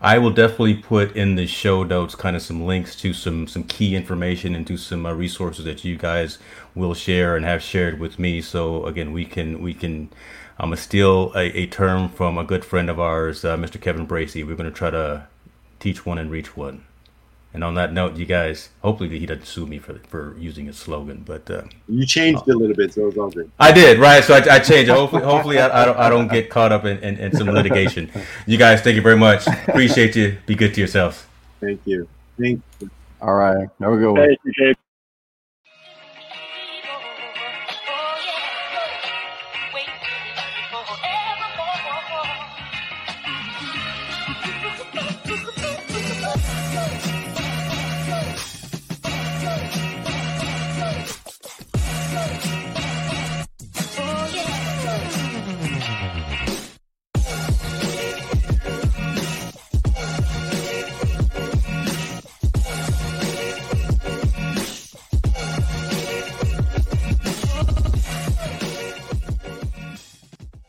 I 0.00 0.18
will 0.18 0.30
definitely 0.30 0.76
put 0.76 1.16
in 1.16 1.34
the 1.34 1.46
show 1.46 1.82
notes 1.82 2.14
kind 2.14 2.36
of 2.36 2.42
some 2.42 2.64
links 2.64 2.94
to 2.96 3.12
some 3.12 3.48
some 3.48 3.64
key 3.64 3.96
information 3.96 4.54
and 4.54 4.66
to 4.68 4.76
some 4.76 5.04
uh, 5.04 5.12
resources 5.12 5.64
that 5.64 5.84
you 5.84 5.96
guys 5.96 6.38
will 6.74 6.94
share 6.94 7.34
and 7.34 7.44
have 7.44 7.62
shared 7.62 7.98
with 7.98 8.18
me. 8.18 8.40
So 8.40 8.86
again, 8.86 9.12
we 9.12 9.24
can 9.24 9.60
we 9.60 9.74
can. 9.74 10.10
I'm 10.58 10.70
gonna 10.70 10.76
steal 10.76 11.32
a, 11.34 11.46
a 11.56 11.66
term 11.66 12.08
from 12.08 12.38
a 12.38 12.44
good 12.44 12.64
friend 12.64 12.90
of 12.90 13.00
ours, 13.00 13.44
uh, 13.44 13.56
Mr. 13.56 13.80
Kevin 13.80 14.06
Bracey. 14.06 14.46
We're 14.46 14.56
gonna 14.56 14.70
try 14.70 14.90
to 14.90 15.26
teach 15.80 16.06
one 16.06 16.18
and 16.18 16.30
reach 16.30 16.56
one. 16.56 16.84
And 17.54 17.64
on 17.64 17.74
that 17.74 17.92
note, 17.92 18.16
you 18.16 18.26
guys, 18.26 18.68
hopefully 18.82 19.18
he 19.18 19.24
doesn't 19.24 19.46
sue 19.46 19.66
me 19.66 19.78
for 19.78 19.94
for 20.08 20.36
using 20.38 20.66
his 20.66 20.76
slogan. 20.76 21.22
But 21.24 21.50
uh, 21.50 21.62
you 21.88 22.04
changed 22.04 22.40
uh, 22.40 22.52
it 22.52 22.54
a 22.54 22.58
little 22.58 22.76
bit, 22.76 22.92
so 22.92 23.08
it's 23.08 23.16
all 23.16 23.30
good. 23.30 23.50
I 23.58 23.72
did, 23.72 23.98
right? 23.98 24.22
So 24.22 24.34
I, 24.34 24.56
I 24.56 24.58
changed 24.58 24.90
it. 24.90 24.94
Hopefully, 24.94 25.22
hopefully 25.22 25.58
I, 25.58 25.82
I, 25.82 25.84
don't 25.86 25.96
I 25.96 26.10
don't 26.10 26.28
get 26.28 26.50
caught 26.50 26.72
up 26.72 26.84
in, 26.84 26.98
in, 26.98 27.16
in, 27.16 27.34
some 27.34 27.48
litigation. 27.48 28.10
You 28.46 28.58
guys, 28.58 28.82
thank 28.82 28.96
you 28.96 29.02
very 29.02 29.16
much. 29.16 29.46
Appreciate 29.46 30.14
you. 30.14 30.36
Be 30.46 30.54
good 30.54 30.74
to 30.74 30.80
yourselves. 30.80 31.24
Thank 31.60 31.80
you. 31.86 32.06
Thank 32.38 32.62
you. 32.80 32.90
All 33.20 33.34
right. 33.34 33.68
Have 33.80 33.92
a 33.92 33.96
good 33.96 34.12
one. 34.12 34.26
Thank 34.26 34.38
you, 34.44 34.74